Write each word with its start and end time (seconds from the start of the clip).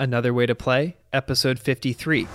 Another 0.00 0.32
Way 0.32 0.46
to 0.46 0.54
Play, 0.54 0.96
episode 1.12 1.58
53. 1.58 2.28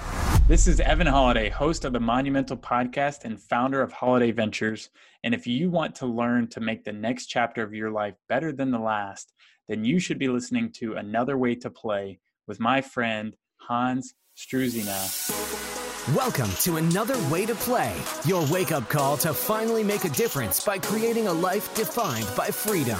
This 0.49 0.67
is 0.67 0.81
Evan 0.81 1.07
Holladay, 1.07 1.49
host 1.49 1.85
of 1.85 1.93
the 1.93 1.99
Monumental 2.01 2.57
Podcast 2.57 3.23
and 3.23 3.41
founder 3.41 3.81
of 3.81 3.93
Holladay 3.93 4.35
Ventures. 4.35 4.89
And 5.23 5.33
if 5.33 5.47
you 5.47 5.69
want 5.69 5.95
to 5.95 6.05
learn 6.05 6.49
to 6.49 6.59
make 6.59 6.83
the 6.83 6.91
next 6.91 7.27
chapter 7.27 7.63
of 7.63 7.73
your 7.73 7.89
life 7.89 8.15
better 8.27 8.51
than 8.51 8.71
the 8.71 8.79
last, 8.79 9.31
then 9.69 9.85
you 9.85 9.97
should 9.99 10.19
be 10.19 10.27
listening 10.27 10.73
to 10.73 10.95
Another 10.95 11.37
Way 11.37 11.55
to 11.55 11.69
Play 11.69 12.19
with 12.47 12.59
my 12.59 12.81
friend 12.81 13.33
Hans 13.61 14.13
Struzyna. 14.35 14.99
Welcome 16.13 16.49
to 16.63 16.75
Another 16.75 17.17
Way 17.31 17.45
to 17.45 17.55
Play, 17.55 17.95
your 18.25 18.45
wake 18.51 18.73
up 18.73 18.89
call 18.89 19.15
to 19.15 19.33
finally 19.33 19.85
make 19.85 20.03
a 20.03 20.09
difference 20.09 20.65
by 20.65 20.79
creating 20.79 21.27
a 21.27 21.33
life 21.33 21.73
defined 21.75 22.27
by 22.35 22.47
freedom. 22.47 22.99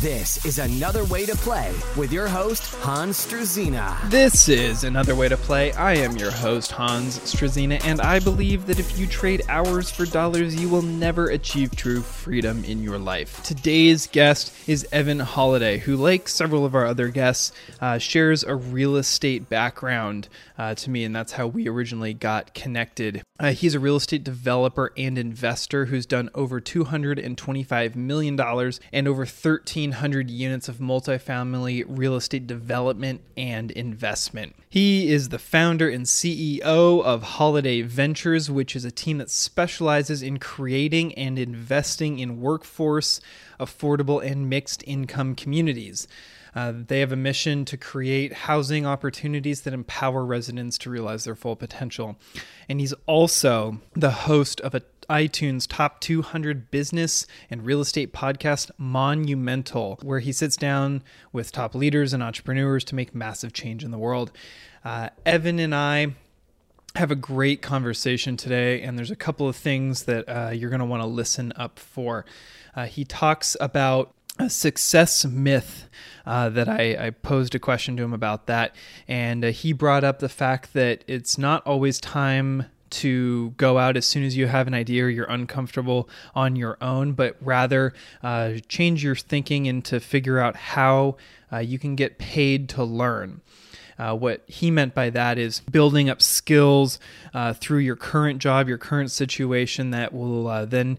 This 0.00 0.44
is 0.44 0.58
Another 0.58 1.04
Way 1.04 1.24
to 1.24 1.36
Play 1.36 1.72
with 1.96 2.12
your 2.12 2.26
host, 2.26 2.74
Hans 2.82 3.24
Struzyna. 3.24 4.10
This 4.10 4.48
is 4.48 4.82
Another 4.82 5.14
Way 5.14 5.28
to 5.28 5.36
Play. 5.36 5.72
I 5.72 5.94
am 5.94 6.16
your 6.16 6.32
host, 6.32 6.72
Hans 6.72 7.20
Struzyna, 7.20 7.82
and 7.84 8.00
I 8.00 8.18
believe 8.18 8.66
that 8.66 8.80
if 8.80 8.98
you 8.98 9.06
trade 9.06 9.42
hours 9.48 9.90
for 9.90 10.04
dollars, 10.04 10.60
you 10.60 10.68
will 10.68 10.82
never 10.82 11.28
achieve 11.28 11.76
true 11.76 12.02
freedom 12.02 12.64
in 12.64 12.82
your 12.82 12.98
life. 12.98 13.42
Today's 13.44 14.08
guest 14.08 14.52
is 14.68 14.86
Evan 14.90 15.20
Holladay, 15.20 15.78
who, 15.78 15.96
like 15.96 16.28
several 16.28 16.66
of 16.66 16.74
our 16.74 16.86
other 16.86 17.08
guests, 17.08 17.52
uh, 17.80 17.96
shares 17.98 18.42
a 18.42 18.56
real 18.56 18.96
estate 18.96 19.48
background 19.48 20.28
uh, 20.58 20.74
to 20.74 20.90
me, 20.90 21.04
and 21.04 21.14
that's 21.14 21.32
how 21.32 21.46
we 21.46 21.68
originally 21.68 22.14
got 22.14 22.52
connected. 22.52 23.22
Uh, 23.40 23.50
he's 23.50 23.74
a 23.74 23.80
real 23.80 23.96
estate 23.96 24.22
developer 24.22 24.92
and 24.96 25.18
investor 25.18 25.86
who's 25.86 26.06
done 26.06 26.30
over 26.36 26.60
$225 26.60 27.96
million 27.96 28.38
and 28.92 29.08
over 29.08 29.22
1,300 29.22 30.30
units 30.30 30.68
of 30.68 30.76
multifamily 30.76 31.84
real 31.88 32.14
estate 32.14 32.46
development 32.46 33.20
and 33.36 33.72
investment. 33.72 34.54
He 34.70 35.10
is 35.10 35.30
the 35.30 35.40
founder 35.40 35.88
and 35.88 36.06
CEO 36.06 36.62
of 37.02 37.24
Holladay 37.24 37.84
Ventures, 37.84 38.52
which 38.52 38.76
is 38.76 38.84
a 38.84 38.92
team 38.92 39.18
that 39.18 39.30
specializes 39.30 40.22
in 40.22 40.38
creating 40.38 41.12
and 41.16 41.36
investing 41.36 42.20
in 42.20 42.40
workforce, 42.40 43.20
affordable, 43.58 44.24
and 44.24 44.48
mixed 44.48 44.84
income 44.86 45.34
communities. 45.34 46.06
Uh, 46.54 46.72
they 46.86 47.00
have 47.00 47.12
a 47.12 47.16
mission 47.16 47.64
to 47.64 47.76
create 47.76 48.32
housing 48.32 48.86
opportunities 48.86 49.62
that 49.62 49.74
empower 49.74 50.24
residents 50.24 50.78
to 50.78 50.90
realize 50.90 51.24
their 51.24 51.34
full 51.34 51.56
potential. 51.56 52.16
And 52.68 52.80
he's 52.80 52.94
also 53.06 53.80
the 53.94 54.10
host 54.10 54.60
of 54.60 54.74
a 54.74 54.82
iTunes 55.10 55.66
top 55.68 56.00
200 56.00 56.70
business 56.70 57.26
and 57.50 57.64
real 57.64 57.80
estate 57.80 58.12
podcast, 58.12 58.70
Monumental, 58.78 59.98
where 60.02 60.20
he 60.20 60.32
sits 60.32 60.56
down 60.56 61.02
with 61.32 61.52
top 61.52 61.74
leaders 61.74 62.12
and 62.12 62.22
entrepreneurs 62.22 62.84
to 62.84 62.94
make 62.94 63.14
massive 63.14 63.52
change 63.52 63.84
in 63.84 63.90
the 63.90 63.98
world. 63.98 64.32
Uh, 64.84 65.10
Evan 65.24 65.58
and 65.58 65.74
I 65.74 66.14
have 66.96 67.10
a 67.10 67.16
great 67.16 67.60
conversation 67.60 68.36
today, 68.36 68.82
and 68.82 68.96
there's 68.96 69.10
a 69.10 69.16
couple 69.16 69.48
of 69.48 69.56
things 69.56 70.04
that 70.04 70.24
uh, 70.28 70.50
you're 70.50 70.70
going 70.70 70.80
to 70.80 70.86
want 70.86 71.02
to 71.02 71.06
listen 71.08 71.52
up 71.56 71.78
for. 71.78 72.24
Uh, 72.76 72.86
he 72.86 73.04
talks 73.04 73.56
about 73.60 74.14
a 74.38 74.50
success 74.50 75.24
myth 75.24 75.88
uh, 76.26 76.48
that 76.48 76.68
I, 76.68 77.06
I, 77.06 77.10
posed 77.10 77.54
a 77.54 77.58
question 77.58 77.96
to 77.96 78.02
him 78.02 78.12
about 78.12 78.46
that, 78.46 78.74
and 79.06 79.44
uh, 79.44 79.48
he 79.48 79.72
brought 79.72 80.04
up 80.04 80.18
the 80.18 80.28
fact 80.28 80.72
that 80.72 81.04
it's 81.06 81.38
not 81.38 81.64
always 81.66 82.00
time 82.00 82.66
to 82.90 83.50
go 83.56 83.78
out 83.78 83.96
as 83.96 84.06
soon 84.06 84.22
as 84.24 84.36
you 84.36 84.46
have 84.46 84.66
an 84.66 84.74
idea 84.74 85.04
or 85.04 85.08
you're 85.08 85.24
uncomfortable 85.26 86.08
on 86.34 86.56
your 86.56 86.78
own, 86.80 87.12
but 87.12 87.36
rather 87.40 87.92
uh, 88.22 88.54
change 88.68 89.02
your 89.02 89.16
thinking 89.16 89.66
and 89.66 89.84
to 89.84 89.98
figure 89.98 90.38
out 90.38 90.56
how 90.56 91.16
uh, 91.52 91.58
you 91.58 91.78
can 91.78 91.96
get 91.96 92.18
paid 92.18 92.68
to 92.68 92.84
learn. 92.84 93.40
Uh, 93.98 94.16
what 94.16 94.42
he 94.46 94.70
meant 94.70 94.94
by 94.94 95.10
that 95.10 95.38
is 95.38 95.60
building 95.60 96.08
up 96.08 96.20
skills 96.20 96.98
uh, 97.32 97.52
through 97.52 97.78
your 97.78 97.96
current 97.96 98.40
job, 98.40 98.68
your 98.68 98.78
current 98.78 99.10
situation 99.10 99.90
that 99.90 100.12
will 100.12 100.48
uh, 100.48 100.64
then 100.64 100.98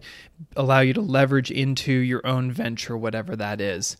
allow 0.56 0.80
you 0.80 0.92
to 0.92 1.00
leverage 1.00 1.50
into 1.50 1.92
your 1.92 2.26
own 2.26 2.50
venture, 2.50 2.96
whatever 2.96 3.36
that 3.36 3.60
is. 3.60 3.96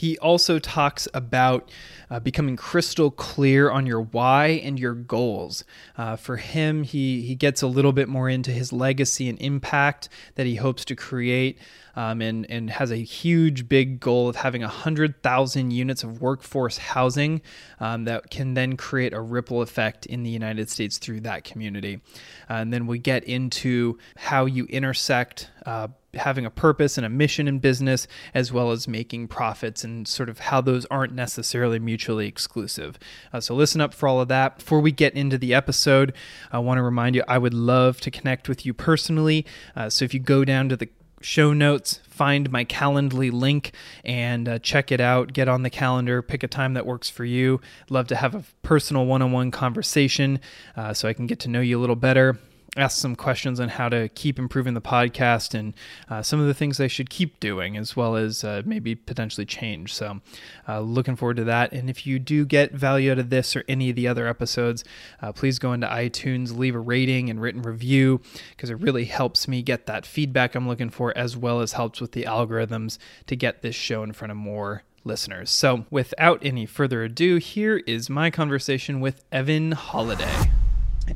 He 0.00 0.16
also 0.16 0.58
talks 0.58 1.06
about 1.12 1.70
uh, 2.10 2.20
becoming 2.20 2.56
crystal 2.56 3.10
clear 3.10 3.70
on 3.70 3.84
your 3.84 4.00
why 4.00 4.46
and 4.64 4.80
your 4.80 4.94
goals. 4.94 5.62
Uh, 5.94 6.16
for 6.16 6.38
him, 6.38 6.84
he, 6.84 7.20
he 7.20 7.34
gets 7.34 7.60
a 7.60 7.66
little 7.66 7.92
bit 7.92 8.08
more 8.08 8.26
into 8.26 8.50
his 8.50 8.72
legacy 8.72 9.28
and 9.28 9.38
impact 9.42 10.08
that 10.36 10.46
he 10.46 10.54
hopes 10.54 10.86
to 10.86 10.96
create. 10.96 11.58
Um, 11.96 12.22
and, 12.22 12.46
and 12.48 12.70
has 12.70 12.92
a 12.92 12.96
huge, 12.96 13.68
big 13.68 13.98
goal 13.98 14.28
of 14.28 14.36
having 14.36 14.62
100,000 14.62 15.70
units 15.72 16.04
of 16.04 16.22
workforce 16.22 16.78
housing 16.78 17.42
um, 17.80 18.04
that 18.04 18.30
can 18.30 18.54
then 18.54 18.76
create 18.76 19.12
a 19.12 19.20
ripple 19.20 19.60
effect 19.60 20.06
in 20.06 20.22
the 20.22 20.30
United 20.30 20.70
States 20.70 20.98
through 20.98 21.22
that 21.22 21.42
community. 21.42 22.00
Uh, 22.48 22.54
and 22.54 22.72
then 22.72 22.86
we 22.86 23.00
get 23.00 23.24
into 23.24 23.98
how 24.16 24.44
you 24.44 24.66
intersect 24.66 25.50
uh, 25.66 25.88
having 26.14 26.44
a 26.44 26.50
purpose 26.50 26.96
and 26.96 27.06
a 27.06 27.08
mission 27.08 27.46
in 27.46 27.58
business, 27.58 28.06
as 28.34 28.52
well 28.52 28.70
as 28.70 28.88
making 28.88 29.28
profits, 29.28 29.84
and 29.84 30.06
sort 30.06 30.28
of 30.28 30.40
how 30.40 30.60
those 30.60 30.86
aren't 30.86 31.12
necessarily 31.12 31.78
mutually 31.78 32.26
exclusive. 32.26 32.98
Uh, 33.32 33.40
so, 33.40 33.54
listen 33.54 33.80
up 33.80 33.94
for 33.94 34.08
all 34.08 34.20
of 34.20 34.28
that. 34.28 34.58
Before 34.58 34.80
we 34.80 34.92
get 34.92 35.14
into 35.14 35.38
the 35.38 35.54
episode, 35.54 36.12
I 36.50 36.58
want 36.58 36.78
to 36.78 36.82
remind 36.82 37.14
you 37.14 37.22
I 37.28 37.38
would 37.38 37.54
love 37.54 38.00
to 38.00 38.10
connect 38.10 38.48
with 38.48 38.66
you 38.66 38.74
personally. 38.74 39.46
Uh, 39.76 39.88
so, 39.90 40.04
if 40.04 40.14
you 40.14 40.20
go 40.20 40.44
down 40.44 40.68
to 40.68 40.76
the 40.76 40.88
show 41.20 41.52
notes, 41.52 42.00
find 42.08 42.50
my 42.50 42.64
Calendly 42.64 43.30
link 43.30 43.72
and 44.04 44.48
uh, 44.48 44.58
check 44.58 44.90
it 44.90 45.00
out. 45.00 45.32
Get 45.32 45.48
on 45.48 45.62
the 45.62 45.70
calendar, 45.70 46.22
pick 46.22 46.42
a 46.42 46.48
time 46.48 46.74
that 46.74 46.86
works 46.86 47.10
for 47.10 47.24
you. 47.24 47.60
Love 47.88 48.08
to 48.08 48.16
have 48.16 48.34
a 48.34 48.44
personal 48.62 49.06
one 49.06 49.22
on 49.22 49.32
one 49.32 49.50
conversation 49.50 50.40
uh, 50.76 50.94
so 50.94 51.08
I 51.08 51.12
can 51.12 51.26
get 51.26 51.40
to 51.40 51.48
know 51.48 51.60
you 51.60 51.78
a 51.78 51.80
little 51.80 51.96
better 51.96 52.38
ask 52.76 52.98
some 52.98 53.16
questions 53.16 53.58
on 53.58 53.68
how 53.68 53.88
to 53.88 54.08
keep 54.10 54.38
improving 54.38 54.74
the 54.74 54.80
podcast 54.80 55.54
and 55.54 55.74
uh, 56.08 56.22
some 56.22 56.40
of 56.40 56.46
the 56.46 56.54
things 56.54 56.80
I 56.80 56.86
should 56.86 57.10
keep 57.10 57.40
doing, 57.40 57.76
as 57.76 57.96
well 57.96 58.16
as 58.16 58.44
uh, 58.44 58.62
maybe 58.64 58.94
potentially 58.94 59.44
change. 59.44 59.92
So, 59.92 60.20
uh, 60.68 60.80
looking 60.80 61.16
forward 61.16 61.36
to 61.38 61.44
that. 61.44 61.72
And 61.72 61.90
if 61.90 62.06
you 62.06 62.18
do 62.18 62.44
get 62.44 62.72
value 62.72 63.10
out 63.10 63.18
of 63.18 63.30
this 63.30 63.56
or 63.56 63.64
any 63.68 63.90
of 63.90 63.96
the 63.96 64.06
other 64.06 64.26
episodes, 64.26 64.84
uh, 65.20 65.32
please 65.32 65.58
go 65.58 65.72
into 65.72 65.86
iTunes, 65.86 66.56
leave 66.56 66.74
a 66.74 66.80
rating 66.80 67.28
and 67.28 67.40
written 67.40 67.62
review 67.62 68.20
because 68.50 68.70
it 68.70 68.80
really 68.80 69.06
helps 69.06 69.48
me 69.48 69.62
get 69.62 69.86
that 69.86 70.06
feedback 70.06 70.54
I'm 70.54 70.68
looking 70.68 70.90
for, 70.90 71.16
as 71.16 71.36
well 71.36 71.60
as 71.60 71.72
helps 71.72 72.00
with 72.00 72.12
the 72.12 72.24
algorithms 72.24 72.98
to 73.26 73.36
get 73.36 73.62
this 73.62 73.74
show 73.74 74.02
in 74.02 74.12
front 74.12 74.30
of 74.30 74.36
more 74.36 74.84
listeners. 75.04 75.50
So, 75.50 75.86
without 75.90 76.38
any 76.44 76.66
further 76.66 77.02
ado, 77.02 77.38
here 77.38 77.78
is 77.78 78.08
my 78.08 78.30
conversation 78.30 79.00
with 79.00 79.24
Evan 79.32 79.72
Holladay. 79.72 80.50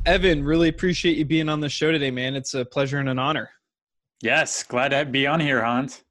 Evan, 0.05 0.43
really 0.43 0.69
appreciate 0.69 1.17
you 1.17 1.25
being 1.25 1.49
on 1.49 1.59
the 1.59 1.69
show 1.69 1.91
today, 1.91 2.11
man. 2.11 2.35
It's 2.35 2.53
a 2.53 2.65
pleasure 2.65 2.99
and 2.99 3.09
an 3.09 3.19
honor. 3.19 3.49
Yes, 4.21 4.63
glad 4.63 4.89
to 4.89 5.05
be 5.05 5.27
on 5.27 5.39
here, 5.39 5.63
Hans. 5.63 6.03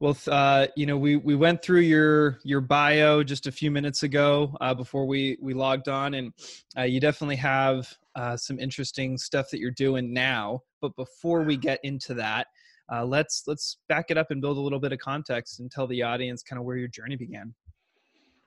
Well, 0.00 0.16
uh, 0.28 0.68
you 0.76 0.86
know, 0.86 0.96
we 0.96 1.16
we 1.16 1.34
went 1.34 1.62
through 1.62 1.80
your 1.80 2.38
your 2.44 2.60
bio 2.60 3.22
just 3.24 3.46
a 3.46 3.52
few 3.52 3.70
minutes 3.70 4.04
ago 4.04 4.56
uh, 4.60 4.74
before 4.74 5.06
we 5.06 5.36
we 5.40 5.54
logged 5.54 5.88
on, 5.88 6.14
and 6.14 6.32
uh, 6.76 6.82
you 6.82 7.00
definitely 7.00 7.36
have 7.36 7.92
uh, 8.14 8.36
some 8.36 8.60
interesting 8.60 9.18
stuff 9.18 9.50
that 9.50 9.58
you're 9.58 9.70
doing 9.72 10.12
now. 10.12 10.62
But 10.80 10.94
before 10.94 11.42
we 11.42 11.56
get 11.56 11.80
into 11.82 12.14
that, 12.14 12.46
uh, 12.92 13.04
let's 13.04 13.42
let's 13.46 13.78
back 13.88 14.10
it 14.10 14.16
up 14.16 14.30
and 14.30 14.40
build 14.40 14.56
a 14.56 14.60
little 14.60 14.80
bit 14.80 14.92
of 14.92 15.00
context 15.00 15.58
and 15.58 15.70
tell 15.70 15.86
the 15.88 16.02
audience 16.02 16.42
kind 16.42 16.60
of 16.60 16.64
where 16.64 16.76
your 16.76 16.88
journey 16.88 17.16
began. 17.16 17.54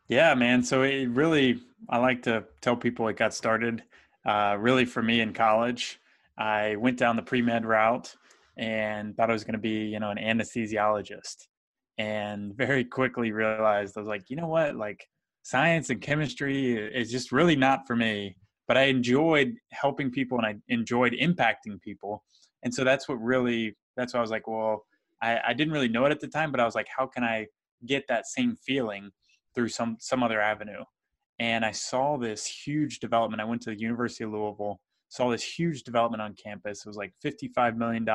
Yeah, 0.08 0.34
man. 0.36 0.64
So 0.64 0.84
it 0.84 1.10
really, 1.10 1.62
I 1.90 1.98
like 1.98 2.22
to 2.24 2.44
tell 2.60 2.76
people 2.76 3.08
it 3.08 3.18
got 3.18 3.34
started 3.34 3.84
uh, 4.26 4.56
really 4.60 4.86
for 4.86 5.02
me 5.02 5.22
in 5.22 5.34
college. 5.34 6.00
I 6.38 6.76
went 6.76 6.98
down 6.98 7.16
the 7.16 7.22
pre 7.22 7.42
med 7.42 7.66
route 7.66 8.16
and 8.58 9.16
thought 9.16 9.30
I 9.30 9.34
was 9.34 9.44
going 9.44 9.54
to 9.54 9.60
be, 9.60 9.86
you 9.86 10.00
know, 10.00 10.12
an 10.12 10.18
anesthesiologist. 10.18 11.48
And 11.98 12.56
very 12.56 12.84
quickly 12.84 13.32
realized 13.32 13.96
I 13.96 14.02
was 14.02 14.08
like, 14.08 14.30
you 14.30 14.36
know 14.36 14.48
what, 14.48 14.76
like 14.76 15.08
science 15.44 15.90
and 15.90 16.02
chemistry 16.02 16.76
is 16.76 17.12
just 17.12 17.32
really 17.32 17.56
not 17.56 17.86
for 17.86 17.96
me. 17.96 18.38
But 18.68 18.78
I 18.78 18.84
enjoyed 18.84 19.56
helping 19.72 20.12
people 20.12 20.38
and 20.38 20.48
I 20.48 20.56
enjoyed 20.70 21.14
impacting 21.14 21.82
people. 21.82 22.24
And 22.64 22.74
so 22.74 22.84
that's 22.84 23.10
what 23.10 23.16
really, 23.16 23.76
that's 23.98 24.14
why 24.14 24.20
I 24.20 24.22
was 24.22 24.32
like, 24.32 24.48
well, 24.48 24.86
I, 25.22 25.40
I 25.48 25.54
didn't 25.54 25.74
really 25.74 25.90
know 25.90 26.06
it 26.06 26.12
at 26.12 26.20
the 26.20 26.28
time, 26.28 26.52
but 26.52 26.60
I 26.60 26.66
was 26.66 26.76
like, 26.76 26.88
how 26.96 27.06
can 27.06 27.24
I 27.24 27.48
get 27.86 28.08
that 28.08 28.28
same 28.28 28.56
feeling 28.56 29.10
through 29.54 29.70
some 29.70 29.98
some 30.00 30.24
other 30.24 30.40
avenue? 30.40 30.84
And 31.42 31.66
I 31.66 31.72
saw 31.72 32.18
this 32.18 32.46
huge 32.46 33.00
development. 33.00 33.42
I 33.42 33.46
went 33.46 33.64
to 33.64 33.72
the 33.72 33.80
University 33.80 34.24
of 34.24 34.30
Louisville, 34.30 34.80
saw 35.10 35.32
this 35.32 35.42
huge 35.42 35.82
development 35.82 36.22
on 36.22 36.36
campus. 36.36 36.86
It 36.86 36.88
was 36.88 36.98
like 36.98 37.14
$55 37.26 37.78
million, 37.78 38.06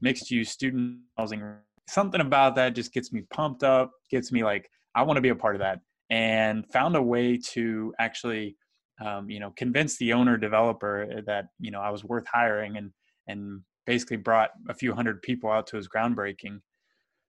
mixed 0.00 0.28
use 0.28 0.50
student 0.50 0.98
housing 1.16 1.40
something 1.88 2.20
about 2.20 2.56
that 2.56 2.74
just 2.74 2.92
gets 2.92 3.12
me 3.12 3.22
pumped 3.32 3.62
up, 3.62 3.92
gets 4.10 4.32
me 4.32 4.42
like, 4.42 4.68
I 4.96 5.02
want 5.02 5.18
to 5.18 5.20
be 5.20 5.28
a 5.28 5.36
part 5.36 5.54
of 5.54 5.60
that. 5.60 5.78
And 6.10 6.64
found 6.72 6.96
a 6.96 7.02
way 7.02 7.38
to 7.50 7.94
actually, 8.00 8.56
um, 9.00 9.30
you 9.30 9.38
know, 9.38 9.52
convince 9.56 9.96
the 9.98 10.12
owner 10.12 10.36
developer 10.36 11.22
that, 11.24 11.44
you 11.60 11.70
know, 11.70 11.80
I 11.80 11.90
was 11.90 12.02
worth 12.02 12.26
hiring 12.26 12.76
and, 12.76 12.90
and 13.28 13.60
basically 13.86 14.16
brought 14.16 14.50
a 14.68 14.74
few 14.74 14.92
hundred 14.92 15.22
people 15.22 15.48
out 15.48 15.68
to 15.68 15.76
his 15.76 15.88
groundbreaking. 15.88 16.58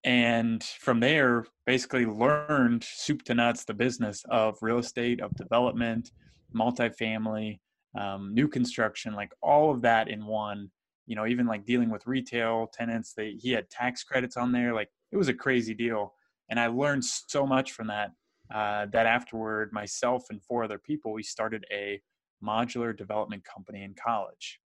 And 0.03 0.63
from 0.63 0.99
there, 0.99 1.45
basically 1.65 2.05
learned 2.05 2.83
soup 2.83 3.23
to 3.23 3.33
nuts 3.33 3.63
the 3.63 3.73
business 3.73 4.23
of 4.29 4.57
real 4.61 4.79
estate, 4.79 5.21
of 5.21 5.33
development, 5.35 6.11
multifamily, 6.53 7.59
um, 7.97 8.33
new 8.33 8.47
construction, 8.47 9.13
like 9.13 9.31
all 9.41 9.71
of 9.71 9.81
that 9.83 10.09
in 10.09 10.25
one. 10.25 10.69
You 11.05 11.15
know, 11.15 11.25
even 11.25 11.47
like 11.47 11.65
dealing 11.65 11.89
with 11.89 12.07
retail 12.07 12.69
tenants, 12.73 13.13
they 13.13 13.31
he 13.31 13.51
had 13.51 13.69
tax 13.69 14.03
credits 14.03 14.37
on 14.37 14.51
there. 14.51 14.73
Like 14.73 14.89
it 15.11 15.17
was 15.17 15.27
a 15.27 15.33
crazy 15.33 15.73
deal, 15.73 16.13
and 16.49 16.59
I 16.59 16.67
learned 16.67 17.03
so 17.03 17.45
much 17.45 17.71
from 17.73 17.87
that. 17.87 18.11
Uh, 18.53 18.85
that 18.91 19.05
afterward, 19.05 19.71
myself 19.73 20.25
and 20.29 20.41
four 20.43 20.63
other 20.63 20.77
people, 20.77 21.11
we 21.11 21.23
started 21.23 21.65
a 21.71 22.01
modular 22.43 22.95
development 22.95 23.43
company 23.43 23.83
in 23.83 23.95
college, 23.95 24.59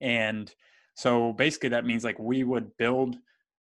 and 0.00 0.54
so 0.94 1.32
basically 1.32 1.70
that 1.70 1.86
means 1.86 2.04
like 2.04 2.18
we 2.18 2.44
would 2.44 2.76
build 2.76 3.16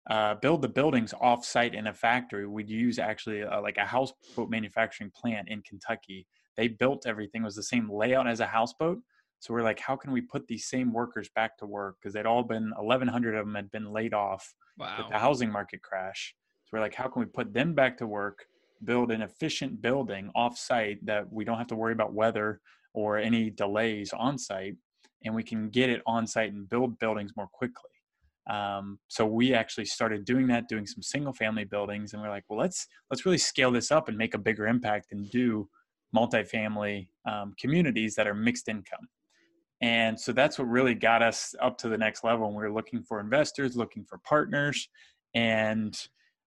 uh, 0.08 0.34
build 0.36 0.62
the 0.62 0.68
buildings 0.68 1.12
off 1.20 1.44
site 1.44 1.74
in 1.74 1.88
a 1.88 1.94
factory. 1.94 2.46
We'd 2.46 2.70
use 2.70 2.98
actually 2.98 3.42
uh, 3.42 3.60
like 3.60 3.76
a 3.76 3.84
houseboat 3.84 4.48
manufacturing 4.48 5.10
plant 5.14 5.48
in 5.48 5.62
Kentucky. 5.62 6.26
They 6.56 6.68
built 6.68 7.06
everything 7.06 7.42
was 7.42 7.54
the 7.54 7.62
same 7.62 7.90
layout 7.90 8.26
as 8.26 8.40
a 8.40 8.46
houseboat. 8.46 8.98
So 9.40 9.54
we're 9.54 9.62
like, 9.62 9.78
how 9.78 9.96
can 9.96 10.10
we 10.12 10.20
put 10.20 10.46
these 10.48 10.66
same 10.66 10.92
workers 10.92 11.28
back 11.34 11.58
to 11.58 11.66
work? 11.66 11.96
Because 12.00 12.14
they'd 12.14 12.26
all 12.26 12.42
been 12.42 12.72
1,100 12.76 13.36
of 13.36 13.46
them 13.46 13.54
had 13.54 13.70
been 13.70 13.92
laid 13.92 14.14
off 14.14 14.52
wow. 14.78 14.96
with 14.98 15.08
the 15.08 15.18
housing 15.18 15.50
market 15.50 15.82
crash. 15.82 16.34
So 16.64 16.76
we're 16.76 16.82
like, 16.82 16.94
how 16.94 17.08
can 17.08 17.20
we 17.20 17.26
put 17.26 17.52
them 17.52 17.74
back 17.74 17.96
to 17.98 18.06
work? 18.06 18.46
Build 18.84 19.12
an 19.12 19.22
efficient 19.22 19.80
building 19.80 20.30
off 20.34 20.58
site 20.58 21.04
that 21.06 21.30
we 21.32 21.44
don't 21.44 21.58
have 21.58 21.68
to 21.68 21.76
worry 21.76 21.92
about 21.92 22.14
weather 22.14 22.60
or 22.94 23.18
any 23.18 23.50
delays 23.50 24.12
on 24.12 24.38
site, 24.38 24.76
and 25.24 25.34
we 25.34 25.42
can 25.42 25.68
get 25.68 25.90
it 25.90 26.02
on 26.06 26.26
site 26.26 26.52
and 26.52 26.68
build 26.68 26.98
buildings 26.98 27.32
more 27.36 27.48
quickly. 27.52 27.90
Um, 28.48 28.98
so 29.08 29.26
we 29.26 29.52
actually 29.52 29.84
started 29.84 30.24
doing 30.24 30.46
that, 30.48 30.68
doing 30.68 30.86
some 30.86 31.02
single 31.02 31.32
family 31.32 31.64
buildings, 31.64 32.12
and 32.12 32.22
we're 32.22 32.30
like, 32.30 32.44
well, 32.48 32.58
let's 32.58 32.86
let's 33.10 33.26
really 33.26 33.38
scale 33.38 33.70
this 33.70 33.90
up 33.90 34.08
and 34.08 34.16
make 34.16 34.34
a 34.34 34.38
bigger 34.38 34.66
impact 34.66 35.12
and 35.12 35.30
do 35.30 35.68
multifamily 36.16 37.08
um, 37.28 37.52
communities 37.60 38.14
that 38.14 38.26
are 38.26 38.34
mixed 38.34 38.68
income. 38.68 39.06
And 39.80 40.18
so 40.18 40.32
that's 40.32 40.58
what 40.58 40.68
really 40.68 40.94
got 40.94 41.22
us 41.22 41.54
up 41.60 41.78
to 41.78 41.88
the 41.88 41.98
next 41.98 42.24
level. 42.24 42.46
And 42.46 42.56
we 42.56 42.62
were 42.62 42.72
looking 42.72 43.02
for 43.02 43.20
investors, 43.20 43.76
looking 43.76 44.04
for 44.04 44.18
partners, 44.18 44.88
and 45.34 45.96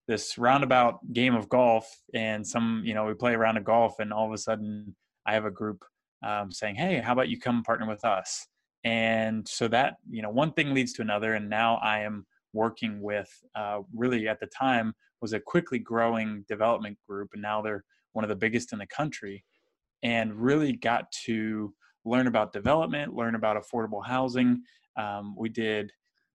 this 0.08 0.36
roundabout 0.36 0.98
game 1.12 1.34
of 1.34 1.48
golf. 1.48 1.88
And 2.14 2.46
some, 2.46 2.82
you 2.84 2.94
know, 2.94 3.06
we 3.06 3.14
play 3.14 3.34
a 3.34 3.38
round 3.38 3.58
of 3.58 3.64
golf, 3.64 4.00
and 4.00 4.12
all 4.12 4.26
of 4.26 4.32
a 4.32 4.38
sudden, 4.38 4.94
I 5.24 5.32
have 5.34 5.44
a 5.44 5.50
group 5.50 5.84
um, 6.26 6.50
saying, 6.50 6.74
"Hey, 6.74 7.00
how 7.00 7.12
about 7.12 7.28
you 7.28 7.38
come 7.38 7.62
partner 7.62 7.86
with 7.86 8.04
us?" 8.04 8.48
And 8.84 9.46
so 9.46 9.68
that 9.68 9.94
you 10.10 10.22
know 10.22 10.30
one 10.30 10.52
thing 10.52 10.74
leads 10.74 10.92
to 10.92 11.02
another 11.02 11.34
and 11.34 11.48
now 11.48 11.76
i 11.82 12.00
am 12.00 12.26
working 12.52 13.00
with 13.00 13.30
uh, 13.54 13.78
really 13.94 14.28
at 14.28 14.40
the 14.40 14.46
time 14.46 14.92
was 15.20 15.32
a 15.32 15.40
quickly 15.40 15.78
growing 15.78 16.44
development 16.48 16.98
group 17.08 17.30
and 17.32 17.42
now 17.42 17.62
they're 17.62 17.84
one 18.12 18.24
of 18.24 18.28
the 18.28 18.36
biggest 18.36 18.72
in 18.72 18.78
the 18.78 18.86
country 18.86 19.44
and 20.02 20.34
really 20.34 20.72
got 20.72 21.10
to 21.12 21.72
learn 22.04 22.26
about 22.26 22.52
development 22.52 23.14
learn 23.14 23.34
about 23.34 23.56
affordable 23.56 24.04
housing. 24.04 24.62
Um, 24.96 25.34
we 25.36 25.48
did 25.48 25.92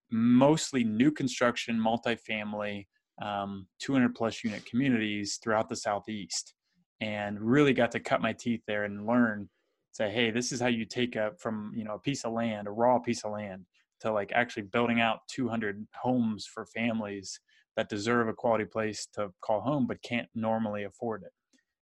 mostly 0.09 0.83
new 0.83 1.11
construction 1.11 1.79
multifamily 1.79 2.87
um, 3.21 3.67
200 3.81 4.15
plus 4.15 4.43
unit 4.43 4.65
communities 4.65 5.39
throughout 5.43 5.69
the 5.69 5.75
southeast 5.75 6.53
and 7.01 7.39
really 7.39 7.73
got 7.73 7.91
to 7.91 7.99
cut 7.99 8.21
my 8.21 8.33
teeth 8.33 8.61
there 8.67 8.85
and 8.85 9.05
learn 9.05 9.49
say, 9.97 10.11
hey, 10.11 10.29
this 10.29 10.51
is 10.51 10.61
how 10.61 10.67
you 10.67 10.85
take 10.85 11.15
a 11.15 11.31
from 11.39 11.71
you 11.75 11.83
know 11.83 11.95
a 11.95 11.99
piece 11.99 12.23
of 12.23 12.33
land, 12.33 12.67
a 12.67 12.71
raw 12.71 12.99
piece 12.99 13.23
of 13.23 13.31
land, 13.31 13.65
to 14.01 14.11
like 14.11 14.31
actually 14.33 14.63
building 14.63 15.01
out 15.01 15.19
200 15.29 15.87
homes 15.95 16.45
for 16.45 16.65
families 16.67 17.39
that 17.75 17.89
deserve 17.89 18.27
a 18.27 18.33
quality 18.33 18.65
place 18.65 19.07
to 19.13 19.29
call 19.41 19.61
home 19.61 19.87
but 19.87 20.01
can't 20.01 20.27
normally 20.35 20.83
afford 20.83 21.23
it. 21.23 21.31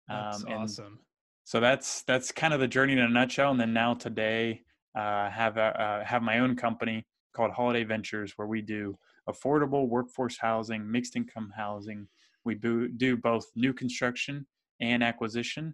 That's 0.07 0.43
um, 0.43 0.51
awesome. 0.51 0.99
So 1.45 1.59
that's 1.59 2.03
that's 2.03 2.31
kind 2.31 2.53
of 2.53 2.59
the 2.59 2.67
journey 2.67 2.93
in 2.93 2.99
a 2.99 3.09
nutshell. 3.09 3.51
And 3.51 3.59
then 3.59 3.73
now 3.73 3.95
today, 3.95 4.61
uh, 4.95 5.29
have 5.29 5.57
a, 5.57 5.81
uh, 5.81 6.05
have 6.05 6.21
my 6.21 6.39
own 6.39 6.55
company 6.55 7.05
called 7.35 7.51
Holladay 7.51 7.87
Ventures, 7.87 8.33
where 8.35 8.47
we 8.47 8.61
do 8.61 8.97
affordable 9.29 9.87
workforce 9.89 10.37
housing, 10.37 10.89
mixed 10.89 11.15
income 11.15 11.51
housing. 11.55 12.07
We 12.45 12.55
do, 12.55 12.87
do 12.87 13.17
both 13.17 13.45
new 13.55 13.73
construction 13.73 14.45
and 14.79 15.03
acquisition, 15.03 15.73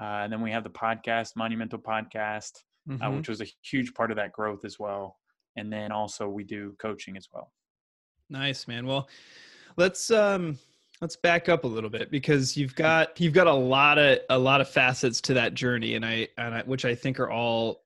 uh, 0.00 0.22
and 0.22 0.32
then 0.32 0.40
we 0.40 0.50
have 0.50 0.64
the 0.64 0.70
podcast, 0.70 1.36
Monumental 1.36 1.78
Podcast, 1.78 2.52
uh, 2.88 2.92
mm-hmm. 2.92 3.02
uh, 3.02 3.10
which 3.10 3.28
was 3.28 3.40
a 3.40 3.46
huge 3.62 3.94
part 3.94 4.10
of 4.10 4.16
that 4.16 4.32
growth 4.32 4.64
as 4.64 4.78
well. 4.78 5.16
And 5.56 5.72
then 5.72 5.90
also 5.90 6.28
we 6.28 6.44
do 6.44 6.76
coaching 6.78 7.16
as 7.16 7.28
well. 7.32 7.52
Nice, 8.30 8.68
man. 8.68 8.86
Well, 8.86 9.08
let's 9.76 10.10
um 10.10 10.58
let's 11.00 11.16
back 11.16 11.48
up 11.48 11.64
a 11.64 11.66
little 11.66 11.90
bit 11.90 12.10
because 12.10 12.56
you've 12.56 12.74
got 12.74 13.18
you've 13.20 13.32
got 13.32 13.46
a 13.46 13.54
lot 13.54 13.98
of 13.98 14.18
a 14.30 14.38
lot 14.38 14.60
of 14.60 14.68
facets 14.68 15.20
to 15.22 15.34
that 15.34 15.54
journey 15.54 15.94
and 15.94 16.04
I 16.04 16.28
and 16.36 16.54
I, 16.54 16.62
which 16.62 16.84
I 16.84 16.94
think 16.94 17.18
are 17.20 17.30
all 17.30 17.82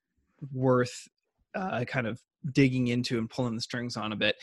worth 0.53 1.09
uh, 1.55 1.85
kind 1.85 2.07
of 2.07 2.21
digging 2.53 2.89
into 2.89 3.19
and 3.19 3.31
pulling 3.31 3.55
the 3.55 3.61
strings 3.61 3.97
on 3.97 4.13
a 4.13 4.17
bit. 4.17 4.37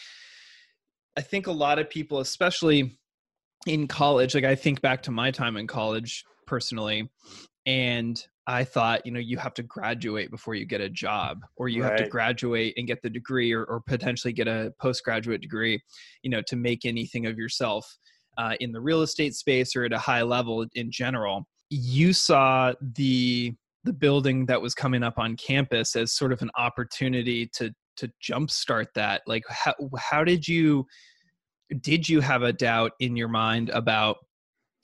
I 1.18 1.22
think 1.22 1.48
a 1.48 1.52
lot 1.52 1.80
of 1.80 1.90
people 1.90 2.20
especially 2.20 2.98
in 3.68 3.88
college 3.88 4.36
like 4.36 4.46
I 4.46 4.56
think 4.56 4.82
back 4.82 5.04
to 5.04 5.12
my 5.12 5.32
time 5.32 5.58
in 5.58 5.68
college 5.68 6.24
personally 6.48 7.10
and 7.66 8.22
I 8.48 8.64
thought, 8.64 9.06
you 9.06 9.12
know, 9.12 9.20
you 9.20 9.38
have 9.38 9.54
to 9.56 9.64
graduate 9.64 10.32
before 10.32 10.56
you 10.56 10.66
get 10.66 10.82
a 10.82 10.90
job, 10.90 11.46
or 11.56 11.70
you 11.70 11.84
right. 11.84 11.92
have 11.92 12.00
to 12.04 12.10
graduate 12.10 12.74
and 12.78 12.88
get 12.88 13.02
the 13.02 13.10
degree, 13.10 13.54
or, 13.54 13.64
or 13.66 13.82
potentially 13.82 14.34
get 14.34 14.48
a 14.48 14.74
postgraduate 14.80 15.42
degree, 15.42 15.80
you 16.24 16.32
know, 16.32 16.42
to 16.48 16.56
make 16.56 16.86
anything 16.86 17.26
of 17.28 17.38
yourself 17.38 17.88
uh, 18.38 18.56
in 18.60 18.72
the 18.72 18.82
real 18.82 19.02
estate 19.02 19.36
space 19.36 19.76
or 19.76 19.84
at 19.84 19.94
a 19.94 19.98
high 19.98 20.24
level 20.24 20.66
in 20.74 20.92
general. 20.92 21.46
You 21.70 22.14
saw 22.14 22.74
the 22.82 23.54
the 23.84 23.94
building 23.94 24.46
that 24.48 24.62
was 24.62 24.74
coming 24.74 25.04
up 25.04 25.18
on 25.18 25.38
campus 25.38 25.96
as 25.96 26.12
sort 26.12 26.34
of 26.34 26.42
an 26.42 26.52
opportunity 26.58 27.48
to 27.54 27.72
to 27.98 28.10
jumpstart 28.24 28.88
that. 28.96 29.22
Like, 29.28 29.44
how 29.48 29.74
how 29.98 30.24
did 30.24 30.48
you 30.48 30.86
did 31.82 32.10
you 32.10 32.22
have 32.22 32.42
a 32.42 32.54
doubt 32.54 32.94
in 33.00 33.16
your 33.16 33.28
mind 33.28 33.70
about 33.70 34.18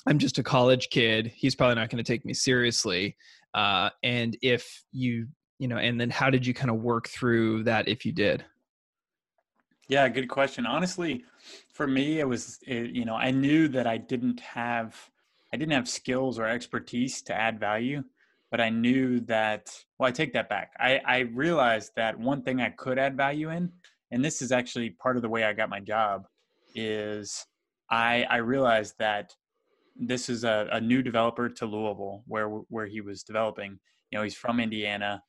I'm 0.06 0.20
just 0.20 0.38
a 0.38 0.44
college 0.44 0.90
kid. 0.90 1.32
He's 1.36 1.56
probably 1.56 1.76
not 1.76 1.90
going 1.90 2.04
to 2.04 2.12
take 2.12 2.26
me 2.26 2.34
seriously. 2.34 3.18
Uh, 3.54 3.90
and 4.04 4.38
if 4.42 4.84
you, 4.92 5.28
you 5.58 5.68
know, 5.68 5.78
and 5.78 6.00
then 6.00 6.10
how 6.10 6.30
did 6.30 6.46
you 6.46 6.54
kind 6.54 6.70
of 6.70 6.78
work 6.78 7.08
through 7.08 7.64
that 7.64 7.88
if 7.88 8.06
you 8.06 8.12
did? 8.12 8.46
Yeah, 9.88 10.08
good 10.10 10.28
question. 10.28 10.66
Honestly, 10.66 11.24
for 11.74 11.88
me, 11.88 12.20
it 12.20 12.28
was, 12.28 12.60
it, 12.66 12.92
you 12.92 13.06
know, 13.06 13.16
I 13.16 13.32
knew 13.32 13.68
that 13.70 13.88
I 13.88 13.98
didn't 13.98 14.40
have, 14.40 14.96
I 15.54 15.58
didn't 15.58 15.74
have 15.74 15.88
skills 15.88 16.40
or 16.40 16.48
expertise 16.48 17.22
to 17.24 17.34
add 17.34 17.60
value, 17.60 18.04
but 18.52 18.60
I 18.60 18.70
knew 18.70 19.20
that, 19.22 19.72
well, 19.98 20.10
I 20.10 20.12
take 20.12 20.34
that 20.34 20.50
back. 20.50 20.74
I, 20.80 21.02
I 21.06 21.20
realized 21.20 21.92
that 21.96 22.20
one 22.20 22.42
thing 22.42 22.62
I 22.62 22.70
could 22.72 22.98
add 22.98 23.16
value 23.16 23.52
in, 23.52 23.72
and 24.12 24.26
this 24.26 24.42
is 24.42 24.52
actually 24.52 24.92
part 24.92 25.18
of 25.18 25.22
the 25.22 25.30
way 25.30 25.44
I 25.44 25.54
got 25.54 25.70
my 25.70 25.80
job, 25.80 26.26
is 26.74 27.46
I, 27.90 28.26
I 28.30 28.38
realized 28.38 28.96
that 29.00 29.34
this 29.96 30.30
is 30.30 30.44
a, 30.44 30.68
a 30.72 30.82
new 30.82 31.02
developer 31.02 31.50
to 31.50 31.66
Louisville, 31.66 32.24
where 32.28 32.48
where 32.48 32.86
he 32.86 33.02
was 33.02 33.24
developing. 33.24 33.80
You 34.12 34.20
know, 34.20 34.24
he's 34.24 34.36
from 34.36 34.60
Indiana. 34.60 35.24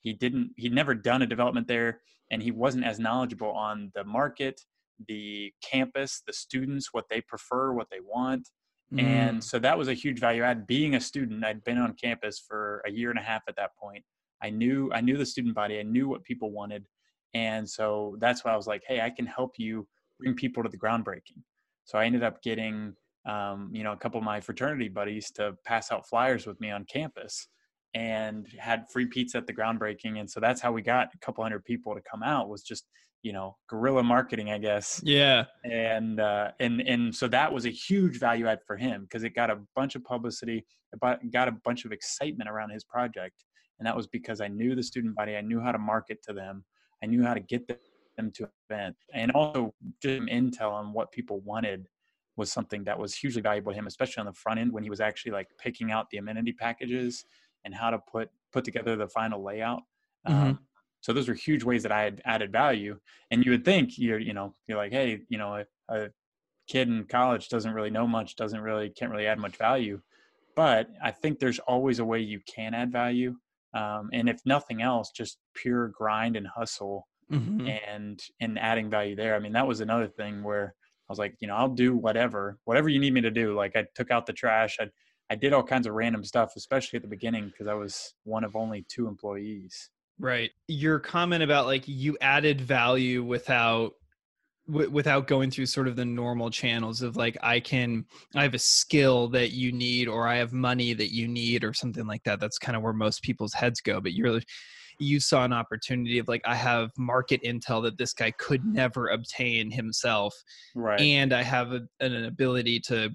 He 0.00 0.12
didn't. 0.12 0.52
He'd 0.56 0.72
never 0.72 0.94
done 0.94 1.22
a 1.22 1.26
development 1.26 1.68
there, 1.68 2.00
and 2.30 2.42
he 2.42 2.50
wasn't 2.50 2.84
as 2.84 2.98
knowledgeable 2.98 3.50
on 3.50 3.90
the 3.94 4.04
market, 4.04 4.60
the 5.06 5.52
campus, 5.62 6.22
the 6.26 6.32
students, 6.32 6.88
what 6.92 7.06
they 7.08 7.20
prefer, 7.20 7.72
what 7.72 7.88
they 7.90 8.00
want. 8.00 8.48
Mm. 8.92 9.02
And 9.02 9.44
so 9.44 9.58
that 9.58 9.76
was 9.76 9.88
a 9.88 9.94
huge 9.94 10.18
value 10.18 10.42
add. 10.42 10.66
Being 10.66 10.94
a 10.94 11.00
student, 11.00 11.44
I'd 11.44 11.64
been 11.64 11.78
on 11.78 11.94
campus 11.94 12.38
for 12.38 12.82
a 12.86 12.90
year 12.90 13.10
and 13.10 13.18
a 13.18 13.22
half 13.22 13.42
at 13.48 13.56
that 13.56 13.76
point. 13.76 14.04
I 14.42 14.50
knew 14.50 14.90
I 14.92 15.00
knew 15.00 15.16
the 15.16 15.26
student 15.26 15.54
body. 15.54 15.78
I 15.78 15.82
knew 15.82 16.08
what 16.08 16.24
people 16.24 16.50
wanted, 16.50 16.86
and 17.34 17.68
so 17.68 18.16
that's 18.20 18.44
why 18.44 18.52
I 18.52 18.56
was 18.56 18.66
like, 18.66 18.82
"Hey, 18.86 19.00
I 19.00 19.10
can 19.10 19.26
help 19.26 19.58
you 19.58 19.86
bring 20.18 20.34
people 20.34 20.62
to 20.62 20.68
the 20.68 20.78
groundbreaking." 20.78 21.42
So 21.84 21.98
I 21.98 22.04
ended 22.04 22.22
up 22.22 22.42
getting 22.42 22.94
um, 23.28 23.70
you 23.72 23.84
know, 23.84 23.92
a 23.92 23.96
couple 23.96 24.18
of 24.18 24.24
my 24.24 24.40
fraternity 24.40 24.88
buddies 24.88 25.30
to 25.32 25.54
pass 25.64 25.92
out 25.92 26.08
flyers 26.08 26.46
with 26.46 26.60
me 26.60 26.70
on 26.70 26.84
campus 26.84 27.46
and 27.94 28.46
had 28.58 28.88
free 28.90 29.06
pizza 29.06 29.38
at 29.38 29.46
the 29.46 29.52
groundbreaking. 29.52 30.18
And 30.18 30.28
so 30.28 30.40
that's 30.40 30.60
how 30.60 30.72
we 30.72 30.82
got 30.82 31.08
a 31.14 31.18
couple 31.18 31.44
hundred 31.44 31.64
people 31.64 31.94
to 31.94 32.00
come 32.10 32.22
out 32.22 32.48
was 32.48 32.62
just, 32.62 32.86
you 33.22 33.32
know, 33.32 33.56
guerrilla 33.68 34.02
marketing, 34.02 34.50
I 34.50 34.58
guess. 34.58 35.00
Yeah. 35.04 35.44
And, 35.64 36.20
uh, 36.20 36.52
and, 36.58 36.80
and 36.80 37.14
so 37.14 37.28
that 37.28 37.52
was 37.52 37.66
a 37.66 37.70
huge 37.70 38.18
value 38.18 38.46
add 38.46 38.60
for 38.66 38.76
him 38.76 39.02
because 39.02 39.24
it 39.24 39.34
got 39.34 39.50
a 39.50 39.58
bunch 39.76 39.94
of 39.94 40.04
publicity, 40.04 40.64
it 40.92 41.30
got 41.30 41.48
a 41.48 41.56
bunch 41.64 41.84
of 41.84 41.92
excitement 41.92 42.48
around 42.48 42.70
his 42.70 42.84
project. 42.84 43.44
And 43.78 43.86
that 43.86 43.96
was 43.96 44.06
because 44.06 44.40
I 44.40 44.48
knew 44.48 44.74
the 44.74 44.82
student 44.82 45.14
body. 45.14 45.36
I 45.36 45.40
knew 45.42 45.60
how 45.60 45.72
to 45.72 45.78
market 45.78 46.22
to 46.24 46.32
them. 46.32 46.64
I 47.02 47.06
knew 47.06 47.22
how 47.22 47.34
to 47.34 47.40
get 47.40 47.68
them 48.16 48.32
to 48.32 48.48
event 48.68 48.96
and 49.14 49.30
also 49.32 49.72
just 50.02 50.22
intel 50.22 50.72
on 50.72 50.92
what 50.92 51.12
people 51.12 51.40
wanted 51.40 51.86
was 52.38 52.52
something 52.52 52.84
that 52.84 52.98
was 52.98 53.14
hugely 53.14 53.42
valuable 53.42 53.72
to 53.72 53.78
him 53.78 53.86
especially 53.86 54.20
on 54.20 54.26
the 54.26 54.32
front 54.32 54.58
end 54.60 54.72
when 54.72 54.82
he 54.82 54.90
was 54.90 55.00
actually 55.00 55.32
like 55.32 55.48
picking 55.58 55.90
out 55.90 56.08
the 56.10 56.18
amenity 56.18 56.52
packages 56.52 57.24
and 57.64 57.74
how 57.74 57.90
to 57.90 57.98
put 58.10 58.30
put 58.52 58.64
together 58.64 58.96
the 58.96 59.08
final 59.08 59.44
layout 59.44 59.82
mm-hmm. 60.26 60.50
um, 60.50 60.58
so 61.00 61.12
those 61.12 61.28
were 61.28 61.34
huge 61.34 61.64
ways 61.64 61.82
that 61.82 61.92
i 61.92 62.02
had 62.02 62.22
added 62.24 62.52
value 62.52 62.98
and 63.30 63.44
you 63.44 63.50
would 63.50 63.64
think 63.64 63.98
you're 63.98 64.18
you 64.18 64.32
know 64.32 64.54
you're 64.66 64.78
like 64.78 64.92
hey 64.92 65.20
you 65.28 65.36
know 65.36 65.56
a, 65.56 65.94
a 65.94 66.08
kid 66.68 66.88
in 66.88 67.04
college 67.04 67.48
doesn't 67.48 67.72
really 67.72 67.90
know 67.90 68.06
much 68.06 68.36
doesn't 68.36 68.60
really 68.60 68.90
can't 68.90 69.10
really 69.10 69.26
add 69.26 69.38
much 69.38 69.56
value 69.56 70.00
but 70.54 70.88
i 71.02 71.10
think 71.10 71.38
there's 71.38 71.58
always 71.60 71.98
a 71.98 72.04
way 72.04 72.20
you 72.20 72.40
can 72.46 72.74
add 72.74 72.92
value 72.92 73.34
um, 73.74 74.08
and 74.12 74.28
if 74.28 74.40
nothing 74.46 74.80
else 74.80 75.10
just 75.10 75.38
pure 75.54 75.88
grind 75.88 76.36
and 76.36 76.46
hustle 76.46 77.06
mm-hmm. 77.30 77.68
and 77.68 78.22
and 78.40 78.58
adding 78.58 78.88
value 78.88 79.16
there 79.16 79.34
i 79.34 79.38
mean 79.38 79.52
that 79.52 79.66
was 79.66 79.80
another 79.80 80.06
thing 80.06 80.42
where 80.42 80.74
i 81.08 81.12
was 81.12 81.18
like 81.18 81.34
you 81.40 81.48
know 81.48 81.54
i'll 81.54 81.68
do 81.68 81.96
whatever 81.96 82.58
whatever 82.64 82.88
you 82.88 82.98
need 82.98 83.12
me 83.12 83.20
to 83.20 83.30
do. 83.30 83.54
Like 83.54 83.76
i 83.76 83.84
took 83.94 84.10
out 84.10 84.26
the 84.26 84.32
trash 84.32 84.76
i 84.80 84.86
i 85.30 85.34
did 85.34 85.52
all 85.52 85.62
kinds 85.62 85.86
of 85.86 85.94
random 85.94 86.24
stuff 86.24 86.52
especially 86.56 86.96
at 86.96 87.02
the 87.02 87.08
beginning 87.08 87.46
because 87.46 87.66
i 87.66 87.74
was 87.74 88.14
one 88.24 88.44
of 88.44 88.56
only 88.56 88.84
two 88.88 89.06
employees. 89.08 89.90
Right. 90.20 90.50
Your 90.66 90.98
comment 90.98 91.44
about 91.44 91.66
like 91.66 91.84
you 91.86 92.16
added 92.20 92.60
value 92.60 93.22
without 93.22 93.92
w- 94.66 94.90
without 94.90 95.26
going 95.26 95.50
through 95.50 95.66
sort 95.66 95.88
of 95.88 95.96
the 95.96 96.04
normal 96.04 96.50
channels 96.50 97.02
of 97.02 97.16
like 97.16 97.36
i 97.42 97.60
can 97.60 98.04
i 98.34 98.42
have 98.42 98.54
a 98.54 98.58
skill 98.58 99.28
that 99.28 99.52
you 99.52 99.72
need 99.72 100.08
or 100.08 100.26
i 100.26 100.36
have 100.36 100.52
money 100.52 100.92
that 100.92 101.12
you 101.12 101.28
need 101.28 101.64
or 101.64 101.72
something 101.72 102.06
like 102.06 102.22
that. 102.24 102.40
That's 102.40 102.58
kind 102.58 102.76
of 102.76 102.82
where 102.82 102.92
most 102.92 103.22
people's 103.22 103.54
heads 103.54 103.80
go 103.80 104.00
but 104.00 104.12
you're 104.12 104.40
you 104.98 105.20
saw 105.20 105.44
an 105.44 105.52
opportunity 105.52 106.18
of 106.18 106.28
like 106.28 106.42
i 106.44 106.54
have 106.54 106.90
market 106.96 107.42
intel 107.42 107.82
that 107.82 107.98
this 107.98 108.12
guy 108.12 108.30
could 108.32 108.64
never 108.64 109.08
obtain 109.08 109.70
himself 109.70 110.34
right. 110.74 111.00
and 111.00 111.32
i 111.32 111.42
have 111.42 111.72
a, 111.72 111.80
an 112.00 112.24
ability 112.24 112.80
to 112.80 113.10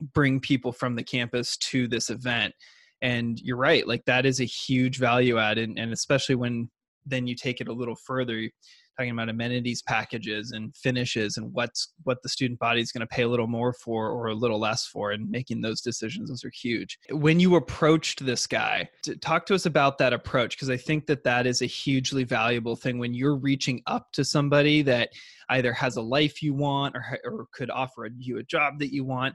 bring 0.00 0.40
people 0.40 0.72
from 0.72 0.96
the 0.96 1.02
campus 1.02 1.56
to 1.56 1.88
this 1.88 2.10
event. 2.10 2.54
And 3.02 3.38
you're 3.40 3.56
right 3.56 3.86
like 3.86 4.04
that 4.06 4.24
is 4.24 4.40
a 4.40 4.44
huge 4.44 4.98
value 4.98 5.38
add 5.38 5.58
and, 5.58 5.78
and 5.78 5.92
especially 5.92 6.34
when 6.34 6.70
then 7.04 7.26
you 7.26 7.34
take 7.36 7.60
it 7.60 7.68
a 7.68 7.72
little 7.72 7.94
further 7.94 8.50
talking 8.96 9.10
about 9.10 9.28
amenities 9.28 9.82
packages 9.82 10.52
and 10.52 10.74
finishes 10.76 11.36
and 11.36 11.52
what's 11.52 11.92
what 12.04 12.22
the 12.22 12.28
student 12.28 12.58
body 12.58 12.80
is 12.80 12.92
going 12.92 13.00
to 13.00 13.06
pay 13.06 13.22
a 13.22 13.28
little 13.28 13.46
more 13.46 13.72
for 13.72 14.10
or 14.10 14.28
a 14.28 14.34
little 14.34 14.58
less 14.58 14.86
for 14.86 15.10
and 15.10 15.30
making 15.30 15.60
those 15.60 15.80
decisions 15.80 16.28
those 16.28 16.44
are 16.44 16.50
huge. 16.50 16.98
When 17.10 17.40
you 17.40 17.56
approached 17.56 18.24
this 18.24 18.46
guy 18.46 18.88
talk 19.20 19.46
to 19.46 19.54
us 19.54 19.66
about 19.66 19.98
that 19.98 20.12
approach 20.12 20.56
because 20.56 20.70
i 20.70 20.76
think 20.76 21.06
that 21.06 21.24
that 21.24 21.46
is 21.46 21.62
a 21.62 21.66
hugely 21.66 22.24
valuable 22.24 22.76
thing 22.76 22.98
when 22.98 23.14
you're 23.14 23.36
reaching 23.36 23.82
up 23.86 24.12
to 24.12 24.24
somebody 24.24 24.82
that 24.82 25.10
either 25.50 25.72
has 25.72 25.96
a 25.96 26.02
life 26.02 26.42
you 26.42 26.54
want 26.54 26.96
or, 26.96 27.18
or 27.24 27.46
could 27.52 27.70
offer 27.70 28.08
you 28.18 28.38
a 28.38 28.42
job 28.42 28.78
that 28.78 28.92
you 28.92 29.04
want 29.04 29.34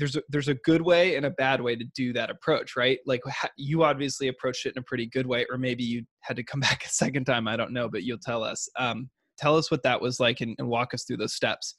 there's 0.00 0.16
a, 0.16 0.22
there's 0.30 0.48
a 0.48 0.54
good 0.54 0.80
way 0.82 1.16
and 1.16 1.26
a 1.26 1.30
bad 1.30 1.60
way 1.60 1.76
to 1.76 1.84
do 1.94 2.12
that 2.14 2.30
approach, 2.30 2.74
right? 2.74 2.98
Like 3.06 3.20
you 3.56 3.84
obviously 3.84 4.28
approached 4.28 4.64
it 4.66 4.72
in 4.74 4.80
a 4.80 4.84
pretty 4.84 5.06
good 5.06 5.26
way, 5.26 5.46
or 5.50 5.58
maybe 5.58 5.84
you 5.84 6.04
had 6.20 6.36
to 6.36 6.42
come 6.42 6.60
back 6.68 6.84
a 6.84 6.88
second 6.88 7.26
time. 7.26 7.46
I 7.46 7.56
don't 7.56 7.72
know, 7.72 7.88
but 7.88 8.02
you'll 8.02 8.18
tell 8.18 8.42
us. 8.42 8.68
Um, 8.78 9.10
tell 9.38 9.56
us 9.56 9.70
what 9.70 9.82
that 9.82 10.00
was 10.00 10.18
like 10.18 10.40
and, 10.40 10.56
and 10.58 10.68
walk 10.68 10.94
us 10.94 11.04
through 11.04 11.18
those 11.18 11.34
steps. 11.34 11.76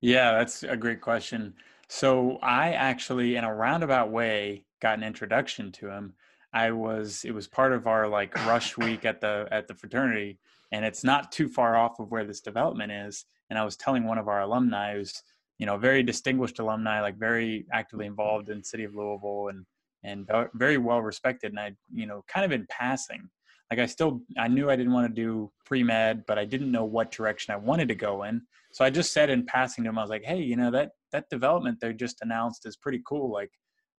Yeah, 0.00 0.32
that's 0.32 0.62
a 0.62 0.76
great 0.76 1.00
question. 1.00 1.54
So 1.88 2.38
I 2.42 2.72
actually, 2.72 3.36
in 3.36 3.44
a 3.44 3.54
roundabout 3.54 4.10
way, 4.10 4.64
got 4.80 4.98
an 4.98 5.04
introduction 5.04 5.72
to 5.72 5.90
him. 5.90 6.14
I 6.52 6.70
was 6.70 7.24
it 7.24 7.32
was 7.32 7.48
part 7.48 7.72
of 7.72 7.88
our 7.88 8.06
like 8.06 8.34
rush 8.46 8.76
week 8.78 9.04
at 9.04 9.20
the 9.20 9.48
at 9.50 9.66
the 9.66 9.74
fraternity, 9.74 10.38
and 10.72 10.84
it's 10.84 11.02
not 11.02 11.32
too 11.32 11.48
far 11.48 11.76
off 11.76 11.98
of 11.98 12.10
where 12.10 12.24
this 12.24 12.40
development 12.40 12.92
is. 12.92 13.24
And 13.50 13.58
I 13.58 13.64
was 13.64 13.76
telling 13.76 14.04
one 14.04 14.18
of 14.18 14.28
our 14.28 14.40
alumni 14.40 14.94
who's 14.94 15.22
you 15.58 15.66
know, 15.66 15.76
very 15.76 16.02
distinguished 16.02 16.58
alumni, 16.58 17.00
like 17.00 17.16
very 17.16 17.66
actively 17.72 18.06
involved 18.06 18.48
in 18.48 18.62
city 18.62 18.84
of 18.84 18.94
Louisville 18.94 19.48
and 19.48 19.64
and 20.02 20.28
very 20.54 20.76
well 20.76 21.00
respected. 21.00 21.52
And 21.52 21.60
I, 21.60 21.72
you 21.92 22.06
know, 22.06 22.22
kind 22.28 22.44
of 22.44 22.52
in 22.52 22.66
passing, 22.68 23.28
like 23.70 23.78
I 23.78 23.86
still 23.86 24.20
I 24.36 24.48
knew 24.48 24.70
I 24.70 24.76
didn't 24.76 24.92
want 24.92 25.08
to 25.08 25.22
do 25.22 25.50
pre 25.64 25.82
med, 25.82 26.24
but 26.26 26.38
I 26.38 26.44
didn't 26.44 26.72
know 26.72 26.84
what 26.84 27.10
direction 27.10 27.54
I 27.54 27.56
wanted 27.56 27.88
to 27.88 27.94
go 27.94 28.24
in. 28.24 28.42
So 28.72 28.84
I 28.84 28.90
just 28.90 29.12
said 29.12 29.30
in 29.30 29.46
passing 29.46 29.84
to 29.84 29.90
him, 29.90 29.98
I 29.98 30.02
was 30.02 30.10
like, 30.10 30.24
hey, 30.24 30.40
you 30.40 30.56
know 30.56 30.70
that 30.72 30.90
that 31.12 31.30
development 31.30 31.78
they 31.80 31.92
just 31.92 32.18
announced 32.22 32.66
is 32.66 32.76
pretty 32.76 33.02
cool. 33.06 33.32
Like, 33.32 33.50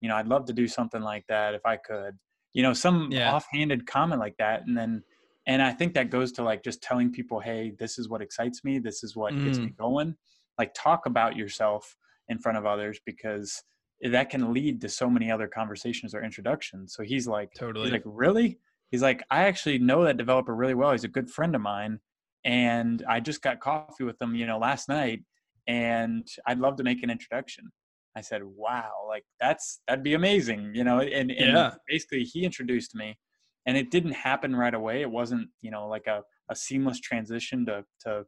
you 0.01 0.09
know, 0.09 0.15
I'd 0.15 0.27
love 0.27 0.45
to 0.45 0.53
do 0.53 0.67
something 0.67 1.01
like 1.01 1.25
that 1.29 1.55
if 1.55 1.65
I 1.65 1.77
could. 1.77 2.17
You 2.53 2.63
know, 2.63 2.73
some 2.73 3.09
yeah. 3.11 3.33
offhanded 3.33 3.87
comment 3.87 4.19
like 4.19 4.35
that, 4.37 4.65
and 4.67 4.77
then 4.77 5.03
and 5.47 5.61
I 5.61 5.71
think 5.71 5.93
that 5.93 6.09
goes 6.09 6.31
to 6.33 6.43
like 6.43 6.63
just 6.63 6.81
telling 6.81 7.11
people, 7.11 7.39
hey, 7.39 7.73
this 7.79 7.97
is 7.97 8.09
what 8.09 8.21
excites 8.21 8.63
me. 8.63 8.79
This 8.79 9.03
is 9.03 9.15
what 9.15 9.33
mm. 9.33 9.45
gets 9.45 9.57
me 9.57 9.67
mm. 9.67 9.77
going 9.77 10.15
like 10.57 10.73
talk 10.73 11.05
about 11.05 11.35
yourself 11.35 11.95
in 12.29 12.39
front 12.39 12.57
of 12.57 12.65
others 12.65 12.99
because 13.05 13.63
that 14.01 14.29
can 14.29 14.53
lead 14.53 14.81
to 14.81 14.89
so 14.89 15.09
many 15.09 15.31
other 15.31 15.47
conversations 15.47 16.13
or 16.13 16.23
introductions. 16.23 16.93
So 16.93 17.03
he's 17.03 17.27
like, 17.27 17.49
totally 17.57 17.85
he's 17.85 17.93
like, 17.93 18.03
really? 18.05 18.59
He's 18.91 19.01
like, 19.01 19.23
I 19.31 19.43
actually 19.43 19.79
know 19.79 20.03
that 20.03 20.17
developer 20.17 20.55
really 20.55 20.73
well. 20.73 20.91
He's 20.91 21.03
a 21.03 21.09
good 21.09 21.29
friend 21.29 21.55
of 21.55 21.61
mine. 21.61 21.99
And 22.43 23.03
I 23.09 23.19
just 23.19 23.41
got 23.41 23.59
coffee 23.59 24.03
with 24.03 24.21
him, 24.21 24.35
you 24.35 24.45
know, 24.45 24.59
last 24.59 24.87
night 24.89 25.21
and 25.67 26.27
I'd 26.45 26.59
love 26.59 26.75
to 26.77 26.83
make 26.83 27.01
an 27.01 27.09
introduction. 27.09 27.71
I 28.15 28.21
said, 28.21 28.43
wow, 28.43 28.91
like 29.07 29.23
that's, 29.39 29.81
that'd 29.87 30.03
be 30.03 30.13
amazing, 30.13 30.71
you 30.73 30.83
know? 30.83 30.99
And, 30.99 31.31
and 31.31 31.53
yeah. 31.53 31.71
basically 31.87 32.23
he 32.23 32.45
introduced 32.45 32.95
me 32.95 33.17
and 33.65 33.75
it 33.75 33.89
didn't 33.91 34.11
happen 34.11 34.55
right 34.55 34.73
away. 34.73 35.01
It 35.01 35.09
wasn't, 35.09 35.49
you 35.61 35.71
know, 35.71 35.87
like 35.87 36.07
a, 36.07 36.21
a 36.49 36.55
seamless 36.55 36.99
transition 36.99 37.65
to, 37.65 37.83
to 38.01 38.25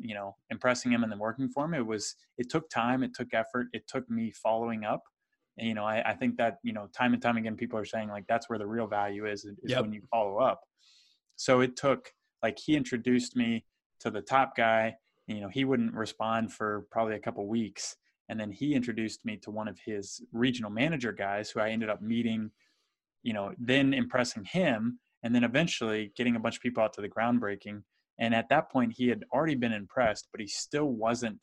you 0.00 0.14
know 0.14 0.34
impressing 0.50 0.92
him 0.92 1.02
and 1.02 1.12
then 1.12 1.18
working 1.18 1.48
for 1.48 1.64
him 1.64 1.74
it 1.74 1.86
was 1.86 2.16
it 2.38 2.50
took 2.50 2.68
time 2.70 3.02
it 3.02 3.14
took 3.14 3.32
effort 3.34 3.66
it 3.72 3.86
took 3.86 4.08
me 4.10 4.30
following 4.30 4.84
up. 4.84 5.02
And 5.58 5.68
you 5.68 5.74
know 5.74 5.84
I, 5.84 6.10
I 6.10 6.14
think 6.14 6.36
that 6.36 6.58
you 6.62 6.72
know 6.72 6.88
time 6.96 7.12
and 7.12 7.22
time 7.22 7.36
again 7.36 7.56
people 7.56 7.78
are 7.78 7.84
saying 7.84 8.08
like 8.08 8.24
that's 8.28 8.48
where 8.48 8.58
the 8.58 8.66
real 8.66 8.86
value 8.86 9.26
is 9.26 9.44
is 9.44 9.56
yep. 9.64 9.82
when 9.82 9.92
you 9.92 10.02
follow 10.10 10.38
up. 10.38 10.62
So 11.36 11.60
it 11.60 11.76
took 11.76 12.12
like 12.42 12.58
he 12.58 12.76
introduced 12.76 13.36
me 13.36 13.64
to 14.00 14.10
the 14.10 14.22
top 14.22 14.56
guy 14.56 14.94
you 15.26 15.40
know 15.40 15.48
he 15.48 15.64
wouldn't 15.64 15.94
respond 15.94 16.52
for 16.52 16.86
probably 16.90 17.14
a 17.14 17.20
couple 17.20 17.46
weeks. 17.46 17.96
And 18.28 18.38
then 18.38 18.52
he 18.52 18.74
introduced 18.74 19.24
me 19.24 19.38
to 19.38 19.50
one 19.50 19.66
of 19.66 19.76
his 19.84 20.22
regional 20.32 20.70
manager 20.70 21.12
guys 21.12 21.50
who 21.50 21.60
i 21.60 21.68
ended 21.68 21.90
up 21.90 22.00
meeting 22.00 22.50
you 23.22 23.32
know 23.32 23.52
then 23.58 23.92
impressing 23.92 24.44
him 24.44 24.98
and 25.22 25.34
then 25.34 25.44
eventually 25.44 26.12
getting 26.16 26.36
a 26.36 26.40
bunch 26.40 26.56
of 26.56 26.62
people 26.62 26.82
out 26.82 26.92
to 26.94 27.00
the 27.00 27.08
groundbreaking 27.08 27.82
and 28.20 28.34
at 28.34 28.50
that 28.50 28.70
point, 28.70 28.92
he 28.96 29.08
had 29.08 29.24
already 29.32 29.54
been 29.54 29.72
impressed, 29.72 30.28
but 30.30 30.40
he 30.40 30.46
still 30.46 30.90
wasn't 30.90 31.38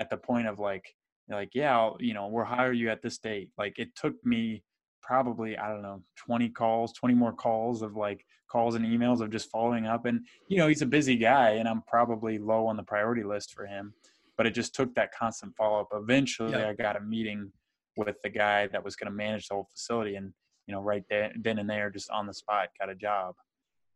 at 0.00 0.08
the 0.08 0.16
point 0.16 0.48
of 0.48 0.58
like, 0.58 0.94
like, 1.28 1.50
yeah, 1.54 1.76
I'll, 1.76 1.96
you 2.00 2.14
know, 2.14 2.26
we'll 2.26 2.44
hire 2.44 2.72
you 2.72 2.90
at 2.90 3.02
this 3.02 3.18
date. 3.18 3.50
Like 3.58 3.78
it 3.78 3.94
took 3.94 4.14
me 4.24 4.64
probably, 5.02 5.56
I 5.58 5.68
don't 5.68 5.82
know, 5.82 6.02
20 6.16 6.48
calls, 6.48 6.94
20 6.94 7.14
more 7.14 7.32
calls 7.32 7.82
of 7.82 7.96
like 7.96 8.24
calls 8.50 8.74
and 8.74 8.84
emails 8.84 9.20
of 9.20 9.30
just 9.30 9.50
following 9.50 9.86
up. 9.86 10.06
And, 10.06 10.26
you 10.48 10.56
know, 10.56 10.68
he's 10.68 10.82
a 10.82 10.86
busy 10.86 11.16
guy 11.16 11.50
and 11.50 11.68
I'm 11.68 11.82
probably 11.82 12.38
low 12.38 12.66
on 12.66 12.76
the 12.76 12.82
priority 12.82 13.22
list 13.22 13.52
for 13.52 13.66
him, 13.66 13.92
but 14.36 14.46
it 14.46 14.54
just 14.54 14.74
took 14.74 14.94
that 14.94 15.12
constant 15.14 15.54
follow 15.54 15.80
up. 15.80 15.88
Eventually 15.92 16.52
yeah. 16.52 16.68
I 16.68 16.72
got 16.72 16.96
a 16.96 17.00
meeting 17.00 17.52
with 17.96 18.16
the 18.22 18.30
guy 18.30 18.68
that 18.68 18.82
was 18.82 18.96
going 18.96 19.10
to 19.10 19.16
manage 19.16 19.48
the 19.48 19.54
whole 19.54 19.68
facility 19.70 20.16
and, 20.16 20.32
you 20.66 20.74
know, 20.74 20.80
right 20.80 21.04
there, 21.10 21.30
then 21.38 21.58
and 21.58 21.68
there, 21.68 21.90
just 21.90 22.10
on 22.10 22.26
the 22.26 22.32
spot, 22.32 22.68
got 22.80 22.88
a 22.88 22.94
job. 22.94 23.34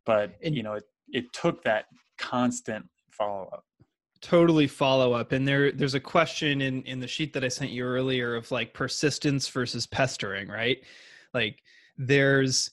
But, 0.05 0.35
and, 0.43 0.55
you 0.55 0.63
know, 0.63 0.75
it, 0.75 0.85
it 1.09 1.33
took 1.33 1.63
that 1.65 1.87
constant 2.19 2.87
follow 3.11 3.49
up 3.53 3.65
totally 4.23 4.67
follow 4.67 5.13
up 5.13 5.33
and 5.33 5.47
there 5.47 5.71
there's 5.73 5.95
a 5.95 6.01
question 6.01 6.63
in 6.63 6.83
in 6.83 6.99
the 6.99 7.07
sheet 7.07 7.33
that 7.33 7.45
i 7.45 7.49
sent 7.49 7.71
you 7.71 7.85
earlier 7.85 8.35
of 8.35 8.51
like 8.51 8.73
persistence 8.73 9.47
versus 9.49 9.87
pestering 9.87 10.49
right? 10.49 10.79
Like 11.35 11.63
there's 11.99 12.71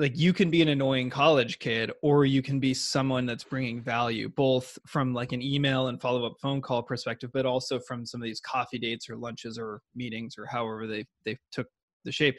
like 0.00 0.18
you 0.18 0.32
can 0.32 0.50
be 0.50 0.60
an 0.60 0.68
annoying 0.68 1.08
college 1.08 1.60
kid 1.60 1.92
or 2.02 2.24
you 2.24 2.42
can 2.42 2.58
be 2.58 2.74
someone 2.74 3.26
that's 3.26 3.44
bringing 3.44 3.80
value 3.80 4.28
both 4.28 4.76
from 4.86 5.14
like 5.14 5.30
an 5.30 5.40
email 5.40 5.86
and 5.86 6.00
follow 6.00 6.26
up 6.26 6.34
phone 6.42 6.60
call 6.60 6.82
perspective 6.82 7.30
but 7.32 7.46
also 7.46 7.78
from 7.78 8.04
some 8.04 8.20
of 8.20 8.24
these 8.24 8.40
coffee 8.40 8.78
dates 8.78 9.08
or 9.08 9.16
lunches 9.16 9.56
or 9.56 9.80
meetings 9.94 10.34
or 10.36 10.46
however 10.46 10.88
they 10.88 11.04
they 11.24 11.38
took 11.52 11.68
the 12.04 12.12
shape. 12.12 12.38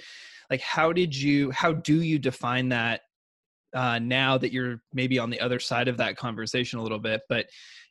Like 0.50 0.62
how 0.62 0.92
did 0.92 1.16
you 1.16 1.52
how 1.52 1.72
do 1.72 2.02
you 2.02 2.20
define 2.20 2.70
that 2.70 3.02
uh, 3.74 4.00
now 4.00 4.38
that 4.38 4.52
you're 4.52 4.82
maybe 4.94 5.20
on 5.20 5.30
the 5.30 5.40
other 5.40 5.60
side 5.60 5.88
of 5.88 5.98
that 5.98 6.18
conversation 6.18 6.80
a 6.80 6.84
little 6.84 7.00
bit 7.00 7.22
but 7.30 7.46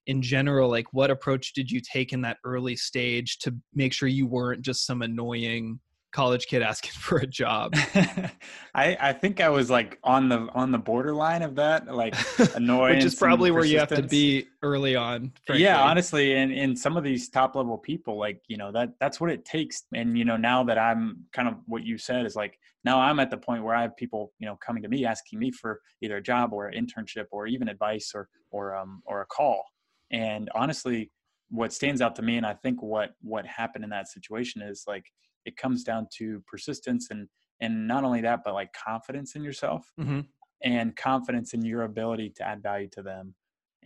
in 0.07 0.21
general 0.21 0.69
like 0.71 0.87
what 0.93 1.11
approach 1.11 1.53
did 1.55 1.71
you 1.71 1.81
take 1.81 2.13
in 2.13 2.21
that 2.21 2.39
early 2.45 2.77
stage 2.77 3.39
to 3.39 3.55
make 3.75 3.93
sure 3.93 4.09
you 4.09 4.27
weren't 4.27 4.63
just 4.63 4.87
some 4.87 5.03
annoying 5.03 5.79
college 6.15 6.47
kid 6.47 6.63
asking 6.63 6.93
for 6.99 7.19
a 7.19 7.27
job. 7.27 7.75
I 8.75 8.97
I 9.01 9.13
think 9.13 9.41
I 9.41 9.51
was 9.51 9.69
like 9.69 9.99
on 10.05 10.29
the 10.29 10.49
on 10.55 10.71
the 10.73 10.79
borderline 10.79 11.43
of 11.43 11.57
that, 11.57 11.93
like 11.93 12.15
annoyance, 12.55 12.97
which 13.05 13.05
is 13.05 13.15
probably 13.17 13.51
where 13.51 13.65
you 13.65 13.79
have 13.79 13.89
to 13.89 14.03
be 14.03 14.47
early 14.63 14.97
on. 14.97 15.33
Frankly. 15.45 15.65
Yeah, 15.65 15.83
honestly, 15.83 16.35
and 16.35 16.53
in 16.53 16.75
some 16.77 16.97
of 16.97 17.05
these 17.05 17.29
top 17.29 17.57
level 17.57 17.77
people, 17.77 18.17
like 18.17 18.41
you 18.49 18.57
know 18.57 18.73
that 18.73 18.91
that's 19.01 19.21
what 19.21 19.31
it 19.31 19.45
takes. 19.45 19.83
And 19.93 20.17
you 20.17 20.25
know 20.25 20.37
now 20.37 20.65
that 20.65 20.79
I'm 20.79 21.25
kind 21.33 21.49
of 21.49 21.57
what 21.67 21.85
you 21.85 21.99
said 21.99 22.25
is 22.25 22.37
like 22.37 22.59
now 22.85 23.01
I'm 23.01 23.19
at 23.19 23.31
the 23.31 23.37
point 23.37 23.65
where 23.65 23.75
I 23.75 23.83
have 23.83 23.97
people 23.97 24.33
you 24.39 24.47
know 24.47 24.57
coming 24.65 24.83
to 24.85 24.89
me 24.89 25.05
asking 25.05 25.41
me 25.41 25.51
for 25.51 25.81
either 26.01 26.17
a 26.17 26.23
job 26.23 26.53
or 26.53 26.69
an 26.69 26.75
internship 26.87 27.27
or 27.33 27.47
even 27.47 27.69
advice 27.69 28.13
or 28.15 28.29
or 28.51 28.77
um 28.77 29.03
or 29.05 29.21
a 29.21 29.27
call. 29.27 29.65
And 30.13 30.49
honestly, 30.55 31.11
what 31.51 31.73
stands 31.73 32.01
out 32.01 32.15
to 32.17 32.23
me, 32.23 32.37
and 32.37 32.47
I 32.47 32.55
think 32.55 32.83
what 32.83 33.11
what 33.21 33.45
happened 33.47 33.83
in 33.83 33.91
that 33.91 34.09
situation 34.09 34.63
is 34.63 34.85
like 34.87 35.05
it 35.45 35.57
comes 35.57 35.85
down 35.85 36.07
to 36.19 36.43
persistence 36.47 37.09
and 37.11 37.29
and 37.61 37.87
not 37.87 38.05
only 38.05 38.21
that 38.21 38.41
but 38.45 38.55
like 38.55 38.73
confidence 38.73 39.37
in 39.37 39.43
yourself 39.43 39.93
mm-hmm. 40.01 40.21
and 40.63 40.97
confidence 40.97 41.55
in 41.55 41.65
your 41.65 41.83
ability 41.83 42.31
to 42.37 42.47
add 42.47 42.63
value 42.63 42.89
to 42.89 43.03
them 43.03 43.35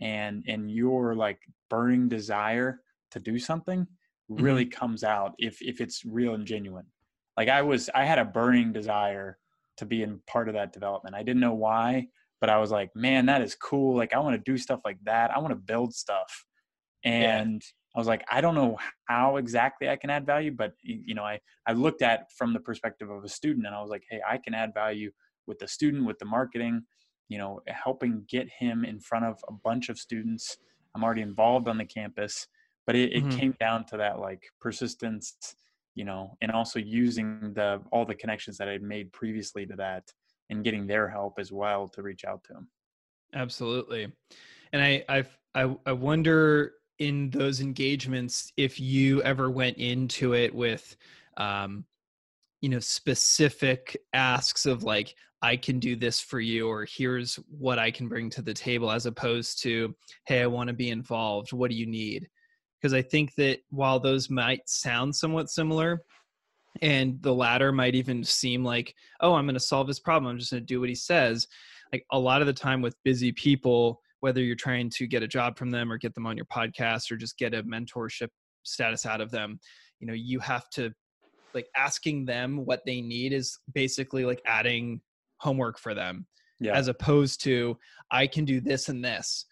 and 0.01 0.43
and 0.47 0.71
your 0.71 1.15
like 1.15 1.39
burning 1.69 2.07
desire 2.07 2.81
to 3.11 3.19
do 3.19 3.37
something 3.37 3.85
really 4.29 4.65
mm-hmm. 4.65 4.79
comes 4.79 5.03
out 5.03 5.33
if 5.37 5.61
if 5.61 5.81
it's 5.81 6.05
real 6.05 6.35
and 6.35 6.45
genuine. 6.45 6.85
Like 7.37 7.49
i 7.49 7.61
was 7.61 7.89
i 7.95 8.05
had 8.05 8.19
a 8.19 8.25
burning 8.25 8.71
desire 8.73 9.37
to 9.77 9.85
be 9.85 10.03
in 10.03 10.19
part 10.27 10.47
of 10.47 10.55
that 10.55 10.73
development. 10.73 11.15
I 11.15 11.23
didn't 11.23 11.41
know 11.41 11.53
why 11.53 12.07
but 12.41 12.49
i 12.49 12.57
was 12.57 12.71
like 12.71 12.89
man 12.95 13.25
that 13.27 13.41
is 13.41 13.55
cool. 13.55 13.95
Like 13.95 14.13
i 14.13 14.19
want 14.19 14.35
to 14.35 14.51
do 14.51 14.57
stuff 14.57 14.81
like 14.85 14.97
that. 15.03 15.31
I 15.31 15.39
want 15.39 15.51
to 15.51 15.55
build 15.55 15.93
stuff. 15.93 16.45
And 17.03 17.61
I 17.95 17.99
was 17.99 18.07
like, 18.07 18.23
I 18.31 18.39
don't 18.39 18.55
know 18.55 18.77
how 19.05 19.37
exactly 19.37 19.89
I 19.89 19.95
can 19.95 20.09
add 20.09 20.25
value, 20.25 20.51
but 20.51 20.73
you 20.83 21.15
know, 21.15 21.23
I 21.23 21.39
I 21.65 21.73
looked 21.73 22.01
at 22.01 22.31
from 22.37 22.53
the 22.53 22.59
perspective 22.59 23.09
of 23.09 23.23
a 23.23 23.29
student, 23.29 23.65
and 23.65 23.75
I 23.75 23.81
was 23.81 23.89
like, 23.89 24.03
hey, 24.09 24.21
I 24.27 24.37
can 24.37 24.53
add 24.53 24.73
value 24.73 25.11
with 25.47 25.59
the 25.59 25.67
student, 25.67 26.05
with 26.05 26.19
the 26.19 26.25
marketing, 26.25 26.83
you 27.29 27.39
know, 27.39 27.61
helping 27.67 28.25
get 28.29 28.47
him 28.49 28.85
in 28.85 28.99
front 28.99 29.25
of 29.25 29.39
a 29.47 29.51
bunch 29.51 29.89
of 29.89 29.97
students. 29.97 30.57
I'm 30.95 31.03
already 31.03 31.21
involved 31.21 31.67
on 31.67 31.77
the 31.77 31.85
campus, 31.85 32.47
but 32.85 32.95
it, 32.95 33.13
it 33.13 33.23
mm-hmm. 33.23 33.37
came 33.37 33.55
down 33.59 33.85
to 33.85 33.97
that 33.97 34.19
like 34.19 34.43
persistence, 34.61 35.55
you 35.95 36.05
know, 36.05 36.37
and 36.41 36.51
also 36.51 36.77
using 36.77 37.53
the 37.55 37.81
all 37.91 38.05
the 38.05 38.15
connections 38.15 38.57
that 38.57 38.69
I 38.69 38.73
had 38.73 38.83
made 38.83 39.11
previously 39.13 39.65
to 39.65 39.75
that, 39.77 40.03
and 40.51 40.63
getting 40.63 40.85
their 40.85 41.09
help 41.09 41.39
as 41.39 41.51
well 41.51 41.87
to 41.89 42.03
reach 42.03 42.23
out 42.23 42.43
to 42.45 42.53
them. 42.53 42.69
Absolutely, 43.33 44.11
and 44.73 44.81
I 44.81 45.03
I 45.09 45.25
I, 45.55 45.75
I 45.87 45.91
wonder 45.93 46.73
in 46.99 47.29
those 47.29 47.61
engagements 47.61 48.51
if 48.57 48.79
you 48.79 49.21
ever 49.23 49.49
went 49.49 49.77
into 49.77 50.33
it 50.33 50.53
with 50.53 50.97
um 51.37 51.85
you 52.61 52.69
know 52.69 52.79
specific 52.79 53.97
asks 54.13 54.65
of 54.65 54.83
like 54.83 55.15
i 55.41 55.55
can 55.55 55.79
do 55.79 55.95
this 55.95 56.19
for 56.19 56.41
you 56.41 56.67
or 56.67 56.85
here's 56.85 57.35
what 57.49 57.79
i 57.79 57.89
can 57.89 58.07
bring 58.09 58.29
to 58.29 58.41
the 58.41 58.53
table 58.53 58.91
as 58.91 59.05
opposed 59.05 59.61
to 59.61 59.95
hey 60.25 60.41
i 60.41 60.47
want 60.47 60.67
to 60.67 60.73
be 60.73 60.89
involved. 60.89 61.53
What 61.53 61.71
do 61.71 61.77
you 61.77 61.87
need? 61.87 62.29
Because 62.79 62.93
i 62.93 63.01
think 63.01 63.33
that 63.35 63.59
while 63.69 63.99
those 63.99 64.29
might 64.29 64.67
sound 64.67 65.15
somewhat 65.15 65.49
similar 65.49 66.01
and 66.81 67.21
the 67.21 67.33
latter 67.33 67.71
might 67.71 67.95
even 67.95 68.23
seem 68.23 68.63
like 68.63 68.93
oh 69.21 69.33
i'm 69.33 69.45
going 69.45 69.53
to 69.53 69.59
solve 69.59 69.87
this 69.87 69.99
problem. 69.99 70.29
I'm 70.29 70.39
just 70.39 70.51
going 70.51 70.61
to 70.61 70.67
do 70.67 70.81
what 70.81 70.89
he 70.89 70.95
says 70.95 71.47
like 71.93 72.05
a 72.11 72.19
lot 72.19 72.41
of 72.41 72.47
the 72.47 72.53
time 72.53 72.81
with 72.81 73.01
busy 73.03 73.31
people 73.31 74.01
whether 74.21 74.41
you're 74.41 74.55
trying 74.55 74.89
to 74.89 75.07
get 75.07 75.23
a 75.23 75.27
job 75.27 75.57
from 75.57 75.69
them 75.69 75.91
or 75.91 75.97
get 75.97 76.13
them 76.13 76.25
on 76.25 76.35
your 76.35 76.45
podcast 76.45 77.11
or 77.11 77.17
just 77.17 77.37
get 77.37 77.53
a 77.53 77.63
mentorship 77.63 78.29
status 78.63 79.05
out 79.05 79.21
of 79.21 79.31
them 79.31 79.59
you 79.99 80.07
know 80.07 80.13
you 80.13 80.39
have 80.39 80.69
to 80.69 80.91
like 81.53 81.67
asking 81.75 82.25
them 82.25 82.65
what 82.65 82.81
they 82.85 83.01
need 83.01 83.33
is 83.33 83.57
basically 83.73 84.25
like 84.25 84.41
adding 84.45 85.01
homework 85.37 85.79
for 85.79 85.93
them 85.93 86.25
yeah. 86.59 86.73
as 86.73 86.87
opposed 86.87 87.41
to 87.41 87.77
i 88.11 88.27
can 88.27 88.45
do 88.45 88.59
this 88.59 88.89
and 88.89 89.03
this 89.03 89.45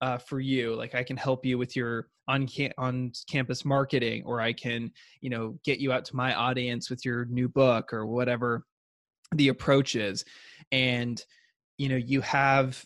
uh, 0.00 0.18
for 0.18 0.40
you 0.40 0.74
like 0.74 0.94
i 0.94 1.02
can 1.02 1.16
help 1.16 1.46
you 1.46 1.56
with 1.56 1.76
your 1.76 2.08
on 2.28 2.46
cam- 2.46 2.72
on 2.78 3.12
campus 3.30 3.64
marketing 3.64 4.22
or 4.26 4.40
i 4.40 4.52
can 4.52 4.90
you 5.20 5.30
know 5.30 5.58
get 5.64 5.78
you 5.78 5.92
out 5.92 6.04
to 6.04 6.16
my 6.16 6.34
audience 6.34 6.90
with 6.90 7.04
your 7.04 7.24
new 7.26 7.48
book 7.48 7.92
or 7.92 8.06
whatever 8.06 8.64
the 9.34 9.48
approach 9.48 9.94
is 9.94 10.24
and 10.72 11.24
you 11.78 11.88
know 11.88 11.96
you 11.96 12.20
have 12.20 12.84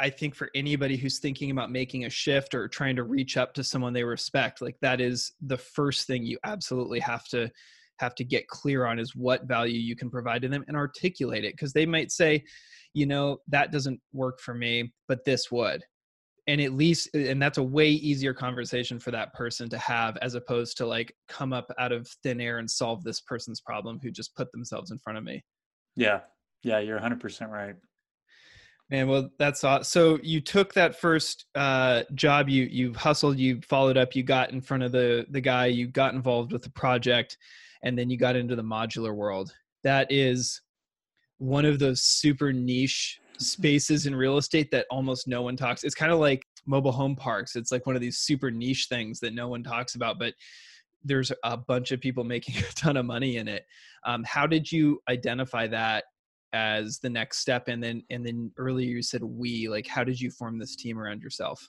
I 0.00 0.10
think 0.10 0.34
for 0.34 0.50
anybody 0.54 0.96
who's 0.96 1.18
thinking 1.18 1.50
about 1.50 1.70
making 1.70 2.04
a 2.04 2.10
shift 2.10 2.54
or 2.54 2.68
trying 2.68 2.96
to 2.96 3.04
reach 3.04 3.36
up 3.36 3.54
to 3.54 3.64
someone 3.64 3.92
they 3.92 4.04
respect, 4.04 4.60
like 4.60 4.76
that 4.82 5.00
is 5.00 5.32
the 5.40 5.56
first 5.56 6.06
thing 6.06 6.24
you 6.24 6.38
absolutely 6.44 7.00
have 7.00 7.24
to 7.28 7.50
have 7.98 8.14
to 8.16 8.24
get 8.24 8.48
clear 8.48 8.86
on 8.86 8.98
is 8.98 9.14
what 9.14 9.44
value 9.44 9.78
you 9.78 9.96
can 9.96 10.10
provide 10.10 10.42
to 10.42 10.48
them 10.48 10.64
and 10.68 10.76
articulate 10.76 11.44
it 11.44 11.54
because 11.54 11.72
they 11.72 11.86
might 11.86 12.10
say, 12.10 12.42
you 12.94 13.06
know, 13.06 13.38
that 13.48 13.72
doesn't 13.72 14.00
work 14.12 14.40
for 14.40 14.54
me, 14.54 14.92
but 15.06 15.24
this 15.24 15.50
would. 15.50 15.82
And 16.46 16.60
at 16.60 16.72
least 16.72 17.10
eh, 17.14 17.30
and 17.30 17.40
that's 17.40 17.58
a 17.58 17.62
way 17.62 17.90
easier 17.90 18.32
conversation 18.32 18.98
for 18.98 19.10
that 19.10 19.34
person 19.34 19.68
to 19.70 19.78
have 19.78 20.16
as 20.22 20.34
opposed 20.34 20.76
to 20.78 20.86
like 20.86 21.12
come 21.28 21.52
up 21.52 21.70
out 21.78 21.92
of 21.92 22.08
thin 22.22 22.40
air 22.40 22.58
and 22.58 22.70
solve 22.70 23.04
this 23.04 23.20
person's 23.20 23.60
problem 23.60 23.98
who 24.02 24.10
just 24.10 24.34
put 24.34 24.50
themselves 24.52 24.90
in 24.90 24.98
front 24.98 25.18
of 25.18 25.24
me. 25.24 25.44
Yeah. 25.96 26.20
Yeah, 26.64 26.80
you're 26.80 26.98
100% 26.98 27.48
right. 27.50 27.76
Man, 28.90 29.06
well, 29.06 29.28
that's 29.38 29.64
awesome. 29.64 29.84
So 29.84 30.18
you 30.22 30.40
took 30.40 30.72
that 30.72 30.98
first 30.98 31.44
uh, 31.54 32.04
job, 32.14 32.48
you 32.48 32.64
you 32.64 32.94
hustled, 32.94 33.38
you 33.38 33.60
followed 33.60 33.98
up, 33.98 34.16
you 34.16 34.22
got 34.22 34.50
in 34.50 34.62
front 34.62 34.82
of 34.82 34.92
the 34.92 35.26
the 35.30 35.42
guy, 35.42 35.66
you 35.66 35.88
got 35.88 36.14
involved 36.14 36.52
with 36.52 36.62
the 36.62 36.70
project, 36.70 37.36
and 37.82 37.98
then 37.98 38.08
you 38.08 38.16
got 38.16 38.34
into 38.34 38.56
the 38.56 38.62
modular 38.62 39.14
world. 39.14 39.52
That 39.84 40.10
is 40.10 40.62
one 41.36 41.66
of 41.66 41.78
those 41.78 42.02
super 42.02 42.52
niche 42.52 43.20
spaces 43.38 44.06
in 44.06 44.14
real 44.14 44.38
estate 44.38 44.70
that 44.70 44.86
almost 44.90 45.28
no 45.28 45.42
one 45.42 45.56
talks. 45.56 45.84
It's 45.84 45.94
kind 45.94 46.10
of 46.10 46.18
like 46.18 46.42
mobile 46.66 46.92
home 46.92 47.14
parks. 47.14 47.56
It's 47.56 47.70
like 47.70 47.86
one 47.86 47.94
of 47.94 48.02
these 48.02 48.18
super 48.18 48.50
niche 48.50 48.86
things 48.88 49.20
that 49.20 49.34
no 49.34 49.48
one 49.48 49.62
talks 49.62 49.94
about, 49.94 50.18
but 50.18 50.34
there's 51.04 51.30
a 51.44 51.56
bunch 51.56 51.92
of 51.92 52.00
people 52.00 52.24
making 52.34 52.56
a 52.56 52.72
ton 52.74 52.96
of 52.96 53.06
money 53.06 53.36
in 53.36 53.48
it. 53.48 53.64
Um, 54.04 54.24
how 54.24 54.46
did 54.46 54.70
you 54.70 55.00
identify 55.08 55.66
that 55.68 56.04
as 56.52 56.98
the 56.98 57.10
next 57.10 57.38
step 57.38 57.68
and 57.68 57.82
then 57.82 58.02
and 58.10 58.24
then 58.24 58.50
earlier 58.56 58.88
you 58.88 59.02
said 59.02 59.22
we 59.22 59.68
like 59.68 59.86
how 59.86 60.02
did 60.02 60.20
you 60.20 60.30
form 60.30 60.58
this 60.58 60.76
team 60.76 60.98
around 60.98 61.22
yourself? 61.22 61.68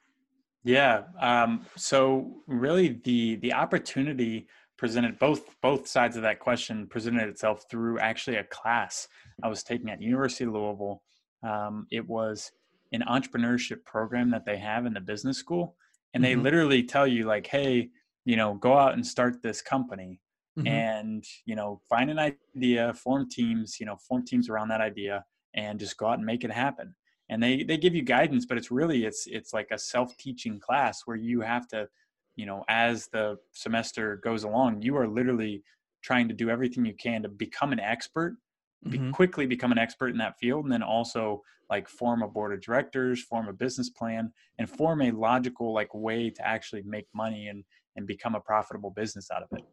Yeah 0.63 1.03
um, 1.21 1.65
so 1.75 2.41
really 2.47 2.99
the 3.03 3.35
the 3.37 3.53
opportunity 3.53 4.47
presented 4.77 5.19
both 5.19 5.55
both 5.61 5.87
sides 5.87 6.15
of 6.15 6.21
that 6.21 6.39
question 6.39 6.87
presented 6.87 7.27
itself 7.27 7.65
through 7.69 7.99
actually 7.99 8.37
a 8.37 8.45
class 8.45 9.09
i 9.43 9.47
was 9.49 9.61
taking 9.61 9.89
at 9.89 10.01
university 10.01 10.45
of 10.45 10.53
louisville. 10.53 11.01
Um, 11.43 11.85
it 11.91 12.07
was 12.07 12.49
an 12.93 13.03
entrepreneurship 13.07 13.83
program 13.85 14.31
that 14.31 14.45
they 14.45 14.57
have 14.57 14.85
in 14.85 14.93
the 14.93 15.01
business 15.01 15.37
school 15.37 15.75
and 16.13 16.23
they 16.23 16.33
mm-hmm. 16.33 16.43
literally 16.43 16.83
tell 16.83 17.05
you 17.05 17.25
like 17.25 17.47
hey 17.47 17.89
you 18.25 18.37
know 18.37 18.53
go 18.55 18.77
out 18.77 18.93
and 18.93 19.05
start 19.05 19.41
this 19.41 19.61
company 19.61 20.21
mm-hmm. 20.59 20.67
and 20.67 21.23
you 21.45 21.55
know 21.55 21.81
find 21.89 22.09
an 22.09 22.19
idea 22.19 22.93
form 22.93 23.27
teams 23.29 23.77
you 23.79 23.85
know 23.85 23.97
form 24.07 24.23
teams 24.25 24.49
around 24.49 24.67
that 24.67 24.81
idea 24.81 25.23
and 25.55 25.79
just 25.79 25.97
go 25.97 26.07
out 26.07 26.17
and 26.17 26.25
make 26.25 26.43
it 26.43 26.51
happen 26.51 26.95
and 27.29 27.41
they 27.41 27.63
they 27.63 27.77
give 27.77 27.95
you 27.95 28.01
guidance 28.01 28.45
but 28.45 28.57
it's 28.57 28.71
really 28.71 29.05
it's 29.05 29.25
it's 29.27 29.53
like 29.53 29.67
a 29.71 29.77
self-teaching 29.77 30.59
class 30.59 31.01
where 31.05 31.17
you 31.17 31.41
have 31.41 31.67
to 31.67 31.87
you 32.35 32.45
know 32.45 32.63
as 32.69 33.07
the 33.07 33.37
semester 33.53 34.19
goes 34.23 34.43
along 34.43 34.81
you 34.81 34.95
are 34.95 35.07
literally 35.07 35.63
trying 36.01 36.27
to 36.27 36.33
do 36.33 36.49
everything 36.49 36.85
you 36.85 36.95
can 36.95 37.21
to 37.21 37.29
become 37.29 37.71
an 37.71 37.79
expert 37.79 38.37
mm-hmm. 38.85 39.07
be, 39.07 39.11
quickly 39.11 39.45
become 39.45 39.71
an 39.71 39.77
expert 39.77 40.09
in 40.09 40.17
that 40.17 40.37
field 40.39 40.65
and 40.65 40.73
then 40.73 40.83
also 40.83 41.41
like 41.69 41.87
form 41.87 42.23
a 42.23 42.27
board 42.27 42.53
of 42.53 42.61
directors 42.61 43.21
form 43.23 43.47
a 43.47 43.53
business 43.53 43.89
plan 43.89 44.31
and 44.57 44.69
form 44.69 45.01
a 45.01 45.11
logical 45.11 45.73
like 45.73 45.93
way 45.93 46.29
to 46.29 46.45
actually 46.45 46.83
make 46.85 47.07
money 47.13 47.47
and 47.47 47.63
and 47.95 48.07
become 48.07 48.35
a 48.35 48.39
profitable 48.39 48.91
business 48.91 49.29
out 49.31 49.43
of 49.43 49.49
it 49.51 49.63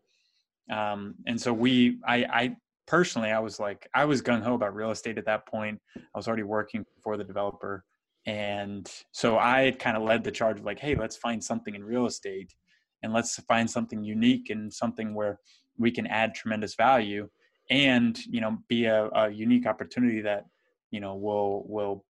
um, 0.71 1.15
and 1.27 1.41
so 1.41 1.53
we, 1.53 1.99
I, 2.07 2.25
I 2.25 2.57
personally, 2.87 3.31
I 3.31 3.39
was 3.39 3.61
like, 3.61 3.89
I 3.95 4.05
was 4.05 4.23
gung 4.23 4.43
ho 4.43 4.55
about 4.55 4.75
real 4.75 4.91
estate 4.91 5.19
at 5.19 5.27
that 5.27 5.47
point. 5.47 5.81
I 5.97 6.19
was 6.19 6.29
already 6.29 6.43
working 6.43 6.85
for 7.03 7.17
the 7.17 7.25
developer. 7.25 7.85
And 8.27 8.91
so 9.13 9.39
I 9.39 9.77
kind 9.79 9.97
of 9.97 10.03
led 10.03 10.25
the 10.25 10.33
charge 10.33 10.59
of 10.59 10.65
like, 10.65 10.81
hey, 10.81 10.97
let's 10.97 11.17
find 11.17 11.43
something 11.43 11.75
in 11.75 11.85
real 11.85 12.07
estate 12.07 12.55
and 13.03 13.13
let's 13.13 13.37
find 13.43 13.71
something 13.71 14.03
unique 14.03 14.51
and 14.51 14.73
something 14.73 15.15
where 15.15 15.39
we 15.79 15.91
can 15.91 16.07
add 16.07 16.35
tremendous 16.35 16.75
value 16.75 17.29
and, 17.71 18.19
you 18.27 18.41
know, 18.41 18.59
be 18.69 18.87
a, 18.87 19.09
a 19.15 19.31
unique 19.31 19.67
opportunity 19.67 20.21
that, 20.23 20.47
you 20.91 21.01
know, 21.01 21.15
will, 21.15 21.65
will 21.69 22.05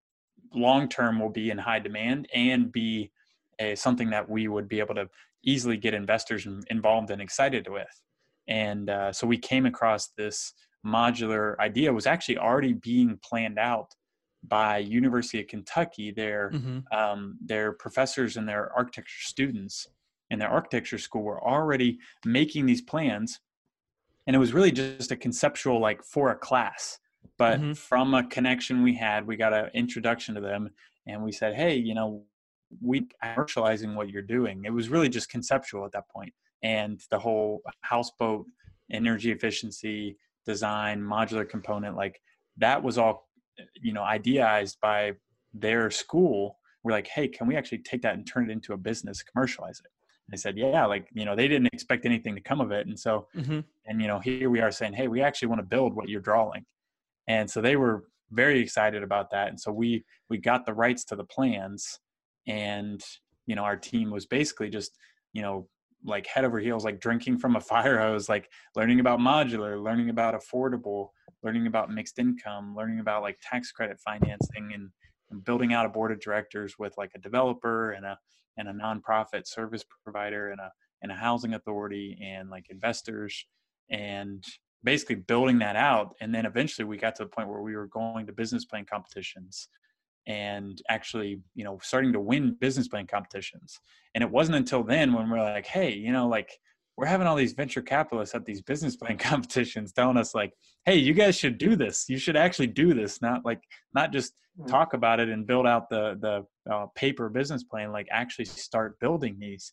long 0.55 0.89
term 0.89 1.19
will 1.19 1.31
be 1.31 1.51
in 1.51 1.59
high 1.59 1.81
demand 1.81 2.29
and 2.35 2.73
be 2.73 3.11
a, 3.59 3.75
something 3.75 4.11
that 4.11 4.29
we 4.29 4.49
would 4.49 4.69
be 4.69 4.79
able 4.79 4.95
to 4.95 5.09
easily 5.43 5.77
get 5.77 5.93
investors 5.93 6.47
involved 6.71 7.11
and 7.11 7.21
excited 7.21 7.69
with 7.69 8.03
and 8.49 8.91
uh, 8.91 9.13
so 9.13 9.27
we 9.27 9.39
came 9.39 9.67
across 9.67 10.09
this 10.17 10.53
modular 10.85 11.59
idea 11.59 11.93
was 11.93 12.07
actually 12.07 12.39
already 12.39 12.73
being 12.73 13.19
planned 13.23 13.59
out 13.59 13.95
by 14.45 14.79
University 14.79 15.41
of 15.41 15.49
Kentucky. 15.49 16.13
Their 16.13 16.51
mm-hmm. 16.53 16.97
um, 16.97 17.39
their 17.45 17.73
professors 17.73 18.37
and 18.37 18.49
their 18.49 18.73
architecture 18.73 19.23
students 19.23 19.87
in 20.31 20.39
their 20.39 20.49
architecture 20.49 20.99
school 20.99 21.23
were 21.23 21.43
already 21.45 21.99
making 22.25 22.67
these 22.67 22.83
plans 22.83 23.41
and 24.27 24.35
it 24.35 24.39
was 24.39 24.53
really 24.53 24.73
just 24.73 25.13
a 25.13 25.17
conceptual 25.17 25.81
like 25.81 26.03
for 26.03 26.31
a 26.31 26.37
class 26.37 26.99
but 27.39 27.61
mm-hmm. 27.61 27.73
from 27.73 28.15
a 28.15 28.27
connection 28.29 28.83
we 28.83 28.95
had 28.95 29.27
we 29.27 29.37
got 29.37 29.53
an 29.53 29.71
introduction 29.75 30.35
to 30.35 30.41
them 30.41 30.69
and 31.07 31.23
we 31.23 31.33
said 31.33 31.55
hey 31.55 31.77
you 31.77 31.95
know 31.95 32.23
we 32.81 33.07
commercializing 33.25 33.95
what 33.95 34.11
you're 34.11 34.23
doing 34.23 34.63
it 34.65 34.73
was 34.73 34.89
really 34.89 35.09
just 35.09 35.29
conceptual 35.29 35.85
at 35.85 35.93
that 35.93 36.09
point 36.09 36.33
and 36.67 37.01
the 37.11 37.19
whole 37.19 37.63
houseboat 37.83 38.45
energy 38.91 39.31
efficiency 39.31 40.17
design 40.45 41.01
modular 41.01 41.49
component 41.49 41.97
like 41.97 42.21
that 42.57 42.83
was 42.83 42.99
all 42.99 43.29
you 43.81 43.93
know 43.93 44.03
idealized 44.03 44.77
by 44.81 45.13
their 45.55 45.91
school 45.91 46.59
we're 46.83 46.93
like 46.93 47.07
hey 47.07 47.27
can 47.29 47.47
we 47.47 47.57
actually 47.57 47.79
take 47.79 48.03
that 48.03 48.15
and 48.15 48.27
turn 48.27 48.49
it 48.49 48.53
into 48.53 48.73
a 48.73 48.77
business 48.77 49.23
commercialize 49.23 49.81
it 49.85 49.91
I 50.33 50.37
said, 50.37 50.59
yeah, 50.59 50.87
like, 50.87 51.07
you 51.13 51.25
know, 51.25 51.37
they 51.37 51.47
didn't 51.47 51.73
expect 51.73 52.05
anything 52.05 52.35
to 52.35 52.41
come 52.41 52.61
of 52.61 52.73
it. 52.73 52.87
And 52.87 52.99
so, 52.99 53.29
mm-hmm. 53.37 53.61
and, 53.87 54.03
you 54.03 54.09
know, 54.09 54.19
here 54.19 54.51
we 54.51 54.61
are 54.61 54.73
saying, 54.73 54.95
hey, 54.95 55.09
we 55.09 55.23
actually 55.23 55.49
want 55.49 55.61
to 55.61 55.67
build 55.67 55.95
what 55.95 56.09
you're 56.09 56.21
drawing. 56.21 56.65
And 57.29 57.49
so 57.49 57.61
they 57.61 57.77
were 57.77 58.05
very 58.33 58.61
excited 58.61 59.05
about 59.05 59.31
that. 59.31 59.49
And 59.49 59.61
so 59.61 59.71
we, 59.71 60.05
we 60.29 60.39
got 60.39 60.67
the 60.67 60.75
rights 60.75 61.05
to 61.07 61.17
the 61.17 61.25
plans 61.25 62.01
and, 62.49 63.01
you 63.47 63.55
know, 63.55 63.63
our 63.63 63.77
team 63.77 64.11
was 64.11 64.27
basically 64.27 64.69
just, 64.69 64.99
you 65.33 65.43
know, 65.43 65.69
like 66.07 66.27
head 66.27 66.45
over 66.45 66.59
heels, 66.59 66.85
like 66.85 67.01
drinking 67.01 67.39
from 67.39 67.57
a 67.57 67.61
fire 67.61 67.99
hose, 67.99 68.29
like 68.29 68.51
learning 68.75 69.01
about 69.01 69.19
modular, 69.19 69.83
learning 69.83 70.11
about 70.11 70.35
affordable, 70.35 71.09
learning 71.43 71.67
about 71.67 71.91
mixed 71.91 72.19
income, 72.19 72.75
learning 72.77 73.01
about 73.01 73.23
like 73.23 73.39
tax 73.43 73.73
credit 73.73 73.99
financing 74.01 74.73
and, 74.73 74.91
and 75.31 75.45
building 75.45 75.73
out 75.73 75.87
a 75.87 75.89
board 75.89 76.13
of 76.13 76.21
directors 76.21 76.79
with 76.79 76.95
like 76.97 77.11
a 77.15 77.19
developer 77.21 77.93
and 77.93 78.07
a 78.07 78.19
and 78.59 78.69
a 78.69 78.73
nonprofit 78.73 79.47
service 79.47 79.85
provider 80.03 80.51
and 80.51 80.61
a 80.61 80.71
and 81.03 81.13
a 81.13 81.15
housing 81.15 81.55
authority 81.55 82.19
and 82.23 82.49
like 82.49 82.67
investors 82.71 83.47
and 83.91 84.45
basically 84.83 85.17
building 85.17 85.59
that 85.59 85.77
out. 85.77 86.15
And 86.21 86.35
then 86.35 86.47
eventually 86.47 86.87
we 86.87 86.97
got 86.97 87.15
to 87.17 87.25
the 87.25 87.29
point 87.29 87.49
where 87.49 87.61
we 87.61 87.77
were 87.77 87.89
going 87.89 88.27
to 88.27 88.33
business 88.33 88.65
plan 88.65 88.87
competitions 88.89 89.69
and 90.27 90.83
actually 90.89 91.41
you 91.55 91.65
know 91.65 91.79
starting 91.83 92.13
to 92.13 92.21
win 92.21 92.57
business 92.61 92.89
plan 92.89 93.07
competitions. 93.07 93.81
And 94.15 94.25
it 94.25 94.31
wasn't 94.31 94.57
until 94.57 94.83
then 94.83 95.13
when 95.13 95.31
we're 95.31 95.43
like 95.43 95.67
hey 95.67 95.93
you 95.93 96.13
know 96.13 96.29
like 96.29 96.51
we're 96.97 97.07
having 97.07 97.27
all 97.27 97.37
these 97.37 97.53
venture 97.53 97.83
capitalists 97.83 98.35
at 98.35 98.47
these 98.47 98.63
business 98.63 98.97
plan 98.97 99.19
competitions 99.19 99.93
telling 99.93 100.17
us 100.17 100.35
like 100.35 100.53
hey 100.85 100.97
you 100.97 101.15
guys 101.15 101.37
should 101.37 101.59
do 101.59 101.77
this. 101.77 102.07
You 102.09 102.19
should 102.19 102.37
actually 102.37 102.69
do 102.69 102.95
this 102.95 103.23
not 103.23 103.45
like 103.45 103.63
not 103.95 104.13
just 104.13 104.35
mm. 104.59 104.67
talk 104.67 104.95
about 104.95 105.21
it 105.21 105.29
and 105.29 105.47
build 105.47 105.67
out 105.67 105.89
the 105.89 106.19
the 106.21 106.73
uh, 106.73 106.87
paper 106.95 107.29
business 107.29 107.65
plan 107.65 107.93
like 107.93 108.09
actually 108.11 108.47
start 108.47 108.99
building 109.01 109.37
these. 109.39 109.73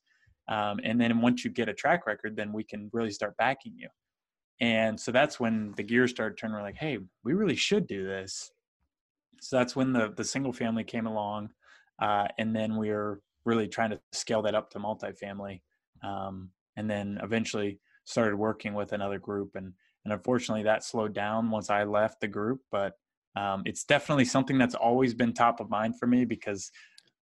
Um, 0.49 0.81
and 0.83 0.99
then 0.99 1.21
once 1.21 1.45
you 1.45 1.51
get 1.51 1.69
a 1.69 1.73
track 1.73 2.05
record 2.05 2.35
then 2.35 2.53
we 2.53 2.63
can 2.63 2.89
really 2.93 3.11
start 3.11 3.35
backing 3.37 3.73
you. 3.75 3.89
And 4.59 4.99
so 4.99 5.11
that's 5.11 5.39
when 5.39 5.73
the 5.77 5.83
gears 5.83 6.11
started 6.11 6.37
turning. 6.37 6.55
We're 6.55 6.61
like 6.61 6.77
hey 6.77 6.99
we 7.23 7.33
really 7.33 7.55
should 7.55 7.87
do 7.87 8.05
this 8.05 8.51
so 9.43 9.57
that's 9.57 9.75
when 9.75 9.93
the 9.93 10.13
the 10.15 10.23
single 10.23 10.53
family 10.53 10.83
came 10.83 11.05
along 11.05 11.49
uh, 12.01 12.27
and 12.37 12.55
then 12.55 12.77
we 12.77 12.89
are 12.89 13.19
really 13.45 13.67
trying 13.67 13.89
to 13.89 13.99
scale 14.11 14.41
that 14.41 14.55
up 14.55 14.69
to 14.69 14.79
multifamily 14.79 15.61
um, 16.03 16.49
and 16.77 16.89
then 16.89 17.19
eventually 17.23 17.79
started 18.05 18.35
working 18.35 18.73
with 18.73 18.93
another 18.93 19.19
group 19.19 19.51
and 19.55 19.73
and 20.05 20.13
unfortunately 20.13 20.63
that 20.63 20.83
slowed 20.83 21.13
down 21.13 21.49
once 21.49 21.69
i 21.69 21.83
left 21.83 22.19
the 22.21 22.27
group 22.27 22.61
but 22.71 22.93
um, 23.35 23.63
it's 23.65 23.83
definitely 23.83 24.25
something 24.25 24.57
that's 24.57 24.75
always 24.75 25.13
been 25.13 25.33
top 25.33 25.59
of 25.59 25.69
mind 25.69 25.97
for 25.99 26.05
me 26.05 26.23
because 26.23 26.71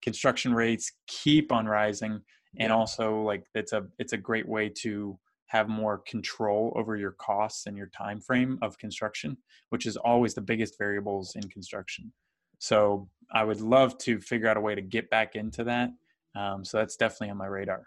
construction 0.02 0.54
rates 0.54 0.92
keep 1.08 1.52
on 1.52 1.66
rising 1.66 2.20
and 2.60 2.70
yeah. 2.70 2.76
also 2.76 3.22
like 3.22 3.46
it's 3.56 3.72
a 3.72 3.84
it's 3.98 4.14
a 4.14 4.18
great 4.18 4.48
way 4.48 4.68
to 4.68 5.18
have 5.52 5.68
more 5.68 5.98
control 6.00 6.74
over 6.76 6.96
your 6.96 7.12
costs 7.12 7.68
and 7.68 7.78
your 7.78 7.88
time 7.88 8.20
frame 8.20 8.58
of 8.62 8.78
construction 8.78 9.38
which 9.70 9.86
is 9.86 9.98
always 9.98 10.34
the 10.34 10.42
biggest 10.42 10.78
variables 10.78 11.36
in 11.36 11.44
construction 11.50 12.12
so 12.60 13.08
i 13.34 13.44
would 13.44 13.62
love 13.62 13.98
to 13.98 14.20
figure 14.20 14.48
out 14.48 14.58
a 14.58 14.62
way 14.62 14.76
to 14.76 14.82
get 14.82 15.10
back 15.10 15.36
into 15.36 15.64
that 15.64 15.90
um, 16.34 16.64
so 16.64 16.78
that's 16.78 16.96
definitely 16.96 17.30
on 17.30 17.38
my 17.38 17.48
radar 17.48 17.84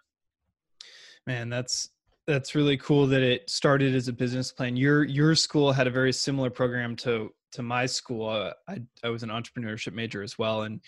Man, 1.27 1.49
that's 1.49 1.91
that's 2.27 2.55
really 2.55 2.77
cool 2.79 3.07
that 3.07 3.23
it 3.23 3.49
started 3.49 3.95
as 3.95 4.09
a 4.09 4.13
business 4.13 4.53
plan. 4.53 4.77
Your 4.77 5.05
your 5.05 5.35
school 5.35 5.73
had 5.73 5.87
a 5.87 5.91
very 5.91 6.13
similar 6.13 6.51
program 6.51 6.97
to 6.97 7.31
to 7.53 7.63
my 7.63 7.87
school. 7.87 8.29
Uh, 8.29 8.53
I 8.69 8.83
I 9.03 9.09
was 9.09 9.23
an 9.23 9.31
entrepreneurship 9.31 9.95
major 9.95 10.23
as 10.23 10.39
well, 10.39 10.63
and 10.63 10.81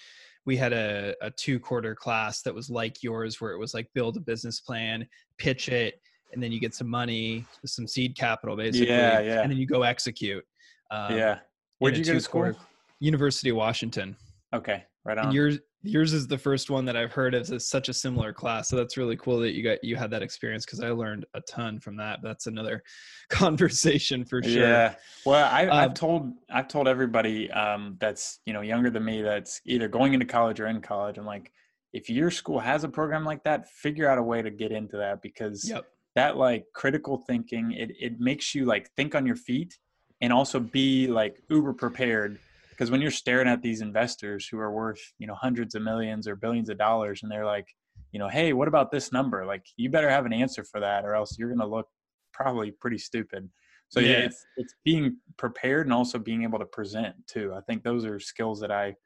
we 0.45 0.57
had 0.57 0.73
a, 0.73 1.15
a 1.23 1.31
two 1.31 1.59
quarter 1.59 1.95
class 1.95 2.43
that 2.43 2.55
was 2.55 2.69
like 2.69 3.03
yours, 3.03 3.41
where 3.41 3.53
it 3.53 3.59
was 3.59 3.73
like 3.73 3.89
build 3.95 4.17
a 4.17 4.21
business 4.21 4.61
plan, 4.61 5.07
pitch 5.39 5.69
it, 5.69 6.01
and 6.33 6.43
then 6.43 6.53
you 6.53 6.61
get 6.61 6.75
some 6.75 6.89
money, 6.89 7.45
some 7.65 7.87
seed 7.87 8.17
capital, 8.17 8.57
basically. 8.57 8.89
Yeah, 8.89 9.21
yeah. 9.21 9.43
And 9.43 9.51
then 9.51 9.59
you 9.59 9.67
go 9.67 9.83
execute. 9.83 10.45
Um, 10.91 11.17
yeah. 11.17 11.39
Where'd 11.79 11.97
you 11.97 12.05
go 12.05 12.15
to 12.15 12.21
school? 12.21 12.53
University 13.01 13.51
of 13.51 13.57
Washington. 13.57 14.17
Okay, 14.55 14.85
right 15.05 15.19
on. 15.19 15.27
And 15.27 15.35
yours 15.35 15.59
yours 15.87 16.13
is 16.13 16.27
the 16.27 16.39
first 16.39 16.69
one 16.71 16.85
that 16.85 16.97
I've 16.97 17.13
heard 17.13 17.35
of 17.35 17.51
as 17.51 17.69
such 17.69 17.89
a 17.89 17.95
similar 17.95 18.33
class. 18.33 18.69
So 18.69 18.77
that's 18.77 18.97
really 18.97 19.17
cool 19.17 19.39
that 19.41 19.53
you 19.53 19.63
got 19.63 19.83
you 19.83 19.97
had 19.97 20.11
that 20.11 20.23
experience 20.23 20.65
because 20.65 20.81
I 20.81 20.91
learned 20.91 21.25
a 21.35 21.41
ton 21.43 21.79
from 21.81 21.97
that. 21.97 22.21
That's 22.23 22.47
another 22.47 22.83
conversation 23.31 24.25
for 24.25 24.43
sure. 24.43 24.63
Yeah. 24.63 24.95
Well, 25.25 25.45
I, 25.45 25.65
have 25.65 25.91
um, 25.91 25.95
told 25.95 26.33
I've 26.51 26.69
told 26.69 26.89
everybody 26.89 27.51
um, 27.53 27.97
that's 28.01 28.41
you 28.47 28.53
know 28.53 28.63
younger 28.63 28.91
than 28.91 29.05
me 29.05 29.23
that's 29.23 29.61
either 29.65 29.89
going 29.89 30.15
into 30.15 30.27
college 30.27 30.61
or 30.61 30.67
in 30.67 30.81
college. 30.81 31.19
I'm 31.19 31.27
like, 31.27 31.53
if 31.93 32.11
your 32.11 32.31
school 32.31 32.59
has 32.59 32.85
a 32.85 32.89
program 32.89 33.25
like 33.25 33.45
that, 33.45 33.69
figure 33.71 34.09
out 34.09 34.19
a 34.19 34.23
way 34.23 34.43
to 34.43 34.51
get 34.51 34.73
into 34.73 34.97
that 34.97 35.23
because 35.23 35.69
yep. 35.69 35.87
That 36.17 36.37
like 36.37 36.65
critical 36.73 37.19
thinking 37.19 37.73
it 37.73 37.93
it 38.01 38.19
makes 38.19 38.55
you 38.55 38.65
like 38.65 38.91
think 38.97 39.15
on 39.15 39.25
your 39.25 39.37
feet 39.37 39.79
and 40.21 40.33
also 40.33 40.59
be 40.59 41.07
like 41.07 41.41
uber 41.49 41.73
prepared. 41.73 42.39
Because 42.71 42.91
when 42.91 43.01
you're 43.01 43.11
staring 43.11 43.49
at 43.49 43.63
these 43.63 43.81
investors 43.81 44.49
who 44.49 44.59
are 44.59 44.73
worth 44.73 45.01
you 45.19 45.27
know 45.27 45.35
hundreds 45.35 45.75
of 45.77 45.83
millions 45.83 46.27
or 46.27 46.35
billions 46.35 46.69
of 46.69 46.79
dollars 46.79 47.23
and 47.23 47.31
they're 47.31 47.47
like 47.47 47.69
you 48.13 48.19
know 48.19 48.29
hey 48.29 48.53
what 48.55 48.67
about 48.67 48.91
this 48.91 49.13
number? 49.13 49.47
Like 49.47 49.65
you 49.77 49.91
better 49.91 50.11
have 50.11 50.27
an 50.27 50.33
answer 50.33 50.65
for 50.65 50.81
that 50.81 51.05
or 51.05 51.15
else 51.15 51.39
you're 51.39 51.51
going 51.51 51.61
to 51.61 51.67
look 51.67 51.87
probably 52.33 52.71
pretty 52.73 52.99
stupid. 52.99 53.49
So 53.89 54.01
yeah, 54.01 54.09
yeah. 54.09 54.19
it's, 54.25 54.45
it's 54.57 54.75
being 54.85 55.19
prepared 55.37 55.87
and 55.87 55.93
also 55.93 56.19
being 56.19 56.43
able 56.43 56.59
to 56.59 56.65
present 56.65 57.15
too. 57.29 57.55
I 57.55 57.61
think 57.61 57.85
those 57.85 58.05
are 58.05 58.19
skills 58.19 58.59
that 58.61 58.73
i 58.73 58.97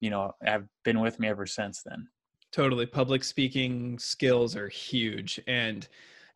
you 0.00 0.10
know 0.10 0.32
have 0.42 0.64
been 0.84 1.00
with 1.00 1.20
me 1.20 1.28
ever 1.28 1.46
since 1.46 1.82
then. 1.84 2.08
Totally. 2.50 2.86
Public 2.86 3.22
speaking 3.22 3.98
skills 4.00 4.56
are 4.56 4.68
huge 4.68 5.40
and 5.46 5.86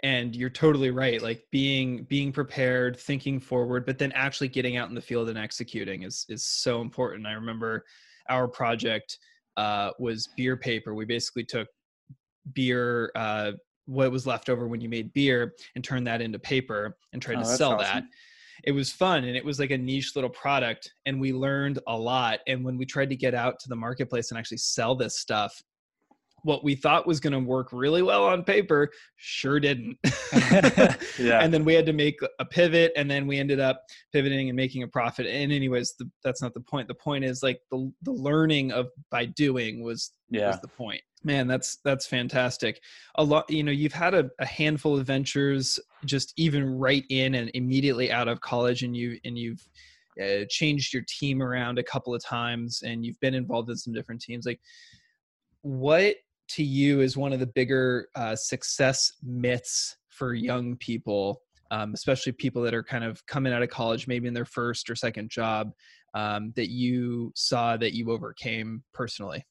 and 0.03 0.35
you're 0.35 0.49
totally 0.49 0.91
right 0.91 1.21
like 1.21 1.45
being 1.51 2.05
being 2.05 2.33
prepared 2.33 2.99
thinking 2.99 3.39
forward 3.39 3.85
but 3.85 3.99
then 3.99 4.11
actually 4.13 4.49
getting 4.49 4.77
out 4.77 4.89
in 4.89 4.95
the 4.95 5.01
field 5.01 5.29
and 5.29 5.39
executing 5.39 6.03
is 6.03 6.27
is 6.29 6.45
so 6.47 6.81
important. 6.81 7.27
I 7.27 7.33
remember 7.33 7.85
our 8.29 8.49
project 8.49 9.19
uh, 9.57 9.91
was 9.99 10.29
beer 10.37 10.57
paper. 10.57 10.95
We 10.95 11.05
basically 11.05 11.45
took 11.45 11.69
beer 12.55 13.11
uh, 13.15 13.53
what 13.87 14.11
was 14.11 14.27
left 14.27 14.49
over 14.49 14.69
when 14.69 14.81
you 14.81 14.89
made 14.89 15.13
beer 15.13 15.55
and 15.75 15.85
turned 15.85 16.07
that 16.07 16.23
into 16.23 16.39
paper 16.39 16.97
and 17.13 17.21
tried 17.21 17.39
oh, 17.39 17.41
to 17.41 17.47
sell 17.47 17.73
awesome. 17.73 17.85
that. 17.85 18.05
It 18.65 18.73
was 18.73 18.93
fun 18.93 19.25
and 19.25 19.37
it 19.37 19.45
was 19.45 19.59
like 19.59 19.71
a 19.71 19.79
niche 19.79 20.13
little 20.15 20.31
product 20.31 20.93
and 21.07 21.19
we 21.19 21.33
learned 21.33 21.79
a 21.87 21.97
lot 21.97 22.41
and 22.47 22.63
when 22.63 22.77
we 22.77 22.85
tried 22.85 23.09
to 23.09 23.17
get 23.17 23.35
out 23.35 23.59
to 23.61 23.69
the 23.69 23.77
marketplace 23.77 24.31
and 24.31 24.39
actually 24.39 24.59
sell 24.59 24.95
this 24.95 25.19
stuff 25.19 25.63
what 26.43 26.65
we 26.65 26.75
thought 26.75 27.07
was 27.07 27.21
going 27.21 27.33
to 27.33 27.39
work 27.39 27.69
really 27.73 28.03
well 28.03 28.25
on 28.25 28.45
paper 28.45 28.91
sure 29.17 29.61
didn't. 29.61 29.99
yeah. 31.19 31.41
And 31.41 31.53
then 31.53 31.65
we 31.65 31.75
had 31.75 31.87
to 31.87 31.93
make 31.93 32.19
a 32.39 32.45
pivot 32.45 32.93
and 32.97 33.11
then 33.11 33.27
we 33.27 33.39
ended 33.39 33.61
up 33.61 33.83
pivoting 34.13 34.49
and 34.49 34.57
making 34.57 34.83
a 34.83 34.89
profit. 34.89 35.27
And 35.27 35.53
anyways, 35.53 35.95
the, 35.99 36.11
that's 36.25 36.43
not 36.43 36.55
the 36.55 36.61
point. 36.61 36.89
The 36.89 36.95
point 36.95 37.25
is 37.25 37.43
like 37.43 37.61
the 37.71 37.93
the 38.03 38.13
learning 38.13 38.73
of 38.73 38.89
by 39.11 39.27
doing 39.27 39.83
was 39.83 40.13
yeah. 40.31 40.49
was 40.49 40.61
the 40.61 40.69
point. 40.69 41.03
Man, 41.23 41.47
that's 41.47 41.79
that's 41.85 42.07
fantastic. 42.07 42.81
A 43.17 43.25
lot, 43.25 43.49
you 43.51 43.63
know, 43.63 43.73
you've 43.73 43.93
had 43.93 44.15
a, 44.15 44.31
a 44.39 44.47
handful 44.47 44.99
of 44.99 45.07
ventures 45.07 45.79
just 46.07 46.33
even 46.37 46.79
right 46.79 47.05
in 47.11 47.35
and 47.35 47.51
immediately 47.55 48.11
out 48.11 48.29
of 48.29 48.41
college 48.41 48.83
and 48.83 48.97
you 48.97 49.19
and 49.25 49.37
you've 49.37 49.67
uh, 50.21 50.45
changed 50.49 50.93
your 50.93 51.05
team 51.07 51.43
around 51.43 51.79
a 51.79 51.83
couple 51.83 52.15
of 52.15 52.25
times 52.25 52.83
and 52.85 53.05
you've 53.05 53.21
been 53.21 53.35
involved 53.35 53.71
in 53.71 53.77
some 53.77 53.95
different 53.95 54.21
teams 54.21 54.45
like 54.45 54.61
what 55.63 56.17
to 56.55 56.65
you 56.65 57.01
is 57.01 57.17
one 57.17 57.33
of 57.33 57.41
the 57.41 57.47
bigger 57.47 58.09
uh, 58.15 58.37
success 58.37 59.13
myths 59.23 59.97
for 60.09 60.35
young 60.35 60.77
people, 60.77 61.43
um, 61.71 61.93
especially 61.95 62.33
people 62.33 62.63
that 62.63 62.75
are 62.75 62.83
kind 62.83 63.05
of 63.05 63.25
coming 63.27 63.53
out 63.53 63.63
of 63.63 63.71
college, 63.71 64.07
maybe 64.07 64.29
in 64.29 64.35
their 64.35 64.45
first 64.45 64.91
or 64.91 64.97
second 64.97 65.31
job, 65.31 65.73
um, 66.15 66.53
that 66.57 66.71
you 66.71 67.33
saw 67.35 67.77
that 67.77 67.95
you 67.95 68.11
overcame 68.11 68.83
personally? 68.93 69.45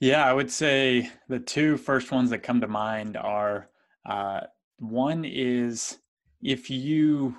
Yeah, 0.00 0.24
I 0.24 0.32
would 0.32 0.50
say 0.50 1.10
the 1.28 1.38
two 1.38 1.76
first 1.76 2.10
ones 2.10 2.30
that 2.30 2.42
come 2.42 2.60
to 2.62 2.68
mind 2.68 3.16
are 3.16 3.68
uh, 4.08 4.40
one 4.78 5.24
is 5.24 5.98
if 6.42 6.70
you 6.70 7.36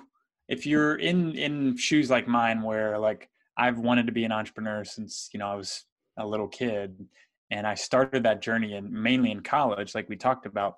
if 0.48 0.64
you're 0.64 0.96
in 0.96 1.34
in 1.34 1.76
shoes 1.76 2.08
like 2.08 2.28
mine 2.28 2.62
where 2.62 2.98
like 2.98 3.28
I've 3.56 3.78
wanted 3.78 4.06
to 4.06 4.12
be 4.12 4.24
an 4.24 4.32
entrepreneur 4.32 4.84
since 4.84 5.28
you 5.32 5.40
know 5.40 5.48
I 5.48 5.56
was 5.56 5.84
a 6.16 6.26
little 6.26 6.46
kid 6.46 7.08
and 7.52 7.66
I 7.66 7.74
started 7.74 8.22
that 8.24 8.40
journey 8.42 8.74
and 8.74 8.90
mainly 8.90 9.30
in 9.30 9.40
college, 9.42 9.94
like 9.94 10.08
we 10.08 10.16
talked 10.16 10.46
about. 10.46 10.72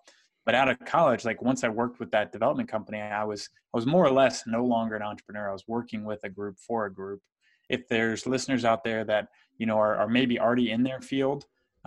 but 0.46 0.54
out 0.54 0.68
of 0.68 0.78
college 0.84 1.24
like 1.24 1.40
once 1.50 1.64
i 1.64 1.70
worked 1.80 1.98
with 2.00 2.10
that 2.10 2.30
development 2.36 2.68
company 2.68 3.00
i 3.00 3.24
was 3.24 3.48
i 3.72 3.76
was 3.78 3.86
more 3.94 4.04
or 4.08 4.14
less 4.22 4.36
no 4.46 4.62
longer 4.74 4.94
an 4.96 5.02
entrepreneur. 5.10 5.48
I 5.48 5.52
was 5.58 5.64
working 5.76 6.04
with 6.10 6.20
a 6.24 6.28
group 6.38 6.56
for 6.66 6.80
a 6.86 6.92
group. 7.00 7.20
If 7.76 7.88
there's 7.88 8.26
listeners 8.34 8.64
out 8.70 8.84
there 8.84 9.04
that 9.12 9.24
you 9.60 9.66
know 9.68 9.78
are, 9.84 9.96
are 10.02 10.08
maybe 10.18 10.36
already 10.44 10.68
in 10.76 10.82
their 10.82 11.00
field 11.12 11.40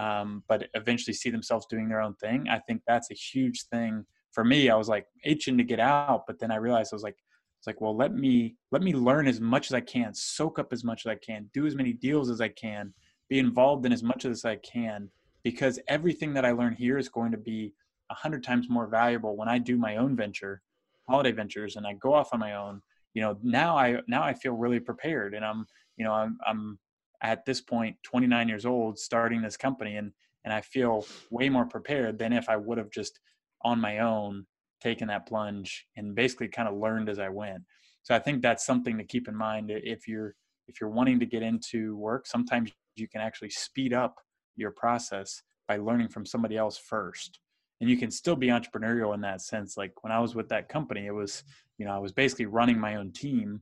um, 0.06 0.44
but 0.50 0.60
eventually 0.82 1.14
see 1.14 1.32
themselves 1.36 1.66
doing 1.74 1.88
their 1.90 2.02
own 2.06 2.16
thing 2.16 2.40
i 2.50 2.60
think 2.66 2.80
that's 2.88 3.12
a 3.12 3.20
huge 3.32 3.60
thing. 3.74 3.94
For 4.36 4.44
me 4.54 4.60
i 4.70 4.78
was 4.82 4.90
like 4.96 5.06
itching 5.32 5.58
to 5.60 5.66
get 5.74 5.80
out 5.80 6.22
but 6.28 6.38
then 6.40 6.52
i 6.56 6.58
realized 6.66 6.94
i 6.94 7.00
was 7.00 7.08
like 7.10 7.20
it's 7.60 7.68
like 7.72 7.82
well 7.84 7.96
let 8.04 8.12
me 8.24 8.56
let 8.76 8.82
me 8.88 8.94
learn 8.94 9.26
as 9.34 9.40
much 9.54 9.66
as 9.70 9.76
i 9.82 9.84
can 9.96 10.12
soak 10.14 10.56
up 10.62 10.70
as 10.76 10.84
much 10.90 11.00
as 11.06 11.10
i 11.16 11.18
can 11.28 11.42
do 11.58 11.66
as 11.70 11.76
many 11.82 11.94
deals 12.08 12.28
as 12.30 12.42
i 12.42 12.52
can 12.66 12.94
be 13.30 13.40
involved 13.40 13.86
in 13.86 13.94
as 13.94 14.04
much 14.04 14.26
as 14.26 14.46
i 14.46 14.56
can 14.58 15.10
because 15.44 15.80
everything 15.88 16.34
that 16.34 16.46
i 16.46 16.52
learn 16.52 16.74
here 16.74 16.98
is 16.98 17.10
going 17.10 17.32
to 17.32 17.38
be 17.38 17.74
a 18.10 18.14
hundred 18.14 18.44
times 18.44 18.70
more 18.70 18.88
valuable 18.88 19.36
when 19.36 19.50
i 19.50 19.58
do 19.58 19.78
my 19.78 19.98
own 19.98 20.16
venture 20.16 20.62
Holladay 21.10 21.36
ventures 21.36 21.76
and 21.76 21.88
i 21.88 21.94
go 21.94 22.14
off 22.14 22.34
on 22.34 22.40
my 22.40 22.56
own. 22.56 22.82
You 23.14 23.22
know 23.24 23.38
now 23.42 23.78
i 23.78 24.00
now 24.08 24.24
i 24.24 24.34
feel 24.34 24.54
really 24.54 24.80
prepared 24.80 25.34
and 25.34 25.44
i'm 25.44 25.66
you 25.96 26.06
know 26.06 26.14
i'm 26.14 26.38
i'm 26.46 26.78
at 27.24 27.46
this 27.46 27.62
point 27.62 27.96
29 28.04 28.48
years 28.48 28.66
old 28.66 29.00
starting 29.00 29.42
this 29.42 29.58
company 29.58 29.96
and 29.96 30.12
and 30.46 30.54
i 30.54 30.62
feel 30.62 31.04
way 31.32 31.50
more 31.50 31.66
prepared 31.66 32.20
than 32.20 32.32
if 32.32 32.48
i 32.48 32.56
would 32.56 32.78
have 32.78 32.92
just 32.92 33.20
on 33.64 33.82
my 33.82 34.00
own 34.00 34.46
taken 34.82 35.08
that 35.08 35.28
plunge 35.28 35.88
and 35.96 36.16
basically 36.16 36.48
kind 36.48 36.68
of 36.68 36.78
learned 36.78 37.10
as 37.10 37.20
i 37.20 37.30
went. 37.30 37.64
So 38.04 38.16
i 38.16 38.20
think 38.20 38.42
that's 38.42 38.66
something 38.66 38.98
to 38.98 39.04
keep 39.04 39.28
in 39.28 39.36
mind 39.36 39.72
if 39.72 40.08
you're 40.08 40.36
if 40.68 40.82
you're 40.82 40.90
wanting 40.90 41.20
to 41.20 41.26
get 41.26 41.44
into 41.44 41.96
work. 41.96 42.28
Sometimes 42.28 42.72
you 43.00 43.08
can 43.08 43.22
actually 43.22 43.50
speed 43.50 43.94
up 43.94 44.16
your 44.56 44.72
process 44.72 45.42
by 45.68 45.78
learning 45.78 46.10
from 46.10 46.26
somebody 46.26 46.58
else 46.58 46.78
first. 46.78 47.40
And 47.80 47.90
you 47.90 47.98
can 47.98 48.10
still 48.10 48.36
be 48.36 48.48
entrepreneurial 48.48 49.14
in 49.14 49.22
that 49.22 49.42
sense. 49.42 49.78
Like 49.78 49.94
when 50.04 50.12
i 50.12 50.20
was 50.20 50.36
with 50.36 50.50
that 50.50 50.70
company 50.70 51.06
it 51.06 51.12
was 51.12 51.44
you 51.78 51.86
know 51.86 51.94
i 51.94 52.00
was 52.00 52.12
basically 52.12 52.46
running 52.46 52.80
my 52.80 52.96
own 52.96 53.12
team 53.12 53.62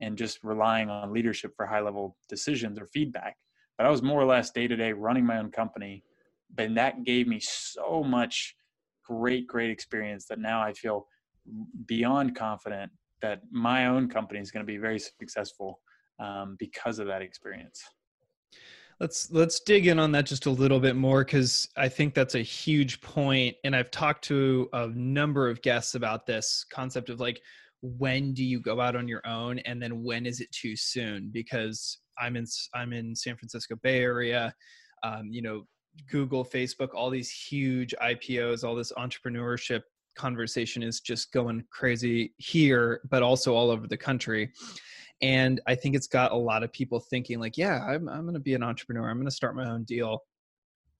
and 0.00 0.18
just 0.18 0.44
relying 0.44 0.90
on 0.90 1.12
leadership 1.12 1.52
for 1.56 1.66
high 1.66 1.80
level 1.80 2.16
decisions 2.28 2.78
or 2.78 2.86
feedback. 2.86 3.36
But 3.78 3.86
i 3.86 3.90
was 3.90 4.02
more 4.02 4.20
or 4.20 4.26
less 4.26 4.50
day 4.50 4.66
to 4.68 4.76
day 4.76 4.92
running 4.92 5.24
my 5.24 5.38
own 5.38 5.50
company. 5.50 6.04
And 6.56 6.76
that 6.76 7.04
gave 7.04 7.26
me 7.26 7.40
so 7.40 8.04
much 8.04 8.54
great 9.04 9.46
great 9.46 9.70
experience 9.70 10.26
that 10.26 10.38
now 10.38 10.62
i 10.62 10.72
feel 10.72 11.06
beyond 11.86 12.34
confident 12.34 12.90
that 13.20 13.40
my 13.50 13.86
own 13.86 14.08
company 14.08 14.40
is 14.40 14.50
going 14.50 14.64
to 14.64 14.72
be 14.72 14.78
very 14.78 14.98
successful 14.98 15.80
um, 16.20 16.56
because 16.58 16.98
of 16.98 17.06
that 17.06 17.22
experience 17.22 17.82
let's 19.00 19.30
let's 19.30 19.60
dig 19.60 19.86
in 19.86 19.98
on 19.98 20.12
that 20.12 20.26
just 20.26 20.46
a 20.46 20.50
little 20.50 20.80
bit 20.80 20.96
more 20.96 21.24
because 21.24 21.68
i 21.76 21.88
think 21.88 22.14
that's 22.14 22.36
a 22.36 22.40
huge 22.40 23.00
point 23.00 23.56
and 23.64 23.74
i've 23.74 23.90
talked 23.90 24.24
to 24.24 24.68
a 24.72 24.86
number 24.88 25.48
of 25.48 25.60
guests 25.62 25.94
about 25.94 26.26
this 26.26 26.64
concept 26.70 27.10
of 27.10 27.20
like 27.20 27.40
when 27.84 28.32
do 28.32 28.42
you 28.42 28.60
go 28.60 28.80
out 28.80 28.96
on 28.96 29.06
your 29.06 29.20
own 29.26 29.58
and 29.60 29.80
then 29.82 30.02
when 30.02 30.24
is 30.24 30.40
it 30.40 30.50
too 30.52 30.74
soon? 30.74 31.28
Because 31.30 31.98
i'm 32.18 32.36
in 32.36 32.46
i'm 32.74 32.92
in 32.92 33.14
san 33.14 33.36
francisco 33.36 33.74
bay 33.82 34.00
area 34.00 34.54
um, 35.02 35.28
you 35.30 35.42
know 35.42 35.64
google 36.08 36.44
facebook 36.44 36.88
all 36.94 37.10
these 37.10 37.30
huge 37.30 37.94
ipos 38.02 38.64
all 38.64 38.74
this 38.74 38.92
entrepreneurship 38.92 39.82
conversation 40.16 40.82
is 40.82 41.00
just 41.00 41.32
going 41.32 41.64
crazy 41.70 42.32
here 42.38 43.00
but 43.10 43.22
also 43.22 43.54
all 43.54 43.70
over 43.70 43.88
the 43.88 43.96
country 43.96 44.50
and 45.24 45.58
i 45.66 45.74
think 45.74 45.96
it's 45.96 46.06
got 46.06 46.32
a 46.32 46.36
lot 46.36 46.62
of 46.62 46.70
people 46.70 47.00
thinking 47.00 47.40
like 47.40 47.56
yeah 47.56 47.82
i'm, 47.86 48.08
I'm 48.08 48.22
going 48.22 48.34
to 48.34 48.40
be 48.40 48.54
an 48.54 48.62
entrepreneur 48.62 49.08
i'm 49.08 49.16
going 49.16 49.26
to 49.26 49.34
start 49.34 49.56
my 49.56 49.68
own 49.68 49.84
deal. 49.84 50.20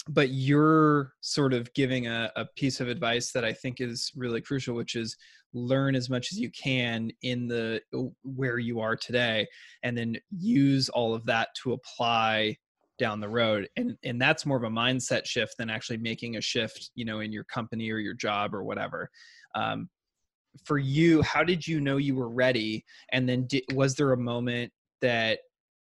But 0.07 0.31
you're 0.33 1.15
sort 1.23 1.55
of 1.55 1.73
giving 1.73 2.09
a, 2.09 2.31
a 2.37 2.45
piece 2.57 2.81
of 2.81 2.89
advice 2.89 3.33
that 3.33 3.45
i 3.45 3.53
think 3.53 3.81
is 3.81 4.13
really 4.15 4.41
crucial 4.41 4.75
which 4.75 4.97
is 4.97 5.17
learn 5.55 5.95
as 5.95 6.11
much 6.11 6.33
as 6.33 6.39
you 6.39 6.51
can 6.51 7.11
in 7.23 7.47
the 7.47 7.81
where 8.23 8.59
you 8.59 8.81
are 8.81 8.97
today 8.97 9.47
and 9.83 9.97
then 9.97 10.17
use 10.31 10.89
all 10.91 11.15
of 11.15 11.25
that 11.27 11.49
to 11.63 11.73
apply 11.73 12.55
down 12.99 13.19
the 13.19 13.29
road 13.29 13.67
and 13.77 13.97
and 14.05 14.21
that's 14.21 14.45
more 14.47 14.57
of 14.57 14.65
a 14.65 14.69
mindset 14.69 15.25
shift 15.27 15.55
than 15.59 15.71
actually 15.71 15.97
making 15.97 16.37
a 16.37 16.41
shift 16.41 16.91
you 16.95 17.05
know 17.05 17.21
in 17.21 17.33
your 17.33 17.45
company 17.45 17.91
or 17.91 17.99
your 17.99 18.15
job 18.15 18.55
or 18.55 18.63
whatever. 18.63 19.09
Um, 19.55 19.89
for 20.65 20.79
you 20.79 21.23
how 21.23 21.43
did 21.43 21.67
you 21.67 21.81
know 21.81 21.97
you 21.97 22.15
were 22.15 22.29
ready? 22.29 22.85
And 23.13 23.29
then 23.29 23.47
did, 23.47 23.65
was 23.75 23.95
there 23.95 24.13
a 24.13 24.17
moment 24.17 24.73
that 25.01 25.41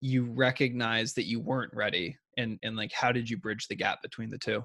you 0.02 0.26
recognized 0.26 1.16
that 1.16 1.28
you 1.28 1.40
weren't 1.40 1.74
ready? 1.74 2.18
And 2.38 2.60
and 2.64 2.76
like 2.76 2.92
how 2.94 3.12
did 3.12 3.30
you 3.30 3.38
bridge 3.38 3.68
the 3.68 3.76
gap 3.76 4.02
between 4.02 4.30
the 4.30 4.38
two? 4.38 4.64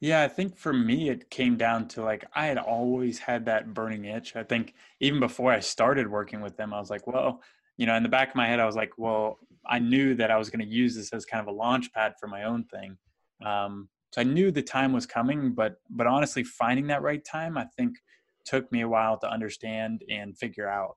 Yeah 0.00 0.22
i 0.22 0.28
think 0.28 0.56
for 0.56 0.72
me 0.72 1.10
it 1.10 1.30
came 1.30 1.56
down 1.56 1.86
to 1.88 2.02
like 2.02 2.24
i 2.34 2.46
had 2.46 2.58
always 2.58 3.20
had 3.20 3.46
that 3.46 3.72
burning 3.72 4.04
itch. 4.04 4.34
I 4.34 4.42
think 4.42 4.74
even 5.00 5.20
before 5.20 5.52
i 5.52 5.60
started 5.60 6.08
working 6.08 6.40
with 6.40 6.56
them 6.56 6.74
i 6.74 6.80
was 6.80 6.90
like 6.90 7.06
well 7.06 7.40
you 7.76 7.86
know 7.86 7.94
in 7.94 8.02
the 8.02 8.08
back 8.08 8.30
of 8.30 8.34
my 8.34 8.48
head 8.48 8.58
i 8.58 8.66
was 8.66 8.74
like 8.74 8.92
well 8.98 9.38
i 9.64 9.78
knew 9.78 10.16
that 10.16 10.32
i 10.32 10.36
was 10.36 10.50
going 10.50 10.66
to 10.66 10.74
use 10.74 10.96
this 10.96 11.12
as 11.12 11.24
kind 11.24 11.40
of 11.40 11.46
a 11.54 11.56
launch 11.56 11.92
pad 11.92 12.14
for 12.18 12.26
my 12.26 12.44
own 12.44 12.64
thing. 12.64 12.96
Um, 13.44 13.88
so 14.12 14.20
i 14.20 14.24
knew 14.24 14.50
the 14.50 14.62
time 14.62 14.92
was 14.92 15.06
coming 15.06 15.52
but 15.52 15.76
but 15.90 16.06
honestly 16.06 16.42
finding 16.44 16.88
that 16.88 17.02
right 17.02 17.24
time 17.24 17.56
i 17.56 17.66
think 17.76 17.96
took 18.44 18.70
me 18.72 18.82
a 18.82 18.88
while 18.88 19.18
to 19.18 19.30
understand 19.30 20.02
and 20.08 20.36
figure 20.36 20.68
out. 20.68 20.96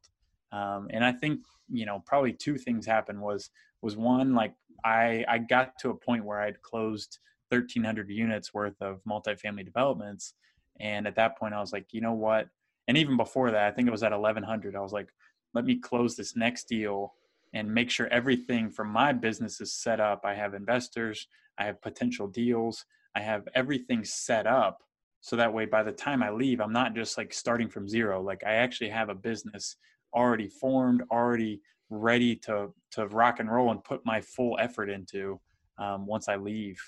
Um, 0.52 0.88
and 0.92 1.04
I 1.04 1.12
think 1.12 1.42
you 1.70 1.86
know 1.86 2.04
probably 2.06 2.34
two 2.34 2.58
things 2.58 2.86
happened 2.86 3.22
was 3.22 3.50
was 3.82 3.98
one 3.98 4.34
like 4.34 4.54
I 4.84 5.26
I 5.28 5.40
got 5.40 5.78
to 5.80 5.90
a 5.90 5.96
point 5.96 6.26
where 6.26 6.42
I'd 6.42 6.62
closed 6.62 7.20
1,300 7.50 8.10
units 8.10 8.54
worth 8.54 8.82
of 8.82 9.02
multifamily 9.08 9.66
developments, 9.66 10.34
and 10.80 11.08
at 11.08 11.16
that 11.16 11.38
point 11.38 11.54
I 11.54 11.60
was 11.60 11.74
like, 11.74 11.88
you 11.92 12.02
know 12.02 12.14
what? 12.14 12.48
And 12.88 12.98
even 12.98 13.18
before 13.18 13.52
that, 13.52 13.68
I 13.68 13.72
think 13.72 13.88
it 13.88 13.92
was 13.92 14.04
at 14.04 14.12
1,100. 14.12 14.76
I 14.76 14.80
was 14.80 14.94
like, 14.94 15.10
let 15.54 15.66
me 15.66 15.80
close 15.80 16.16
this 16.16 16.36
next 16.36 16.68
deal 16.68 17.14
and 17.54 17.74
make 17.74 17.90
sure 17.90 18.08
everything 18.08 18.70
from 18.70 18.90
my 18.90 19.14
business 19.14 19.62
is 19.62 19.74
set 19.74 20.00
up. 20.00 20.22
I 20.26 20.36
have 20.36 20.54
investors, 20.54 21.28
I 21.58 21.66
have 21.66 21.82
potential 21.82 22.28
deals, 22.28 22.86
I 23.16 23.22
have 23.22 23.48
everything 23.56 24.04
set 24.04 24.46
up 24.46 24.85
so 25.26 25.36
that 25.36 25.52
way 25.52 25.66
by 25.66 25.82
the 25.82 25.92
time 25.92 26.22
i 26.22 26.30
leave 26.30 26.62
i'm 26.62 26.72
not 26.72 26.94
just 26.94 27.18
like 27.18 27.34
starting 27.34 27.68
from 27.68 27.90
zero 27.90 28.22
like 28.22 28.44
i 28.46 28.54
actually 28.54 28.90
have 28.90 29.10
a 29.10 29.16
business 29.16 29.78
already 30.14 30.48
formed 30.48 31.02
already 31.12 31.60
ready 31.90 32.36
to 32.36 32.72
to 32.92 33.08
rock 33.08 33.40
and 33.40 33.52
roll 33.52 33.72
and 33.72 33.84
put 33.84 34.06
my 34.06 34.22
full 34.22 34.56
effort 34.60 34.88
into 34.88 35.40
um, 35.80 36.06
once 36.06 36.30
i 36.30 36.36
leave. 36.36 36.80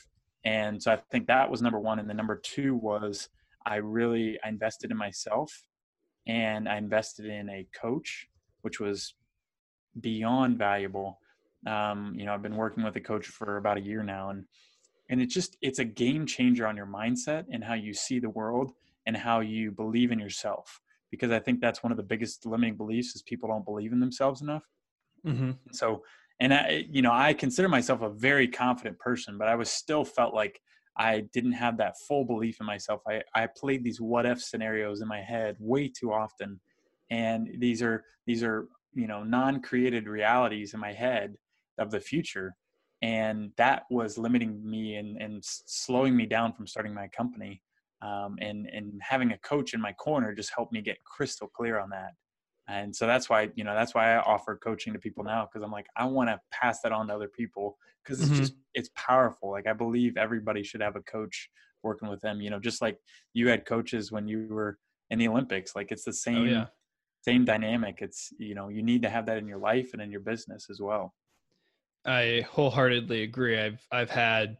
And 0.45 0.81
so 0.81 0.91
i 0.93 0.99
think 1.11 1.25
that 1.27 1.49
was 1.49 1.63
number 1.63 1.79
one 1.79 1.97
and 1.97 2.07
the 2.07 2.13
number 2.13 2.35
two 2.35 2.75
was 2.75 3.27
i 3.65 3.75
really 3.77 4.37
i 4.43 4.49
invested 4.49 4.91
in 4.91 4.97
myself 4.97 5.51
and 6.27 6.69
i 6.69 6.77
invested 6.77 7.25
in 7.25 7.49
a 7.49 7.65
coach 7.79 8.27
which 8.61 8.79
was 8.79 9.15
beyond 9.99 10.57
valuable. 10.57 11.19
Um, 11.65 12.13
you 12.15 12.25
know 12.25 12.33
i've 12.35 12.43
been 12.43 12.55
working 12.55 12.83
with 12.83 12.95
a 12.97 13.01
coach 13.01 13.25
for 13.25 13.57
about 13.57 13.77
a 13.77 13.81
year 13.81 14.03
now 14.03 14.29
and 14.29 14.45
and 15.09 15.21
it's 15.21 15.33
just 15.33 15.57
it's 15.61 15.79
a 15.79 15.85
game 15.85 16.25
changer 16.25 16.67
on 16.67 16.77
your 16.77 16.85
mindset 16.85 17.45
and 17.51 17.63
how 17.63 17.73
you 17.73 17.93
see 17.93 18.19
the 18.19 18.29
world 18.29 18.71
and 19.05 19.15
how 19.15 19.39
you 19.39 19.71
believe 19.71 20.11
in 20.11 20.19
yourself. 20.19 20.81
Because 21.11 21.31
i 21.31 21.39
think 21.39 21.61
that's 21.61 21.83
one 21.83 21.91
of 21.91 21.97
the 21.97 22.03
biggest 22.03 22.45
limiting 22.45 22.75
beliefs 22.75 23.15
is 23.15 23.21
people 23.21 23.49
don't 23.49 23.65
believe 23.65 23.93
in 23.93 23.99
themselves 23.99 24.41
enough. 24.41 24.63
Mm-hmm. 25.25 25.51
so 25.71 26.03
and 26.39 26.53
i 26.53 26.85
you 26.89 27.01
know 27.01 27.11
i 27.11 27.33
consider 27.33 27.67
myself 27.67 28.01
a 28.01 28.09
very 28.09 28.47
confident 28.47 28.97
person 28.99 29.35
but 29.37 29.47
i 29.47 29.55
was 29.55 29.69
still 29.69 30.05
felt 30.05 30.33
like 30.33 30.61
i 30.97 31.21
didn't 31.33 31.53
have 31.53 31.77
that 31.77 31.95
full 32.07 32.25
belief 32.25 32.57
in 32.59 32.65
myself. 32.65 33.01
I 33.07 33.21
i 33.33 33.47
played 33.47 33.83
these 33.83 34.01
what 34.01 34.25
if 34.25 34.41
scenarios 34.41 35.01
in 35.01 35.07
my 35.07 35.21
head 35.21 35.55
way 35.59 35.87
too 35.87 36.11
often. 36.11 36.59
And 37.09 37.49
these 37.59 37.81
are 37.81 38.03
these 38.25 38.43
are 38.43 38.67
you 38.93 39.07
know 39.07 39.23
non-created 39.23 40.07
realities 40.07 40.73
in 40.73 40.79
my 40.79 40.93
head 40.93 41.35
of 41.77 41.91
the 41.91 41.99
future 41.99 42.55
and 43.01 43.51
that 43.57 43.83
was 43.89 44.17
limiting 44.17 44.67
me 44.67 44.95
and, 44.95 45.21
and 45.21 45.43
slowing 45.43 46.15
me 46.15 46.25
down 46.25 46.53
from 46.53 46.65
starting 46.65 46.93
my 46.93 47.07
company 47.09 47.61
um, 48.01 48.37
and 48.41 48.67
and 48.67 48.93
having 49.01 49.31
a 49.31 49.37
coach 49.39 49.73
in 49.73 49.81
my 49.81 49.93
corner 49.93 50.33
just 50.33 50.51
helped 50.55 50.73
me 50.73 50.81
get 50.81 51.03
crystal 51.03 51.47
clear 51.47 51.79
on 51.79 51.89
that 51.89 52.11
and 52.67 52.95
so 52.95 53.07
that's 53.07 53.29
why 53.29 53.49
you 53.55 53.63
know 53.63 53.73
that's 53.73 53.95
why 53.95 54.13
i 54.13 54.19
offer 54.19 54.59
coaching 54.61 54.93
to 54.93 54.99
people 54.99 55.23
now 55.23 55.45
because 55.45 55.63
i'm 55.63 55.71
like 55.71 55.87
i 55.95 56.05
want 56.05 56.29
to 56.29 56.39
pass 56.51 56.79
that 56.81 56.91
on 56.91 57.07
to 57.07 57.13
other 57.13 57.27
people 57.27 57.77
because 58.03 58.19
it's 58.21 58.29
mm-hmm. 58.29 58.39
just 58.39 58.53
it's 58.73 58.89
powerful 58.95 59.51
like 59.51 59.67
i 59.67 59.73
believe 59.73 60.17
everybody 60.17 60.63
should 60.63 60.81
have 60.81 60.95
a 60.95 61.01
coach 61.01 61.49
working 61.83 62.09
with 62.09 62.21
them 62.21 62.41
you 62.41 62.49
know 62.49 62.59
just 62.59 62.81
like 62.81 62.97
you 63.33 63.47
had 63.47 63.65
coaches 63.65 64.11
when 64.11 64.27
you 64.27 64.47
were 64.49 64.77
in 65.09 65.19
the 65.19 65.27
olympics 65.27 65.75
like 65.75 65.91
it's 65.91 66.03
the 66.03 66.09
oh, 66.09 66.13
same 66.13 66.37
oh, 66.37 66.51
yeah. 66.51 66.65
same 67.21 67.45
dynamic 67.45 67.99
it's 68.01 68.29
you 68.39 68.53
know 68.53 68.69
you 68.69 68.83
need 68.83 69.01
to 69.01 69.09
have 69.09 69.25
that 69.25 69.37
in 69.37 69.47
your 69.47 69.59
life 69.59 69.91
and 69.93 70.01
in 70.01 70.11
your 70.11 70.21
business 70.21 70.67
as 70.69 70.79
well 70.81 71.13
I 72.07 72.45
wholeheartedly 72.49 73.23
agree. 73.23 73.59
I've 73.59 73.85
I've 73.91 74.09
had 74.09 74.57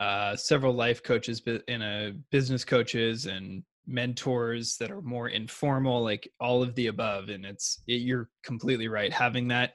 uh, 0.00 0.34
several 0.36 0.74
life 0.74 1.02
coaches 1.02 1.40
in 1.68 1.82
a 1.82 2.12
business 2.30 2.64
coaches 2.64 3.26
and 3.26 3.62
mentors 3.86 4.76
that 4.78 4.90
are 4.90 5.02
more 5.02 5.28
informal, 5.28 6.02
like 6.02 6.28
all 6.40 6.62
of 6.62 6.74
the 6.74 6.88
above. 6.88 7.28
And 7.28 7.44
it's 7.44 7.82
it, 7.86 8.02
you're 8.02 8.28
completely 8.42 8.88
right. 8.88 9.12
Having 9.12 9.48
that, 9.48 9.74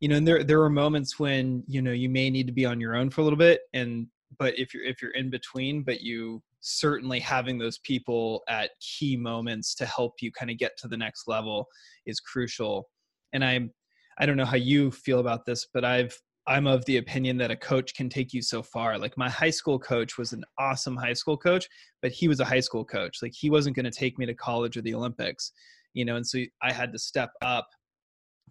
you 0.00 0.08
know, 0.08 0.16
and 0.16 0.28
there 0.28 0.44
there 0.44 0.62
are 0.62 0.70
moments 0.70 1.18
when 1.18 1.64
you 1.66 1.80
know 1.80 1.92
you 1.92 2.10
may 2.10 2.28
need 2.28 2.46
to 2.46 2.52
be 2.52 2.66
on 2.66 2.80
your 2.80 2.94
own 2.94 3.10
for 3.10 3.22
a 3.22 3.24
little 3.24 3.38
bit, 3.38 3.62
and 3.72 4.06
but 4.38 4.58
if 4.58 4.74
you're 4.74 4.84
if 4.84 5.00
you're 5.00 5.12
in 5.12 5.30
between, 5.30 5.82
but 5.82 6.02
you 6.02 6.42
certainly 6.60 7.20
having 7.20 7.58
those 7.58 7.78
people 7.78 8.42
at 8.48 8.70
key 8.80 9.16
moments 9.16 9.74
to 9.76 9.86
help 9.86 10.14
you 10.20 10.32
kind 10.32 10.50
of 10.50 10.58
get 10.58 10.72
to 10.76 10.88
the 10.88 10.96
next 10.96 11.28
level 11.28 11.66
is 12.06 12.18
crucial. 12.20 12.88
And 13.32 13.44
I'm 13.44 13.70
I 14.18 14.26
don't 14.26 14.36
know 14.36 14.44
how 14.44 14.56
you 14.56 14.90
feel 14.90 15.20
about 15.20 15.44
this, 15.44 15.66
but 15.72 15.84
I've 15.84 16.18
I'm 16.48 16.66
of 16.68 16.84
the 16.84 16.98
opinion 16.98 17.36
that 17.38 17.50
a 17.50 17.56
coach 17.56 17.94
can 17.94 18.08
take 18.08 18.32
you 18.32 18.40
so 18.40 18.62
far. 18.62 18.98
Like 18.98 19.16
my 19.18 19.28
high 19.28 19.50
school 19.50 19.80
coach 19.80 20.16
was 20.16 20.32
an 20.32 20.44
awesome 20.58 20.96
high 20.96 21.12
school 21.12 21.36
coach, 21.36 21.68
but 22.02 22.12
he 22.12 22.28
was 22.28 22.38
a 22.38 22.44
high 22.44 22.60
school 22.60 22.84
coach. 22.84 23.18
Like 23.20 23.34
he 23.34 23.50
wasn't 23.50 23.74
going 23.74 23.84
to 23.84 23.90
take 23.90 24.16
me 24.16 24.26
to 24.26 24.34
college 24.34 24.76
or 24.76 24.82
the 24.82 24.94
Olympics, 24.94 25.50
you 25.92 26.04
know, 26.04 26.14
and 26.14 26.26
so 26.26 26.38
I 26.62 26.72
had 26.72 26.92
to 26.92 26.98
step 27.00 27.30
up 27.42 27.68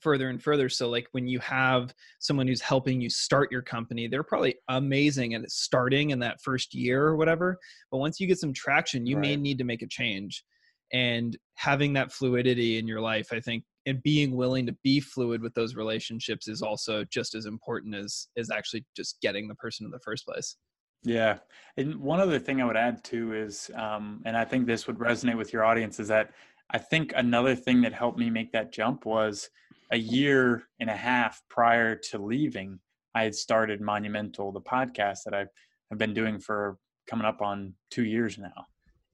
further 0.01 0.29
and 0.29 0.43
further. 0.43 0.67
So 0.67 0.89
like 0.89 1.07
when 1.13 1.25
you 1.25 1.39
have 1.39 1.93
someone 2.19 2.47
who's 2.47 2.59
helping 2.59 2.99
you 2.99 3.09
start 3.09 3.49
your 3.49 3.61
company, 3.61 4.07
they're 4.07 4.23
probably 4.23 4.55
amazing 4.67 5.33
at 5.33 5.49
starting 5.49 6.09
in 6.09 6.19
that 6.19 6.41
first 6.41 6.73
year 6.73 7.03
or 7.05 7.15
whatever. 7.15 7.57
But 7.91 7.99
once 7.99 8.19
you 8.19 8.27
get 8.27 8.39
some 8.39 8.51
traction, 8.51 9.05
you 9.05 9.15
right. 9.15 9.21
may 9.21 9.35
need 9.37 9.57
to 9.59 9.63
make 9.63 9.81
a 9.81 9.87
change. 9.87 10.43
And 10.91 11.37
having 11.55 11.93
that 11.93 12.11
fluidity 12.11 12.77
in 12.77 12.87
your 12.87 12.99
life, 12.99 13.29
I 13.31 13.39
think 13.39 13.63
and 13.85 14.01
being 14.03 14.35
willing 14.35 14.65
to 14.65 14.75
be 14.83 14.99
fluid 14.99 15.41
with 15.41 15.53
those 15.53 15.75
relationships 15.75 16.47
is 16.47 16.61
also 16.61 17.03
just 17.05 17.35
as 17.35 17.45
important 17.45 17.95
as 17.95 18.27
as 18.37 18.49
actually 18.51 18.85
just 18.95 19.19
getting 19.21 19.47
the 19.47 19.55
person 19.55 19.85
in 19.85 19.91
the 19.91 19.99
first 19.99 20.25
place. 20.25 20.57
Yeah. 21.03 21.37
And 21.77 21.97
one 21.97 22.19
other 22.19 22.39
thing 22.39 22.61
i 22.61 22.65
would 22.65 22.77
add 22.77 23.03
too 23.03 23.33
is 23.33 23.69
um, 23.75 24.21
and 24.25 24.35
i 24.35 24.43
think 24.43 24.65
this 24.65 24.87
would 24.87 24.97
resonate 24.97 25.37
with 25.37 25.53
your 25.53 25.63
audience 25.63 25.99
is 25.99 26.07
that 26.07 26.31
i 26.71 26.79
think 26.79 27.13
another 27.15 27.55
thing 27.55 27.81
that 27.81 27.93
helped 27.93 28.17
me 28.17 28.29
make 28.29 28.51
that 28.53 28.73
jump 28.73 29.05
was 29.05 29.49
a 29.91 29.97
year 29.97 30.63
and 30.79 30.89
a 30.89 30.95
half 30.95 31.43
prior 31.47 31.95
to 31.95 32.17
leaving 32.17 32.79
i 33.13 33.21
had 33.23 33.35
started 33.35 33.81
monumental 33.81 34.51
the 34.51 34.61
podcast 34.61 35.19
that 35.25 35.35
i've, 35.35 35.49
I've 35.91 35.99
been 35.99 36.15
doing 36.15 36.39
for 36.39 36.79
coming 37.07 37.25
up 37.25 37.41
on 37.41 37.73
two 37.91 38.03
years 38.03 38.37
now. 38.37 38.65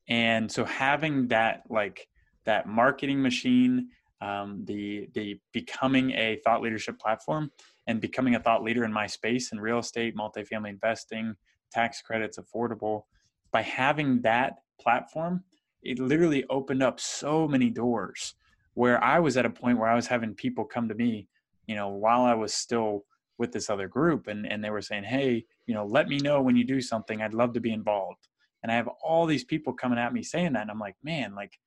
And 0.08 0.52
so 0.52 0.66
having 0.66 1.28
that 1.30 1.64
like 1.70 2.08
that 2.46 2.68
marketing 2.68 3.22
machine 3.22 3.90
um, 4.22 4.64
the 4.66 5.10
the 5.14 5.40
becoming 5.52 6.12
a 6.12 6.40
thought 6.44 6.62
leadership 6.62 7.00
platform 7.00 7.52
and 7.88 8.00
becoming 8.00 8.36
a 8.36 8.40
thought 8.40 8.64
leader 8.64 8.84
in 8.84 8.94
my 8.94 9.08
space 9.08 9.52
in 9.52 9.60
real 9.60 9.80
estate, 9.80 10.16
multifamily 10.16 10.70
investing, 10.70 11.36
tax 11.72 12.02
credits, 12.02 12.38
affordable. 12.38 13.04
By 13.52 13.64
having 13.64 14.22
that 14.22 14.58
platform, 14.80 15.44
it 15.82 16.00
literally 16.00 16.46
opened 16.50 16.84
up 16.84 17.00
so 17.00 17.48
many 17.48 17.70
doors 17.70 18.36
where 18.76 19.04
I 19.04 19.20
was 19.20 19.36
at 19.38 19.46
a 19.46 19.50
point 19.50 19.78
where 19.78 19.90
I 19.90 19.96
was 19.96 20.08
having 20.08 20.34
people 20.36 20.64
come 20.64 20.88
to 20.88 20.96
me, 20.96 21.28
you 21.68 21.76
know, 21.76 21.90
while 21.90 22.22
I 22.22 22.34
was 22.34 22.54
still 22.54 23.06
with 23.38 23.52
this 23.52 23.70
other 23.70 23.88
group 23.88 24.28
and, 24.28 24.50
and 24.50 24.64
they 24.64 24.70
were 24.70 24.82
saying, 24.82 25.04
Hey, 25.04 25.46
you 25.66 25.74
know, 25.74 25.86
let 25.86 26.08
me 26.08 26.18
know 26.18 26.42
when 26.42 26.56
you 26.56 26.64
do 26.64 26.80
something. 26.80 27.22
I'd 27.22 27.34
love 27.34 27.54
to 27.54 27.60
be 27.60 27.74
involved. 27.74 28.28
And 28.62 28.72
I 28.72 28.76
have 28.76 28.88
all 29.04 29.26
these 29.26 29.44
people 29.44 29.74
coming 29.74 29.98
at 29.98 30.14
me 30.14 30.22
saying 30.22 30.54
that. 30.54 30.62
And 30.62 30.72
I'm 30.72 30.80
like, 30.80 30.96
man, 31.04 31.34
like 31.34 31.60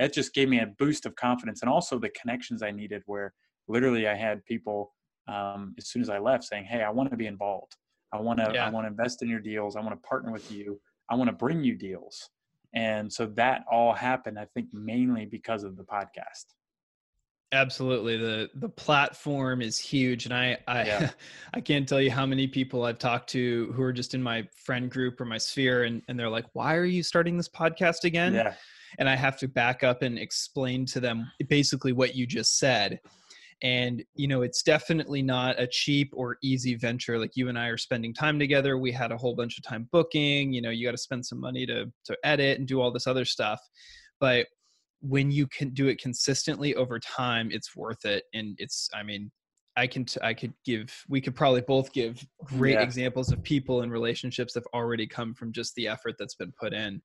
that 0.00 0.14
just 0.14 0.32
gave 0.32 0.48
me 0.48 0.60
a 0.60 0.66
boost 0.78 1.04
of 1.04 1.14
confidence 1.14 1.60
and 1.60 1.70
also 1.70 1.98
the 1.98 2.08
connections 2.20 2.62
I 2.62 2.70
needed 2.70 3.02
where 3.04 3.34
literally 3.68 4.08
I 4.08 4.14
had 4.14 4.44
people 4.46 4.94
um, 5.28 5.74
as 5.76 5.88
soon 5.88 6.00
as 6.00 6.08
I 6.08 6.18
left 6.18 6.44
saying, 6.44 6.64
Hey, 6.64 6.82
I 6.82 6.90
want 6.90 7.10
to 7.10 7.16
be 7.16 7.26
involved. 7.26 7.76
I 8.12 8.18
want 8.18 8.40
to, 8.40 8.50
yeah. 8.52 8.66
I 8.66 8.70
want 8.70 8.86
to 8.86 8.88
invest 8.88 9.22
in 9.22 9.28
your 9.28 9.40
deals. 9.40 9.76
I 9.76 9.80
want 9.80 9.92
to 9.92 10.08
partner 10.08 10.32
with 10.32 10.50
you. 10.50 10.80
I 11.10 11.14
want 11.14 11.28
to 11.28 11.36
bring 11.36 11.62
you 11.62 11.76
deals. 11.76 12.30
And 12.74 13.12
so 13.12 13.26
that 13.36 13.64
all 13.70 13.92
happened, 13.92 14.38
I 14.38 14.46
think 14.54 14.68
mainly 14.72 15.26
because 15.26 15.64
of 15.64 15.76
the 15.76 15.84
podcast. 15.84 16.46
Absolutely. 17.52 18.16
The 18.16 18.48
the 18.54 18.68
platform 18.68 19.60
is 19.60 19.76
huge. 19.76 20.24
And 20.24 20.32
I 20.32 20.56
I 20.66 20.84
yeah. 20.84 21.10
I 21.54 21.60
can't 21.60 21.86
tell 21.86 22.00
you 22.00 22.10
how 22.10 22.24
many 22.24 22.46
people 22.46 22.84
I've 22.84 22.98
talked 22.98 23.28
to 23.30 23.72
who 23.74 23.82
are 23.82 23.92
just 23.92 24.14
in 24.14 24.22
my 24.22 24.48
friend 24.56 24.90
group 24.90 25.20
or 25.20 25.26
my 25.26 25.38
sphere 25.38 25.84
and, 25.84 26.00
and 26.08 26.18
they're 26.18 26.30
like, 26.30 26.46
Why 26.54 26.76
are 26.76 26.84
you 26.84 27.02
starting 27.02 27.36
this 27.36 27.48
podcast 27.50 28.04
again? 28.04 28.32
Yeah 28.32 28.54
and 28.98 29.08
I 29.08 29.16
have 29.16 29.38
to 29.38 29.48
back 29.48 29.82
up 29.82 30.02
and 30.02 30.18
explain 30.18 30.86
to 30.86 31.00
them 31.00 31.30
basically 31.48 31.92
what 31.92 32.14
you 32.14 32.26
just 32.26 32.58
said. 32.58 33.00
And, 33.62 34.02
you 34.14 34.26
know, 34.26 34.40
it's 34.42 34.62
definitely 34.62 35.22
not 35.22 35.60
a 35.60 35.66
cheap 35.66 36.12
or 36.14 36.38
easy 36.42 36.76
venture. 36.76 37.18
Like 37.18 37.32
you 37.34 37.48
and 37.50 37.58
I 37.58 37.66
are 37.66 37.76
spending 37.76 38.14
time 38.14 38.38
together. 38.38 38.78
We 38.78 38.90
had 38.90 39.12
a 39.12 39.18
whole 39.18 39.36
bunch 39.36 39.58
of 39.58 39.64
time 39.64 39.88
booking, 39.92 40.52
you 40.52 40.62
know, 40.62 40.70
you 40.70 40.86
got 40.86 40.92
to 40.92 40.98
spend 40.98 41.26
some 41.26 41.40
money 41.40 41.66
to, 41.66 41.92
to 42.06 42.18
edit 42.24 42.58
and 42.58 42.66
do 42.66 42.80
all 42.80 42.90
this 42.90 43.06
other 43.06 43.26
stuff. 43.26 43.60
But 44.18 44.46
when 45.00 45.30
you 45.30 45.46
can 45.46 45.70
do 45.70 45.88
it 45.88 46.00
consistently 46.00 46.74
over 46.74 46.98
time, 46.98 47.50
it's 47.52 47.76
worth 47.76 48.04
it. 48.06 48.24
And 48.32 48.54
it's, 48.58 48.88
I 48.94 49.02
mean, 49.02 49.30
I 49.76 49.86
can 49.86 50.04
t- 50.04 50.20
I 50.22 50.34
could 50.34 50.52
give 50.64 50.92
we 51.08 51.20
could 51.20 51.34
probably 51.34 51.60
both 51.60 51.92
give 51.92 52.26
great 52.44 52.74
yeah. 52.74 52.82
examples 52.82 53.32
of 53.32 53.42
people 53.42 53.82
and 53.82 53.92
relationships 53.92 54.52
that 54.52 54.60
have 54.60 54.80
already 54.80 55.06
come 55.06 55.32
from 55.32 55.52
just 55.52 55.74
the 55.74 55.88
effort 55.88 56.16
that's 56.18 56.34
been 56.34 56.52
put 56.58 56.72
in 56.72 57.00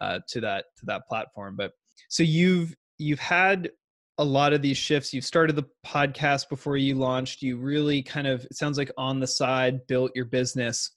uh, 0.00 0.20
to 0.28 0.40
that 0.40 0.66
to 0.78 0.86
that 0.86 1.06
platform. 1.08 1.56
But 1.56 1.72
so 2.08 2.22
you've 2.22 2.74
you've 2.98 3.18
had 3.18 3.70
a 4.18 4.24
lot 4.24 4.52
of 4.52 4.62
these 4.62 4.76
shifts. 4.76 5.14
You've 5.14 5.24
started 5.24 5.54
the 5.56 5.66
podcast 5.86 6.48
before 6.48 6.76
you 6.76 6.96
launched. 6.96 7.42
You 7.42 7.56
really 7.56 8.02
kind 8.02 8.26
of 8.26 8.44
it 8.44 8.56
sounds 8.56 8.78
like 8.78 8.90
on 8.98 9.20
the 9.20 9.26
side 9.26 9.86
built 9.86 10.12
your 10.14 10.24
business 10.24 10.90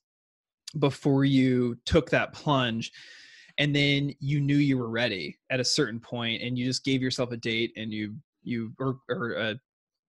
before 0.80 1.26
you 1.26 1.76
took 1.86 2.10
that 2.10 2.34
plunge 2.34 2.92
and 3.58 3.76
then 3.76 4.14
you 4.20 4.40
knew 4.40 4.56
you 4.56 4.78
were 4.78 4.90
ready 4.90 5.38
at 5.50 5.60
a 5.60 5.66
certain 5.66 6.00
point 6.00 6.42
and 6.42 6.58
you 6.58 6.66
just 6.66 6.84
gave 6.84 7.02
yourself 7.02 7.32
a 7.32 7.38
date 7.38 7.72
and 7.76 7.92
you 7.92 8.16
you 8.44 8.74
or, 8.80 8.98
or 9.10 9.38
uh, 9.38 9.54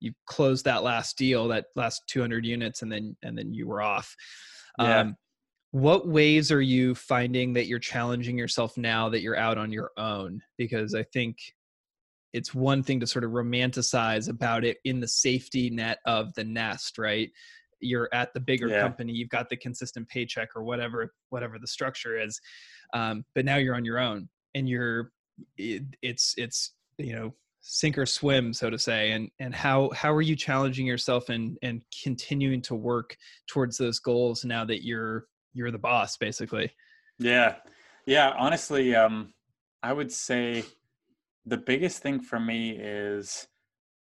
you 0.01 0.13
closed 0.27 0.65
that 0.65 0.83
last 0.83 1.19
deal 1.19 1.49
that 1.49 1.67
last 1.77 2.03
200 2.09 2.47
units 2.47 2.83
and 2.83 2.91
then 2.91 3.17
and 3.23 3.37
then 3.37 3.53
you 3.53 3.67
were 3.67 3.83
off 3.83 4.15
yeah. 4.79 5.01
um, 5.01 5.17
what 5.73 6.07
ways 6.07 6.53
are 6.53 6.61
you 6.61 6.95
finding 6.95 7.55
that 7.55 7.67
you're 7.67 7.79
challenging 7.79 8.37
yourself 8.39 8.77
now 8.77 9.09
that 9.09 9.23
you're 9.23 9.37
out 9.37 9.59
on 9.59 9.73
your 9.73 9.91
own 9.97 10.41
because 10.59 10.95
i 10.95 11.03
think 11.03 11.39
it's 12.33 12.55
one 12.55 12.83
thing 12.83 13.01
to 13.01 13.07
sort 13.07 13.25
of 13.25 13.31
romanticize 13.33 14.29
about 14.29 14.65
it 14.65 14.79
in 14.85 15.01
the 15.01 15.09
safety 15.09 15.71
net 15.71 15.99
of 16.07 16.33
the 16.35 16.45
nest 16.45 16.99
right 16.99 17.31
you're 17.81 18.09
at 18.13 18.33
the 18.33 18.41
bigger 18.41 18.69
yeah. 18.69 18.81
company 18.81 19.13
you've 19.13 19.31
got 19.31 19.49
the 19.49 19.57
consistent 19.57 20.07
paycheck 20.09 20.51
or 20.55 20.63
whatever 20.63 21.13
whatever 21.31 21.59
the 21.59 21.67
structure 21.67 22.19
is 22.19 22.39
um, 22.95 23.25
but 23.35 23.45
now 23.45 23.57
you're 23.57 23.75
on 23.75 23.85
your 23.85 23.99
own 23.99 24.29
and 24.55 24.69
you're 24.69 25.11
it, 25.57 25.83
it's 26.03 26.35
it's 26.37 26.75
you 26.99 27.15
know 27.15 27.35
sink 27.61 27.97
or 27.97 28.05
swim 28.05 28.53
so 28.53 28.69
to 28.69 28.79
say 28.79 29.13
and 29.13 29.31
and 29.39 29.55
how 29.55 29.89
how 29.95 30.13
are 30.13 30.23
you 30.23 30.37
challenging 30.37 30.85
yourself 30.85 31.29
and 31.29 31.57
and 31.63 31.83
continuing 32.03 32.61
to 32.61 32.75
work 32.75 33.17
towards 33.49 33.79
those 33.79 34.01
goals 34.01 34.45
now 34.45 34.65
that 34.65 34.85
you're 34.85 35.27
you're 35.55 35.71
the 35.71 35.79
boss 35.79 36.17
basically. 36.17 36.73
Yeah. 37.19 37.57
Yeah 38.07 38.33
honestly 38.37 38.95
um 38.95 39.33
i 39.83 39.93
would 39.93 40.11
say 40.11 40.65
the 41.47 41.57
biggest 41.57 42.03
thing 42.03 42.21
for 42.21 42.39
me 42.41 42.71
is 42.71 43.47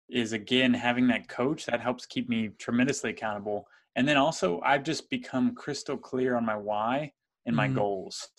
is 0.10 0.34
again 0.34 0.74
having 0.74 1.08
that 1.08 1.28
coach 1.28 1.66
that 1.68 1.82
helps 1.82 2.06
keep 2.06 2.28
me 2.28 2.50
tremendously 2.58 3.12
accountable. 3.12 3.68
And 3.96 4.08
then 4.08 4.18
also 4.18 4.62
i've 4.66 4.84
just 4.84 5.10
become 5.10 5.56
crystal 5.56 5.98
clear 5.98 6.36
on 6.36 6.46
my 6.46 6.56
why 6.56 7.14
and 7.46 7.56
my 7.56 7.68
mm-hmm. 7.68 7.78
goals. 7.78 8.30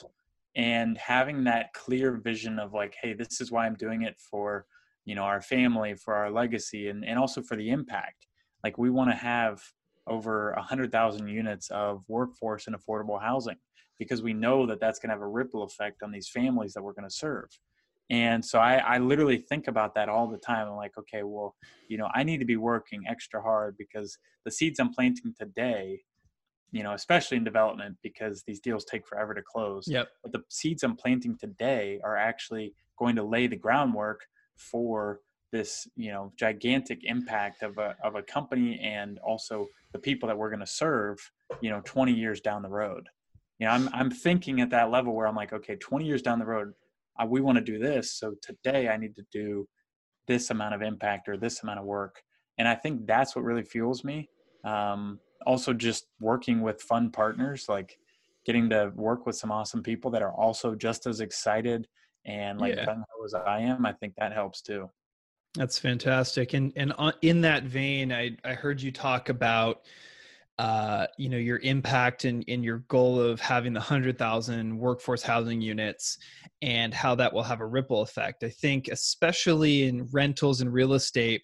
And 0.57 0.99
having 0.99 1.45
that 1.45 1.73
clear 1.75 2.17
vision 2.17 2.59
of 2.59 2.73
like 2.73 2.95
hey 3.01 3.13
this 3.13 3.41
is 3.41 3.51
why 3.51 3.67
i'm 3.67 3.75
doing 3.75 4.03
it 4.03 4.17
for 4.19 4.67
you 5.05 5.15
know 5.15 5.23
our 5.23 5.41
family 5.41 5.95
for 5.95 6.15
our 6.15 6.31
legacy 6.31 6.89
and, 6.89 7.05
and 7.05 7.19
also 7.19 7.43
for 7.43 7.57
the 7.57 7.71
impact. 7.71 8.27
Like 8.63 8.79
we 8.79 8.91
want 8.91 9.11
to 9.11 9.17
have 9.17 9.61
over 10.11 10.53
100,000 10.57 11.29
units 11.29 11.71
of 11.71 12.03
workforce 12.09 12.67
and 12.67 12.77
affordable 12.77 13.21
housing 13.21 13.57
because 13.99 14.23
we 14.23 14.33
know 14.33 14.67
that 14.67 14.81
that's 14.81 14.99
going 14.99 15.09
to 15.09 15.15
have 15.15 15.23
a 15.23 15.27
ripple 15.27 15.63
effect 15.63 16.03
on 16.03 16.11
these 16.11 16.29
families 16.29 16.73
that 16.73 16.83
we're 16.83 16.93
going 16.93 17.09
to 17.09 17.15
serve. 17.15 17.49
And 18.11 18.45
so 18.45 18.59
I, 18.59 18.77
I 18.79 18.99
literally 18.99 19.39
think 19.39 19.69
about 19.69 19.95
that 19.95 20.09
all 20.09 20.27
the 20.27 20.39
time. 20.39 20.67
I'm 20.67 20.77
like, 20.77 20.99
okay, 20.99 21.23
well, 21.23 21.55
you 21.89 21.97
know, 21.97 22.09
I 22.13 22.25
need 22.25 22.39
to 22.39 22.45
be 22.45 22.57
working 22.57 23.05
extra 23.09 23.41
hard 23.41 23.77
because 23.79 24.19
the 24.45 24.51
seeds 24.51 24.81
I'm 24.81 24.93
planting 24.93 25.33
today, 25.39 26.01
you 26.73 26.83
know, 26.83 26.93
especially 26.93 27.37
in 27.37 27.45
development 27.45 27.99
because 28.03 28.43
these 28.47 28.59
deals 28.59 28.85
take 28.85 29.07
forever 29.07 29.33
to 29.33 29.43
close. 29.43 29.85
Yep. 29.87 30.09
But 30.25 30.33
the 30.33 30.43
seeds 30.49 30.83
I'm 30.83 30.97
planting 30.97 31.37
today 31.39 32.01
are 32.03 32.17
actually 32.17 32.75
going 32.99 33.15
to 33.17 33.23
lay 33.23 33.47
the 33.47 33.57
groundwork 33.57 34.23
for 34.57 35.21
this 35.53 35.89
you 35.97 36.13
know 36.13 36.33
gigantic 36.39 37.01
impact 37.03 37.63
of 37.63 37.77
a 37.79 37.97
of 38.05 38.15
a 38.15 38.23
company 38.23 38.79
and 38.81 39.19
also 39.19 39.67
the 39.93 39.99
people 39.99 40.27
that 40.29 40.37
we're 40.37 40.51
going 40.51 40.61
to 40.61 40.67
serve 40.67 41.19
you 41.61 41.71
know 41.71 41.81
20 41.85 42.13
years 42.13 42.41
down 42.41 42.63
the 42.63 42.69
road. 42.69 43.09
You 43.59 43.67
know 43.67 43.73
i'm 43.73 43.91
i'm 43.93 44.11
thinking 44.11 44.61
at 44.61 44.71
that 44.71 44.91
level 44.91 45.15
where 45.15 45.27
i'm 45.27 45.37
like 45.37 45.53
okay 45.53 45.77
20 45.77 46.07
years 46.07 46.23
down 46.23 46.39
the 46.39 46.47
road 46.47 46.73
uh, 47.21 47.27
we 47.27 47.43
want 47.43 47.59
to 47.59 47.65
do 47.65 47.79
this 47.79 48.15
so 48.15 48.35
today 48.41 48.89
i 48.89 48.97
need 48.97 49.15
to 49.17 49.25
do 49.31 49.69
this 50.27 50.51
amount 50.51 50.75
of 50.75 50.81
impact 50.81 51.29
or 51.29 51.37
this 51.37 51.63
amount 51.63 51.81
of 51.81 51.85
work. 51.85 52.23
And 52.59 52.69
i 52.69 52.75
think 52.75 53.07
that's 53.07 53.35
what 53.35 53.45
really 53.45 53.65
fuels 53.65 54.05
me. 54.05 54.29
Um, 54.65 55.19
also 55.47 55.73
just 55.73 56.07
working 56.21 56.61
with 56.61 56.83
fun 56.83 57.11
partners 57.11 57.65
like 57.69 57.97
getting 58.45 58.69
to 58.69 58.93
work 58.95 59.25
with 59.25 59.37
some 59.37 59.51
awesome 59.51 59.83
people 59.83 60.11
that 60.11 60.23
are 60.23 60.35
also 60.35 60.75
just 60.75 61.07
as 61.07 61.21
excited 61.21 61.89
and 62.27 62.61
like 62.61 62.77
yeah. 62.77 62.95
as 63.25 63.33
i 63.33 63.59
am 63.59 63.87
i 63.87 63.93
think 63.95 64.13
that 64.19 64.35
helps 64.35 64.61
too 64.61 64.91
that's 65.55 65.79
fantastic. 65.79 66.55
And 66.55 66.73
and 66.77 66.93
in 67.23 67.41
that 67.43 67.65
vein, 67.65 68.13
I 68.13 68.37
I 68.45 68.55
heard 68.55 68.81
you 68.81 68.93
talk 68.93 69.29
about 69.29 69.83
uh, 70.59 71.07
you 71.19 71.29
know 71.29 71.39
your 71.39 71.59
impact 71.59 72.25
and 72.25 72.45
in 72.45 72.63
your 72.63 72.79
goal 72.89 73.19
of 73.19 73.41
having 73.41 73.73
the 73.73 73.81
100,000 73.81 74.79
workforce 74.79 75.23
housing 75.23 75.61
units 75.61 76.19
and 76.63 76.93
how 76.93 77.15
that 77.15 77.33
will 77.33 77.43
have 77.43 77.61
a 77.61 77.67
ripple 77.67 78.03
effect. 78.03 78.45
I 78.45 78.51
think 78.51 78.89
especially 78.89 79.85
in 79.85 80.07
rentals 80.13 80.61
and 80.61 80.73
real 80.73 80.93
estate, 80.93 81.43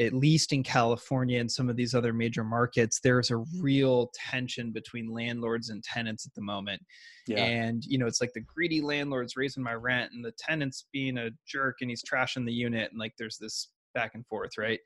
at 0.00 0.12
least 0.12 0.52
in 0.52 0.62
California 0.62 1.40
and 1.40 1.50
some 1.50 1.68
of 1.68 1.76
these 1.76 1.94
other 1.94 2.12
major 2.12 2.44
markets, 2.44 3.00
there's 3.02 3.30
a 3.30 3.44
real 3.60 4.10
tension 4.14 4.72
between 4.72 5.12
landlords 5.12 5.70
and 5.70 5.82
tenants 5.82 6.26
at 6.26 6.34
the 6.34 6.42
moment. 6.42 6.82
Yeah. 7.26 7.44
And, 7.44 7.84
you 7.84 7.98
know, 7.98 8.06
it's 8.06 8.20
like 8.20 8.32
the 8.34 8.40
greedy 8.40 8.80
landlord's 8.80 9.36
raising 9.36 9.62
my 9.62 9.74
rent 9.74 10.12
and 10.12 10.24
the 10.24 10.32
tenant's 10.38 10.86
being 10.92 11.18
a 11.18 11.30
jerk 11.46 11.76
and 11.80 11.90
he's 11.90 12.02
trashing 12.02 12.46
the 12.46 12.52
unit. 12.52 12.90
And 12.90 12.98
like 12.98 13.14
there's 13.18 13.38
this 13.38 13.68
back 13.94 14.14
and 14.14 14.26
forth, 14.26 14.58
right? 14.58 14.80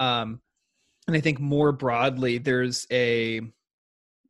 Um, 0.00 0.40
and 1.06 1.16
I 1.16 1.20
think 1.20 1.40
more 1.40 1.72
broadly, 1.72 2.38
there's 2.38 2.86
a 2.92 3.40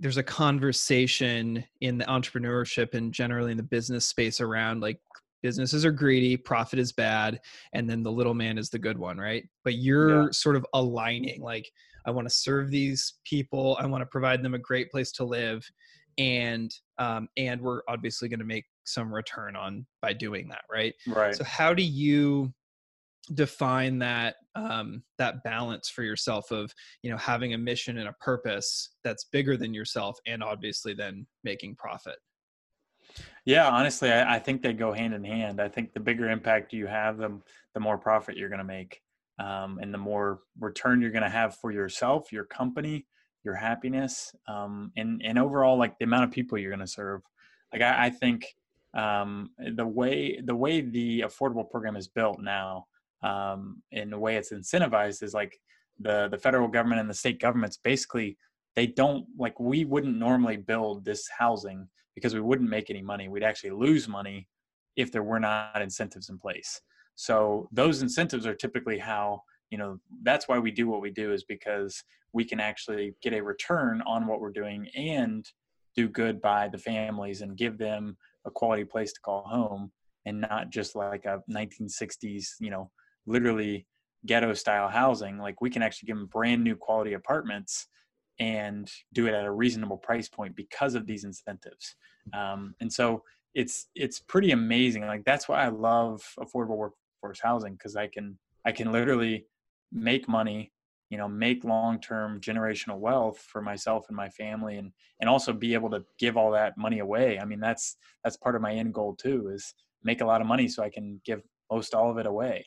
there's 0.01 0.17
a 0.17 0.23
conversation 0.23 1.65
in 1.81 1.97
the 1.97 2.05
entrepreneurship 2.07 2.95
and 2.95 3.15
generally 3.15 3.53
in 3.53 3.57
the 3.57 3.63
business 3.63 4.05
space 4.05 4.41
around 4.41 4.81
like 4.81 4.99
businesses 5.43 5.85
are 5.85 5.93
greedy 5.93 6.37
profit 6.37 6.79
is 6.79 6.93
bad 6.93 7.41
and 7.73 7.89
then 7.89 8.03
the 8.03 8.13
little 8.13 8.35
man 8.35 8.59
is 8.59 8.71
the 8.71 8.79
good 8.79 8.99
one 8.99 9.19
right? 9.19 9.45
But 9.65 9.75
you're 9.75 10.25
yeah. 10.25 10.29
sort 10.31 10.57
of 10.57 10.67
aligning 10.75 11.41
like 11.43 11.71
i 12.05 12.11
want 12.11 12.29
to 12.29 12.35
serve 12.35 12.69
these 12.69 13.15
people 13.25 13.77
i 13.81 13.87
want 13.87 14.03
to 14.03 14.07
provide 14.07 14.43
them 14.43 14.55
a 14.55 14.59
great 14.59 14.91
place 14.91 15.13
to 15.13 15.25
live 15.25 15.65
and 16.19 16.75
um, 16.99 17.29
and 17.37 17.61
we're 17.61 17.83
obviously 17.89 18.29
going 18.29 18.39
to 18.39 18.45
make 18.45 18.65
some 18.85 19.13
return 19.13 19.57
on 19.57 19.87
by 20.01 20.13
doing 20.13 20.49
that 20.49 20.63
right? 20.71 20.95
Right. 21.07 21.35
So 21.35 21.45
how 21.45 21.75
do 21.75 21.83
you 21.83 22.53
define 23.35 23.99
that 24.01 24.37
um, 24.55 25.03
that 25.19 25.43
balance 25.45 25.89
for 25.89 26.03
yourself 26.03 26.51
of 26.51 26.73
you 27.03 27.11
know 27.11 27.17
having 27.17 27.55
a 27.55 27.59
mission 27.59 27.99
and 27.99 28.09
a 28.09 28.15
purpose 28.15 28.91
that's 29.05 29.25
bigger 29.25 29.57
than 29.57 29.73
yourself 29.73 30.19
and 30.27 30.43
obviously 30.43 30.93
then 30.95 31.27
making 31.45 31.77
profit 31.77 32.17
yeah, 33.45 33.69
honestly, 33.69 34.11
I, 34.11 34.37
I, 34.37 34.39
think 34.39 34.63
they 34.63 34.73
go 34.73 34.93
hand 34.93 35.15
in 35.15 35.25
hand. 35.25 35.61
I 35.61 35.69
think 35.69 35.93
the 35.93 36.01
bigger 36.01 36.31
impact 36.31 36.73
you 36.73 36.87
have, 36.87 37.19
the 37.19 37.41
the 37.75 37.81
more 37.81 37.99
profit 37.99 38.37
you're 38.37 38.49
going 38.49 38.59
to 38.59 38.65
make, 38.65 39.01
um, 39.39 39.79
and 39.81 39.93
the 39.93 39.99
more 39.99 40.41
return 40.61 41.01
you're 41.01 41.11
going 41.11 41.25
to 41.25 41.29
have 41.29 41.57
for 41.57 41.73
yourself, 41.73 42.31
your 42.33 42.45
company, 42.45 43.07
your 43.45 43.55
happiness, 43.55 44.35
um, 44.49 44.93
and 44.97 45.23
and 45.25 45.39
overall, 45.39 45.77
like 45.77 45.99
the 45.99 46.05
amount 46.05 46.25
of 46.25 46.31
people 46.31 46.59
you're 46.59 46.71
going 46.71 46.81
to 46.81 46.87
serve. 46.87 47.23
Like 47.73 47.83
I, 47.83 48.07
I 48.07 48.11
think 48.11 48.47
um, 48.95 49.51
the 49.59 49.87
way 49.87 50.41
the 50.45 50.55
way 50.55 50.81
the 50.81 51.21
affordable 51.21 51.69
program 51.69 51.97
is 51.97 52.09
built 52.09 52.41
now, 52.41 52.87
um, 53.23 53.83
and 53.93 54.13
the 54.13 54.19
way 54.19 54.37
it's 54.37 54.53
incentivized 54.53 55.23
is 55.23 55.35
like 55.35 55.59
the 56.01 56.29
the 56.29 56.39
federal 56.39 56.69
government 56.69 57.01
and 57.01 57.11
the 57.11 57.15
state 57.15 57.41
governments 57.41 57.79
basically 57.83 58.37
they 58.75 58.87
don't 58.87 59.27
like 59.39 59.59
we 59.61 59.85
wouldn't 59.85 60.17
normally 60.17 60.57
build 60.57 61.05
this 61.05 61.29
housing 61.37 61.89
because 62.15 62.35
we 62.35 62.41
wouldn't 62.41 62.71
make 62.71 62.91
any 62.91 63.03
money. 63.03 63.29
We'd 63.29 63.43
actually 63.43 63.71
lose 63.71 64.09
money 64.09 64.49
if 64.97 65.11
there 65.11 65.23
were 65.23 65.41
not 65.41 65.81
incentives 65.81 66.29
in 66.29 66.39
place. 66.39 66.81
So 67.15 67.69
those 67.73 68.03
incentives 68.03 68.47
are 68.47 68.55
typically 68.55 68.99
how, 68.99 69.43
you 69.71 69.79
know, 69.79 69.99
that's 70.23 70.49
why 70.49 70.59
we 70.59 70.71
do 70.71 70.89
what 70.89 71.01
we 71.01 71.11
do 71.11 71.33
is 71.33 71.45
because 71.45 72.03
we 72.33 72.45
can 72.45 72.61
actually 72.61 73.15
get 73.23 73.35
a 73.35 73.43
return 73.43 74.03
on 74.07 74.27
what 74.27 74.41
we're 74.41 74.53
doing 74.53 74.89
and 74.95 75.47
do 75.95 76.09
good 76.09 76.41
by 76.41 76.69
the 76.69 76.79
families 76.79 77.43
and 77.43 77.57
give 77.57 77.79
them 77.79 78.17
a 78.47 78.51
quality 78.51 78.85
place 78.85 79.13
to 79.13 79.21
call 79.21 79.45
home 79.45 79.93
and 80.25 80.41
not 80.41 80.71
just 80.71 80.95
like 80.95 81.25
a 81.27 81.41
1960s, 81.51 82.47
you 82.61 82.71
know, 82.71 82.91
literally 83.27 83.87
ghetto 84.25 84.55
style 84.55 84.89
housing. 84.89 85.39
Like 85.39 85.61
we 85.61 85.71
can 85.71 85.83
actually 85.83 86.07
give 86.07 86.17
them 86.17 86.27
brand 86.27 86.63
new 86.65 86.77
quality 86.77 87.13
apartments 87.13 87.89
and 88.43 88.91
do 89.13 89.29
it 89.29 89.35
at 89.35 89.45
a 89.45 89.53
reasonable 89.53 89.97
price 89.97 90.29
point 90.29 90.57
because 90.57 90.97
of 90.97 91.07
these 91.07 91.23
incentives. 91.23 91.95
Um, 92.35 92.75
and 92.81 92.93
so 92.93 93.23
it's 93.55 93.87
it's 93.95 94.19
pretty 94.19 94.51
amazing. 94.51 95.07
Like 95.07 95.25
that's 95.25 95.49
why 95.49 95.63
I 95.63 95.69
love 95.69 96.21
affordable 96.41 96.77
workforce 96.77 97.41
housing 97.41 97.75
because 97.75 97.95
I 97.95 98.09
can 98.09 98.37
I 98.67 98.73
can 98.73 98.91
literally 98.91 99.47
make 99.93 100.29
money, 100.29 100.73
you 101.09 101.19
know, 101.19 101.29
make 101.29 101.63
long 101.63 102.01
term 102.01 102.41
generational 102.41 102.99
wealth 102.99 103.39
for 103.39 103.63
myself 103.63 104.07
and 104.09 104.17
my 104.17 104.29
family, 104.31 104.77
and 104.77 104.91
and 105.21 105.31
also 105.31 105.53
be 105.53 105.75
able 105.75 105.91
to 105.91 106.05
give 106.19 106.37
all 106.37 106.51
that 106.51 106.77
money 106.77 106.99
away. 106.99 107.39
I 107.39 107.45
mean, 107.45 107.61
that's 107.61 107.97
that's 108.25 108.37
part 108.37 108.57
of 108.57 108.63
my 108.63 108.73
end 108.73 108.93
goal 108.93 109.15
too 109.15 109.51
is 109.55 109.73
make 110.03 110.21
a 110.21 110.27
lot 110.27 110.41
of 110.41 110.49
money 110.49 110.67
so 110.67 110.83
I 110.83 110.91
can 110.91 111.21
give 111.25 111.43
most 111.71 111.95
all 111.95 112.11
of 112.11 112.19
it 112.19 112.27
away 112.27 112.67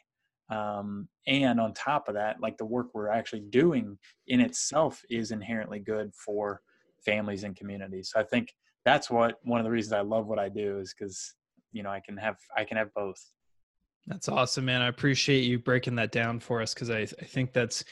um, 0.50 1.08
and 1.28 1.60
on 1.60 1.74
top 1.74 2.08
of 2.08 2.14
that 2.16 2.40
like 2.40 2.58
the 2.58 2.66
work 2.66 2.88
we're 2.94 3.10
actually 3.10 3.42
doing 3.42 3.98
in 4.28 4.40
itself 4.40 5.02
is 5.10 5.32
inherently 5.32 5.80
good 5.80 6.14
for 6.14 6.62
families 7.04 7.44
and 7.44 7.56
communities. 7.56 8.12
So 8.14 8.20
i 8.20 8.24
think 8.24 8.54
that's 8.84 9.10
what 9.10 9.40
one 9.44 9.60
of 9.60 9.64
the 9.64 9.72
reasons 9.72 9.94
i 9.94 10.02
love 10.02 10.28
what 10.28 10.40
i 10.40 10.50
do 10.50 10.80
is 10.80 10.94
because 10.94 11.34
you 11.72 11.82
know 11.82 11.90
i 11.90 12.00
can 12.00 12.18
have 12.18 12.38
i 12.56 12.64
can 12.64 12.78
have 12.78 12.94
both. 12.94 13.20
That's 14.08 14.30
awesome 14.30 14.66
man. 14.66 14.82
I 14.82 14.88
appreciate 14.88 15.46
you 15.46 15.58
breaking 15.58 15.96
that 15.96 16.12
down 16.12 16.40
for 16.40 16.62
us 16.62 16.76
because 16.76 16.92
I, 16.92 17.00
I 17.00 17.26
think 17.26 17.54
that's 17.54 17.84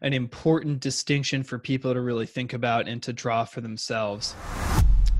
an 0.00 0.12
important 0.12 0.80
distinction 0.80 1.44
for 1.44 1.56
people 1.58 1.94
to 1.94 2.00
really 2.00 2.26
think 2.26 2.52
about 2.52 2.88
and 2.88 3.00
to 3.04 3.12
draw 3.12 3.44
for 3.44 3.60
themselves. 3.60 4.34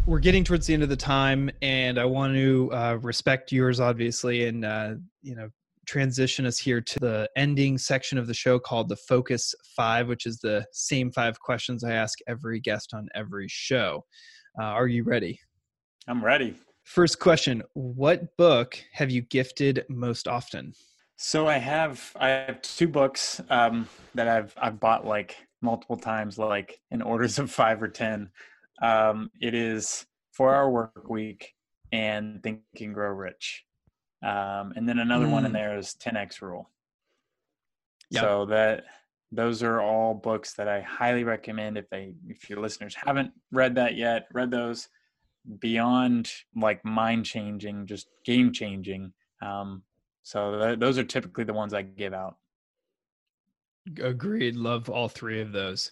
We're 0.04 0.18
getting 0.18 0.42
towards 0.42 0.66
the 0.66 0.74
end 0.74 0.82
of 0.82 0.88
the 0.88 0.96
time 0.96 1.48
and 1.62 1.96
i 1.96 2.04
want 2.04 2.34
to 2.34 2.70
uh, 2.72 2.98
respect 3.00 3.52
yours 3.52 3.78
obviously 3.78 4.46
and 4.46 4.64
uh, 4.64 4.94
you 5.22 5.36
know 5.36 5.48
transition 5.86 6.46
us 6.46 6.58
here 6.58 6.80
to 6.80 6.98
the 6.98 7.30
ending 7.36 7.78
section 7.78 8.18
of 8.18 8.26
the 8.26 8.34
show 8.34 8.58
called 8.58 8.88
the 8.88 8.96
Focus 8.96 9.54
Five, 9.76 10.08
which 10.08 10.26
is 10.26 10.38
the 10.38 10.64
same 10.72 11.10
five 11.10 11.40
questions 11.40 11.84
I 11.84 11.92
ask 11.92 12.18
every 12.26 12.60
guest 12.60 12.94
on 12.94 13.08
every 13.14 13.48
show. 13.48 14.04
Uh, 14.60 14.64
are 14.64 14.86
you 14.86 15.02
ready? 15.02 15.40
I'm 16.08 16.24
ready. 16.24 16.54
First 16.84 17.18
question 17.18 17.62
What 17.74 18.36
book 18.36 18.82
have 18.92 19.10
you 19.10 19.22
gifted 19.22 19.84
most 19.88 20.26
often? 20.26 20.74
So 21.16 21.46
I 21.46 21.58
have 21.58 22.12
I 22.18 22.28
have 22.28 22.60
two 22.62 22.88
books 22.88 23.40
um, 23.48 23.88
that 24.14 24.28
I've 24.28 24.54
I've 24.60 24.80
bought 24.80 25.06
like 25.06 25.36
multiple 25.60 25.96
times, 25.96 26.38
like 26.38 26.80
in 26.90 27.02
orders 27.02 27.38
of 27.38 27.50
five 27.50 27.82
or 27.82 27.88
ten. 27.88 28.30
Um, 28.82 29.30
it 29.40 29.54
is 29.54 30.04
Four 30.32 30.54
Hour 30.54 30.70
Work 30.70 31.08
Week 31.08 31.54
and 31.92 32.42
Think 32.42 32.62
and 32.80 32.94
Grow 32.94 33.10
Rich. 33.10 33.64
Um, 34.22 34.72
and 34.76 34.88
then 34.88 34.98
another 34.98 35.26
mm. 35.26 35.32
one 35.32 35.44
in 35.44 35.50
mm. 35.50 35.54
there 35.54 35.78
is 35.78 35.96
10x 36.00 36.40
Rule. 36.40 36.70
Yep. 38.10 38.22
So 38.22 38.46
that 38.46 38.84
those 39.32 39.62
are 39.62 39.80
all 39.80 40.14
books 40.14 40.54
that 40.54 40.68
I 40.68 40.82
highly 40.82 41.24
recommend 41.24 41.78
if 41.78 41.88
they 41.88 42.14
if 42.28 42.50
your 42.50 42.60
listeners 42.60 42.94
haven't 42.94 43.32
read 43.50 43.74
that 43.76 43.96
yet, 43.96 44.26
read 44.32 44.50
those 44.50 44.88
beyond 45.58 46.30
like 46.54 46.84
mind 46.84 47.24
changing, 47.24 47.86
just 47.86 48.08
game 48.24 48.52
changing. 48.52 49.12
Um, 49.40 49.82
so 50.22 50.58
th- 50.58 50.78
those 50.78 50.98
are 50.98 51.04
typically 51.04 51.44
the 51.44 51.54
ones 51.54 51.74
I 51.74 51.82
give 51.82 52.12
out. 52.12 52.36
Agreed. 54.00 54.54
Love 54.54 54.88
all 54.88 55.08
three 55.08 55.40
of 55.40 55.52
those. 55.52 55.90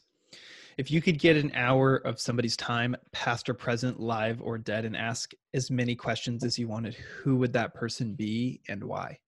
If 0.80 0.90
you 0.90 1.02
could 1.02 1.18
get 1.18 1.36
an 1.36 1.52
hour 1.54 1.96
of 1.96 2.18
somebody's 2.18 2.56
time, 2.56 2.96
past 3.12 3.50
or 3.50 3.54
present, 3.54 4.00
live 4.00 4.40
or 4.40 4.56
dead, 4.56 4.86
and 4.86 4.96
ask 4.96 5.32
as 5.52 5.70
many 5.70 5.94
questions 5.94 6.42
as 6.42 6.58
you 6.58 6.68
wanted, 6.68 6.94
who 6.94 7.36
would 7.36 7.52
that 7.52 7.74
person 7.74 8.14
be 8.14 8.62
and 8.66 8.82
why? 8.84 9.18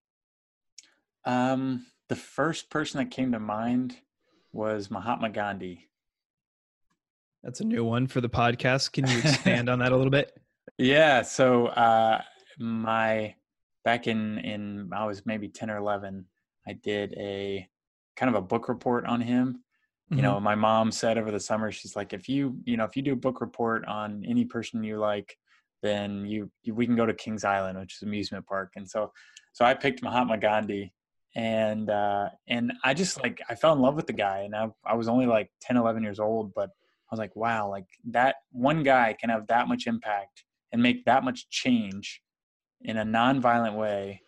Um, 1.27 1.85
the 2.09 2.17
first 2.17 2.71
person 2.71 3.01
that 3.01 3.11
came 3.11 3.33
to 3.33 3.39
mind 3.39 3.99
was 4.55 4.91
Mahatma 4.91 5.29
Gandhi. 5.29 5.91
That's 7.43 7.61
a 7.61 7.65
new 7.65 7.85
one 7.85 8.07
for 8.07 8.23
the 8.23 8.31
podcast. 8.31 8.93
Can 8.93 9.07
you 9.07 9.19
expand 9.23 9.69
on 9.69 9.81
that 9.81 9.93
a 9.93 9.97
little 9.97 10.11
bit? 10.11 10.33
Yeah. 10.79 11.21
So, 11.21 11.67
uh, 11.67 12.23
my 12.59 13.35
back 13.85 14.07
in 14.07 14.39
in 14.39 14.89
I 14.95 15.05
was 15.05 15.27
maybe 15.27 15.51
ten 15.51 15.69
or 15.69 15.77
eleven. 15.77 16.25
I 16.67 16.73
did 16.73 17.13
a 17.19 17.69
kind 18.17 18.35
of 18.35 18.43
a 18.43 18.47
book 18.47 18.71
report 18.71 19.05
on 19.05 19.21
him, 19.21 19.63
you 20.13 20.19
mm-hmm. 20.19 20.27
know 20.27 20.41
my 20.41 20.55
mom 20.55 20.93
said 20.93 21.17
over 21.17 21.31
the 21.31 21.41
summer 21.41 21.73
she's 21.73 21.97
like 21.97 22.13
if 22.13 22.29
you 22.29 22.55
you 22.65 22.77
know 22.77 22.85
if 22.85 22.95
you 22.97 23.03
do 23.03 23.15
a 23.15 23.17
book 23.17 23.41
report 23.41 23.85
on 23.87 24.23
any 24.29 24.45
person 24.45 24.85
you 24.85 24.99
like 24.99 25.37
then 25.83 26.27
you, 26.27 26.51
you 26.63 26.75
we 26.75 26.87
can 26.87 26.95
go 26.95 27.07
to 27.07 27.15
kings 27.15 27.45
island 27.45 27.79
which 27.79 27.95
is 27.95 28.03
amusement 28.03 28.47
park 28.47 28.73
and 28.77 28.89
so 28.89 29.11
so 29.53 29.65
i 29.65 29.73
picked 29.73 30.03
mahatma 30.03 30.37
gandhi 30.37 30.93
and 31.35 31.89
uh 31.89 32.29
and 32.47 32.73
i 32.85 32.93
just 32.93 33.23
like 33.23 33.41
i 33.49 33.55
fell 33.55 33.73
in 33.73 33.81
love 33.81 33.95
with 33.95 34.07
the 34.07 34.13
guy 34.13 34.41
and 34.41 34.55
i, 34.55 34.69
I 34.85 34.95
was 34.95 35.09
only 35.09 35.25
like 35.25 35.51
10 35.63 35.79
11 35.79 36.03
years 36.03 36.21
old 36.21 36.53
but 36.55 36.69
i 36.69 37.11
was 37.11 37.19
like 37.19 37.35
wow 37.35 37.71
like 37.71 37.87
that 38.11 38.37
one 38.51 38.83
guy 38.83 39.17
can 39.19 39.31
have 39.31 39.47
that 39.47 39.67
much 39.67 39.87
impact 39.87 40.45
and 40.73 40.83
make 40.83 41.07
that 41.07 41.25
much 41.25 41.49
change 41.49 42.21
in 42.83 42.99
a 42.99 43.05
nonviolent 43.05 43.77
way 43.77 44.21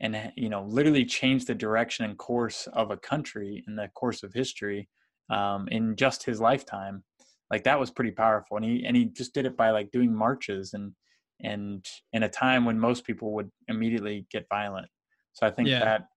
and 0.00 0.32
you 0.34 0.48
know 0.48 0.64
literally 0.64 1.04
change 1.04 1.44
the 1.44 1.54
direction 1.54 2.04
and 2.04 2.18
course 2.18 2.66
of 2.72 2.90
a 2.90 2.96
country 2.96 3.62
in 3.68 3.76
the 3.76 3.88
course 3.94 4.24
of 4.24 4.32
history 4.32 4.88
um, 5.30 5.68
in 5.68 5.96
just 5.96 6.24
his 6.24 6.40
lifetime 6.40 7.02
like 7.50 7.64
that 7.64 7.80
was 7.80 7.90
pretty 7.90 8.10
powerful 8.10 8.56
and 8.56 8.64
he 8.64 8.84
and 8.84 8.96
he 8.96 9.06
just 9.06 9.34
did 9.34 9.46
it 9.46 9.56
by 9.56 9.70
like 9.70 9.90
doing 9.90 10.14
marches 10.14 10.74
and 10.74 10.92
and 11.40 11.86
in 12.12 12.24
a 12.24 12.28
time 12.28 12.64
when 12.64 12.78
most 12.78 13.04
people 13.04 13.32
would 13.32 13.50
immediately 13.68 14.26
get 14.30 14.46
violent 14.48 14.88
so 15.32 15.46
i 15.46 15.50
think 15.50 15.68
yeah. 15.68 15.84
that 15.84 16.08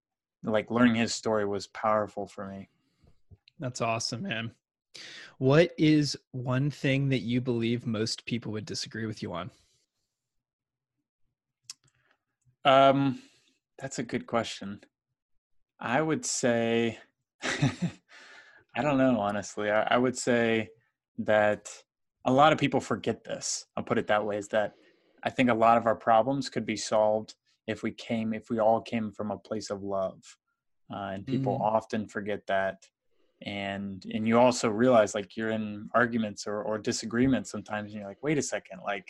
like 0.44 0.70
learning 0.70 0.94
his 0.94 1.14
story 1.14 1.46
was 1.46 1.66
powerful 1.68 2.26
for 2.26 2.46
me 2.46 2.68
that's 3.58 3.80
awesome 3.80 4.22
man 4.22 4.50
What 5.38 5.72
is 5.78 6.16
one 6.32 6.70
thing 6.70 7.08
that 7.11 7.20
you 7.20 7.40
believe 7.40 7.86
most 7.86 8.26
people 8.26 8.52
would 8.52 8.66
disagree 8.66 9.06
with 9.06 9.22
you 9.22 9.32
on? 9.32 9.50
Um, 12.64 13.22
that's 13.78 13.98
a 13.98 14.02
good 14.02 14.26
question. 14.26 14.80
I 15.78 16.02
would 16.02 16.26
say, 16.26 16.98
I 18.76 18.82
don't 18.82 18.98
know, 18.98 19.18
honestly. 19.18 19.70
I, 19.70 19.82
I, 19.82 19.98
would 19.98 20.16
say 20.16 20.68
that 21.18 21.68
a 22.24 22.32
lot 22.32 22.52
of 22.52 22.58
people 22.58 22.80
forget 22.80 23.24
this. 23.24 23.66
I'll 23.76 23.84
put 23.84 23.98
it 23.98 24.06
that 24.06 24.24
way 24.24 24.36
is 24.36 24.48
that 24.48 24.74
I 25.22 25.30
think 25.30 25.50
a 25.50 25.54
lot 25.54 25.76
of 25.76 25.86
our 25.86 25.96
problems 25.96 26.48
could 26.48 26.64
be 26.64 26.76
solved 26.76 27.34
if 27.66 27.82
we 27.82 27.90
came, 27.90 28.32
if 28.32 28.48
we 28.48 28.58
all 28.58 28.80
came 28.80 29.10
from 29.12 29.30
a 29.30 29.38
place 29.38 29.70
of 29.70 29.82
love. 29.82 30.22
Uh, 30.92 31.10
and 31.14 31.26
people 31.26 31.58
mm. 31.58 31.62
often 31.62 32.06
forget 32.06 32.46
that. 32.46 32.86
And 33.42 34.04
and 34.12 34.28
you 34.28 34.38
also 34.38 34.68
realize 34.68 35.14
like 35.14 35.36
you're 35.36 35.50
in 35.50 35.88
arguments 35.94 36.46
or, 36.46 36.62
or 36.62 36.78
disagreements 36.78 37.50
sometimes 37.50 37.90
and 37.90 38.00
you're 38.00 38.08
like, 38.08 38.22
wait 38.22 38.38
a 38.38 38.42
second, 38.42 38.80
like, 38.84 39.08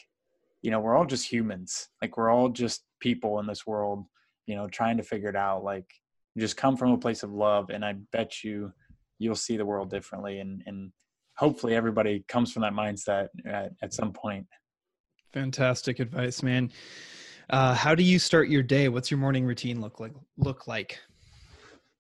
you 0.62 0.70
know, 0.70 0.78
we're 0.78 0.96
all 0.96 1.06
just 1.06 1.30
humans. 1.30 1.88
Like 2.00 2.16
we're 2.16 2.30
all 2.30 2.48
just 2.48 2.84
people 3.00 3.40
in 3.40 3.46
this 3.46 3.66
world, 3.66 4.04
you 4.46 4.54
know, 4.54 4.68
trying 4.68 4.98
to 4.98 5.02
figure 5.02 5.30
it 5.30 5.36
out. 5.36 5.64
Like 5.64 5.90
just 6.38 6.56
come 6.56 6.76
from 6.76 6.92
a 6.92 6.98
place 6.98 7.22
of 7.22 7.32
love 7.32 7.70
and 7.70 7.84
i 7.84 7.94
bet 8.12 8.44
you 8.44 8.72
you'll 9.20 9.36
see 9.36 9.56
the 9.56 9.64
world 9.64 9.90
differently 9.90 10.40
and 10.40 10.62
and 10.66 10.90
hopefully 11.36 11.76
everybody 11.76 12.24
comes 12.26 12.52
from 12.52 12.62
that 12.62 12.72
mindset 12.72 13.28
at, 13.46 13.72
at 13.82 13.94
some 13.94 14.12
point 14.12 14.46
fantastic 15.32 16.00
advice 16.00 16.42
man 16.42 16.70
uh, 17.50 17.74
how 17.74 17.94
do 17.94 18.02
you 18.02 18.18
start 18.18 18.48
your 18.48 18.62
day 18.62 18.88
what's 18.88 19.10
your 19.10 19.18
morning 19.18 19.44
routine 19.44 19.80
look 19.80 20.00
like 20.00 20.12
look 20.38 20.66
like 20.66 20.98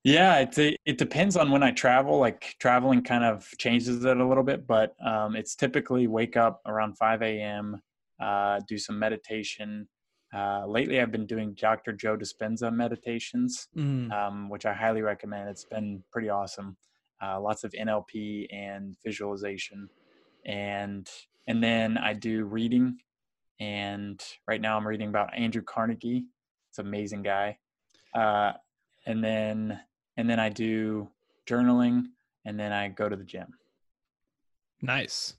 yeah 0.02 0.38
it, 0.38 0.76
it 0.84 0.98
depends 0.98 1.36
on 1.36 1.50
when 1.50 1.62
i 1.62 1.70
travel 1.70 2.18
like 2.18 2.56
traveling 2.58 3.02
kind 3.02 3.24
of 3.24 3.46
changes 3.58 4.04
it 4.04 4.16
a 4.16 4.26
little 4.26 4.42
bit 4.44 4.66
but 4.66 4.94
um, 5.04 5.36
it's 5.36 5.54
typically 5.54 6.06
wake 6.06 6.36
up 6.36 6.60
around 6.66 6.96
5 6.96 7.22
a.m 7.22 7.80
uh, 8.20 8.60
do 8.68 8.76
some 8.76 8.98
meditation 8.98 9.86
uh, 10.32 10.64
lately, 10.66 11.00
I've 11.00 11.10
been 11.10 11.26
doing 11.26 11.54
Dr. 11.54 11.92
Joe 11.92 12.16
Dispenza 12.16 12.72
meditations, 12.72 13.66
mm. 13.76 14.12
um, 14.12 14.48
which 14.48 14.64
I 14.64 14.72
highly 14.72 15.02
recommend. 15.02 15.48
It's 15.48 15.64
been 15.64 16.02
pretty 16.12 16.28
awesome. 16.28 16.76
Uh, 17.22 17.40
lots 17.40 17.64
of 17.64 17.72
NLP 17.72 18.46
and 18.52 18.96
visualization, 19.04 19.88
and 20.46 21.08
and 21.46 21.62
then 21.62 21.98
I 21.98 22.14
do 22.14 22.44
reading. 22.44 22.98
And 23.58 24.22
right 24.48 24.60
now, 24.60 24.76
I'm 24.76 24.86
reading 24.86 25.08
about 25.08 25.36
Andrew 25.36 25.62
Carnegie. 25.62 26.24
It's 26.70 26.78
an 26.78 26.86
amazing 26.86 27.22
guy. 27.22 27.58
Uh, 28.14 28.52
and 29.06 29.22
then 29.22 29.80
and 30.16 30.28
then 30.28 30.40
I 30.40 30.48
do 30.48 31.08
journaling, 31.46 32.04
and 32.44 32.58
then 32.58 32.72
I 32.72 32.88
go 32.88 33.08
to 33.08 33.16
the 33.16 33.24
gym. 33.24 33.48
Nice. 34.82 35.34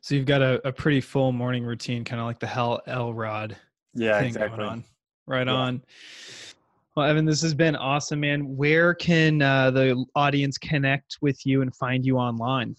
So 0.00 0.14
you've 0.14 0.26
got 0.26 0.42
a, 0.42 0.66
a 0.66 0.72
pretty 0.72 1.00
full 1.00 1.32
morning 1.32 1.64
routine, 1.64 2.04
kind 2.04 2.20
of 2.20 2.26
like 2.26 2.40
the 2.40 2.46
Hal 2.46 2.80
Elrod 2.86 3.56
yeah 3.94 4.20
exactly 4.20 4.64
on. 4.64 4.84
right 5.26 5.46
yeah. 5.46 5.52
on 5.52 5.82
well 6.96 7.06
evan 7.06 7.24
this 7.24 7.42
has 7.42 7.54
been 7.54 7.76
awesome 7.76 8.20
man. 8.20 8.56
Where 8.56 8.94
can 8.94 9.42
uh, 9.42 9.70
the 9.70 10.04
audience 10.14 10.58
connect 10.58 11.18
with 11.20 11.44
you 11.46 11.62
and 11.62 11.74
find 11.76 12.04
you 12.04 12.18
online? 12.18 12.76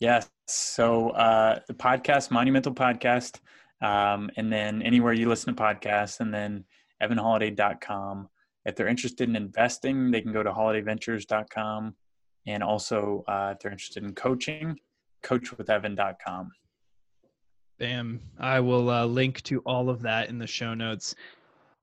Yes. 0.00 0.28
So 0.48 1.10
uh, 1.10 1.60
the 1.68 1.74
podcast 1.74 2.30
monumental 2.30 2.74
podcast 2.74 3.38
um, 3.80 4.30
and 4.36 4.52
then 4.52 4.82
anywhere 4.82 5.12
you 5.12 5.28
listen 5.28 5.54
to 5.54 5.62
podcasts 5.62 6.20
and 6.20 6.32
then 6.32 6.64
evanholladay.com 7.02 8.28
if 8.64 8.76
they're 8.76 8.88
interested 8.88 9.28
in 9.28 9.36
investing 9.36 10.10
they 10.10 10.20
can 10.20 10.32
go 10.32 10.42
to 10.42 10.50
holladayventures.com 10.50 11.94
and 12.46 12.62
also 12.62 13.24
uh, 13.28 13.52
if 13.54 13.60
they're 13.60 13.72
interested 13.72 14.04
in 14.04 14.14
coaching 14.14 14.76
coachwithevan.com 15.24 16.50
Bam. 17.78 18.20
I 18.38 18.60
will 18.60 18.90
uh, 18.90 19.06
link 19.06 19.42
to 19.42 19.58
all 19.60 19.90
of 19.90 20.02
that 20.02 20.28
in 20.28 20.38
the 20.38 20.46
show 20.46 20.72
notes. 20.72 21.16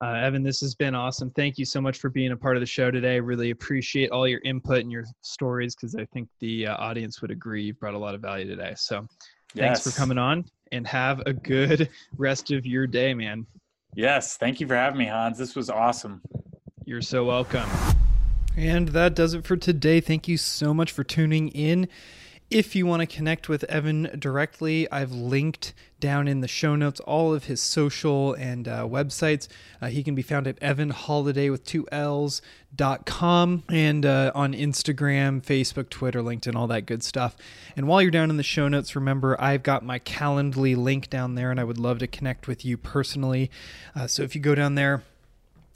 Uh, 0.02 0.14
Evan, 0.14 0.44
this 0.44 0.62
has 0.62 0.76
been 0.76 0.96
awesome. 0.96 1.30
Thank 1.32 1.58
you 1.58 1.66
so 1.66 1.82
much 1.82 1.98
for 1.98 2.10
being 2.10 2.32
a 2.32 2.38
part 2.38 2.56
of 2.56 2.62
the 2.62 2.66
show 2.66 2.90
today. 2.90 3.20
Really 3.20 3.50
appreciate 3.50 4.12
all 4.12 4.26
your 4.26 4.40
input 4.46 4.80
and 4.80 4.92
your 4.92 5.04
stories 5.22 5.76
because 5.76 5.94
I 5.96 6.06
think 6.06 6.30
the 6.40 6.68
uh, 6.68 6.78
audience 6.78 7.22
would 7.22 7.32
agree 7.32 7.64
you've 7.64 7.80
brought 7.80 7.96
a 7.96 7.98
lot 8.00 8.16
of 8.16 8.22
value 8.22 8.48
today. 8.48 8.74
So 8.78 9.06
yes. 9.54 9.66
thanks 9.66 9.84
for 9.84 10.00
coming 10.00 10.18
on 10.18 10.46
and 10.72 10.88
have 10.88 11.22
a 11.26 11.34
good 11.34 11.90
rest 12.18 12.52
of 12.52 12.66
your 12.66 12.88
day, 12.88 13.14
man. 13.14 13.46
Yes. 13.94 14.38
Thank 14.38 14.62
you 14.62 14.68
for 14.68 14.76
having 14.76 15.00
me, 15.00 15.06
Hans. 15.06 15.38
This 15.38 15.54
was 15.54 15.70
awesome. 15.70 16.22
You're 16.86 17.02
so 17.02 17.26
welcome. 17.26 17.70
And 18.56 18.90
that 18.90 19.16
does 19.16 19.34
it 19.34 19.46
for 19.46 19.58
today. 19.58 20.00
Thank 20.00 20.30
you 20.30 20.38
so 20.38 20.74
much 20.74 20.94
for 20.94 21.04
tuning 21.04 21.50
in. 21.50 21.90
If 22.52 22.76
you 22.76 22.88
want 22.88 23.02
to 23.02 23.06
connect 23.06 23.48
with 23.48 23.64
Evan 23.66 24.10
directly, 24.18 24.92
I've 24.92 25.12
linked 25.12 25.76
down 26.00 26.28
in 26.28 26.42
the 26.42 26.48
show 26.48 26.76
notes 26.76 27.00
all 27.02 27.32
of 27.32 27.44
his 27.44 27.62
social 27.62 28.34
and 28.34 28.68
uh, 28.68 28.86
websites. 28.86 29.48
Uh, 29.80 29.90
he 29.90 30.02
can 30.02 30.16
be 30.16 30.24
found 30.24 30.48
at 30.48 30.60
evanholladay 30.60 31.52
with 31.52 31.64
two 31.64 31.88
L's 31.92 32.42
dot 32.76 33.06
com 33.06 33.62
and 33.70 34.04
uh, 34.04 34.32
on 34.34 34.54
Instagram, 34.54 35.44
Facebook, 35.44 35.92
Twitter, 35.92 36.24
LinkedIn, 36.24 36.56
all 36.56 36.66
that 36.66 36.88
good 36.88 37.04
stuff. 37.04 37.38
And 37.76 37.88
while 37.88 38.02
you're 38.02 38.10
down 38.10 38.32
in 38.32 38.38
the 38.38 38.44
show 38.44 38.68
notes, 38.68 38.96
remember 38.96 39.40
I've 39.40 39.62
got 39.62 39.86
my 39.86 40.00
Calendly 40.00 40.76
link 40.76 41.12
down 41.12 41.36
there, 41.36 41.52
and 41.52 41.60
I 41.60 41.64
would 41.64 41.78
love 41.78 42.00
to 42.00 42.08
connect 42.08 42.48
with 42.48 42.66
you 42.66 42.78
personally. 42.78 43.52
Uh, 43.96 44.08
so 44.08 44.24
if 44.24 44.34
you 44.34 44.42
go 44.42 44.56
down 44.56 44.74
there, 44.74 45.04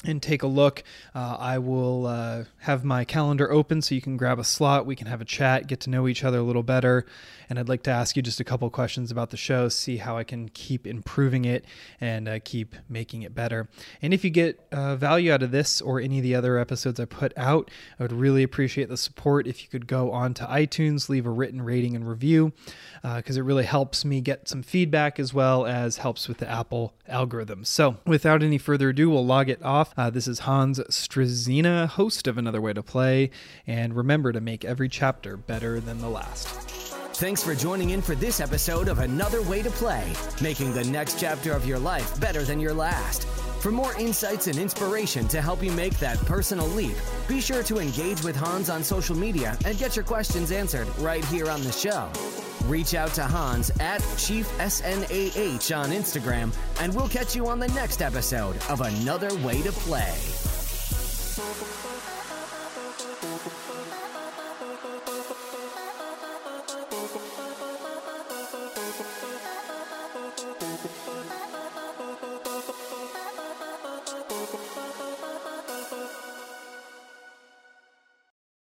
and 0.03 0.21
take 0.21 0.43
a 0.43 0.47
look. 0.47 0.83
Uh, 1.15 1.37
I 1.39 1.57
will 1.59 2.05
uh, 2.05 2.43
have 2.59 2.83
my 2.83 3.05
calendar 3.05 3.51
open 3.51 3.81
so 3.81 3.95
you 3.95 4.01
can 4.01 4.17
grab 4.17 4.39
a 4.39 4.43
slot. 4.43 4.85
We 4.85 4.95
can 4.95 5.07
have 5.07 5.21
a 5.21 5.25
chat, 5.25 5.67
get 5.67 5.79
to 5.81 5.89
know 5.89 6.07
each 6.07 6.23
other 6.23 6.39
a 6.39 6.43
little 6.43 6.63
better. 6.63 7.05
And 7.49 7.59
I'd 7.59 7.69
like 7.69 7.83
to 7.83 7.91
ask 7.91 8.15
you 8.15 8.21
just 8.21 8.39
a 8.39 8.43
couple 8.43 8.69
questions 8.69 9.11
about 9.11 9.29
the 9.29 9.37
show, 9.37 9.69
see 9.69 9.97
how 9.97 10.17
I 10.17 10.23
can 10.23 10.49
keep 10.49 10.87
improving 10.87 11.45
it 11.45 11.65
and 12.01 12.27
uh, 12.27 12.39
keep 12.43 12.75
making 12.89 13.21
it 13.21 13.35
better. 13.35 13.69
And 14.01 14.13
if 14.13 14.23
you 14.23 14.29
get 14.29 14.59
uh, 14.71 14.95
value 14.95 15.31
out 15.31 15.43
of 15.43 15.51
this 15.51 15.81
or 15.81 15.99
any 15.99 16.17
of 16.17 16.23
the 16.23 16.35
other 16.35 16.57
episodes 16.57 16.99
I 16.99 17.05
put 17.05 17.33
out, 17.37 17.69
I 17.99 18.03
would 18.03 18.13
really 18.13 18.43
appreciate 18.43 18.89
the 18.89 18.97
support 18.97 19.45
if 19.45 19.61
you 19.63 19.69
could 19.69 19.87
go 19.87 20.11
on 20.11 20.33
to 20.35 20.45
iTunes, 20.45 21.09
leave 21.09 21.25
a 21.25 21.29
written 21.29 21.61
rating 21.61 21.95
and 21.95 22.07
review, 22.07 22.53
because 23.01 23.37
uh, 23.37 23.41
it 23.41 23.43
really 23.43 23.65
helps 23.65 24.03
me 24.03 24.21
get 24.21 24.47
some 24.47 24.63
feedback 24.63 25.19
as 25.19 25.33
well 25.33 25.65
as 25.65 25.97
helps 25.97 26.27
with 26.27 26.37
the 26.37 26.49
Apple 26.49 26.93
algorithm. 27.07 27.63
So 27.65 27.97
without 28.05 28.41
any 28.41 28.57
further 28.57 28.89
ado, 28.89 29.09
we'll 29.09 29.25
log 29.25 29.49
it 29.49 29.61
off. 29.61 29.92
Uh, 29.95 30.09
this 30.09 30.27
is 30.27 30.39
Hans 30.39 30.79
Struzyna, 30.89 31.87
host 31.87 32.27
of 32.27 32.37
Another 32.37 32.61
Way 32.61 32.73
to 32.73 32.81
Play, 32.81 33.29
and 33.67 33.95
remember 33.95 34.31
to 34.31 34.41
make 34.41 34.65
every 34.65 34.89
chapter 34.89 35.37
better 35.37 35.79
than 35.79 35.99
the 35.99 36.09
last. 36.09 36.47
Thanks 37.15 37.43
for 37.43 37.53
joining 37.53 37.91
in 37.91 38.01
for 38.01 38.15
this 38.15 38.39
episode 38.39 38.87
of 38.87 38.97
Another 38.99 39.43
Way 39.43 39.61
to 39.61 39.69
Play, 39.69 40.11
making 40.41 40.73
the 40.73 40.83
next 40.85 41.19
chapter 41.19 41.53
of 41.53 41.67
your 41.67 41.77
life 41.77 42.19
better 42.19 42.41
than 42.43 42.59
your 42.59 42.73
last. 42.73 43.27
For 43.61 43.71
more 43.71 43.95
insights 43.99 44.47
and 44.47 44.57
inspiration 44.57 45.27
to 45.27 45.41
help 45.41 45.63
you 45.63 45.71
make 45.71 45.97
that 45.99 46.17
personal 46.25 46.67
leap, 46.67 46.97
be 47.27 47.39
sure 47.39 47.63
to 47.63 47.77
engage 47.77 48.23
with 48.23 48.35
Hans 48.35 48.69
on 48.69 48.83
social 48.83 49.15
media 49.15 49.57
and 49.63 49.77
get 49.77 49.95
your 49.95 50.05
questions 50.05 50.51
answered 50.51 50.87
right 50.99 51.23
here 51.25 51.49
on 51.49 51.63
the 51.63 51.71
show. 51.71 52.09
Reach 52.65 52.93
out 52.95 53.13
to 53.15 53.23
Hans 53.23 53.71
at 53.81 53.99
Chief 54.17 54.47
SNAH 54.57 55.77
on 55.77 55.89
Instagram, 55.89 56.55
and 56.79 56.93
we'll 56.95 57.09
catch 57.09 57.35
you 57.35 57.47
on 57.47 57.59
the 57.59 57.67
next 57.69 58.01
episode 58.01 58.55
of 58.69 58.79
Another 58.79 59.35
Way 59.39 59.61
to 59.63 59.71
Play. 59.73 60.13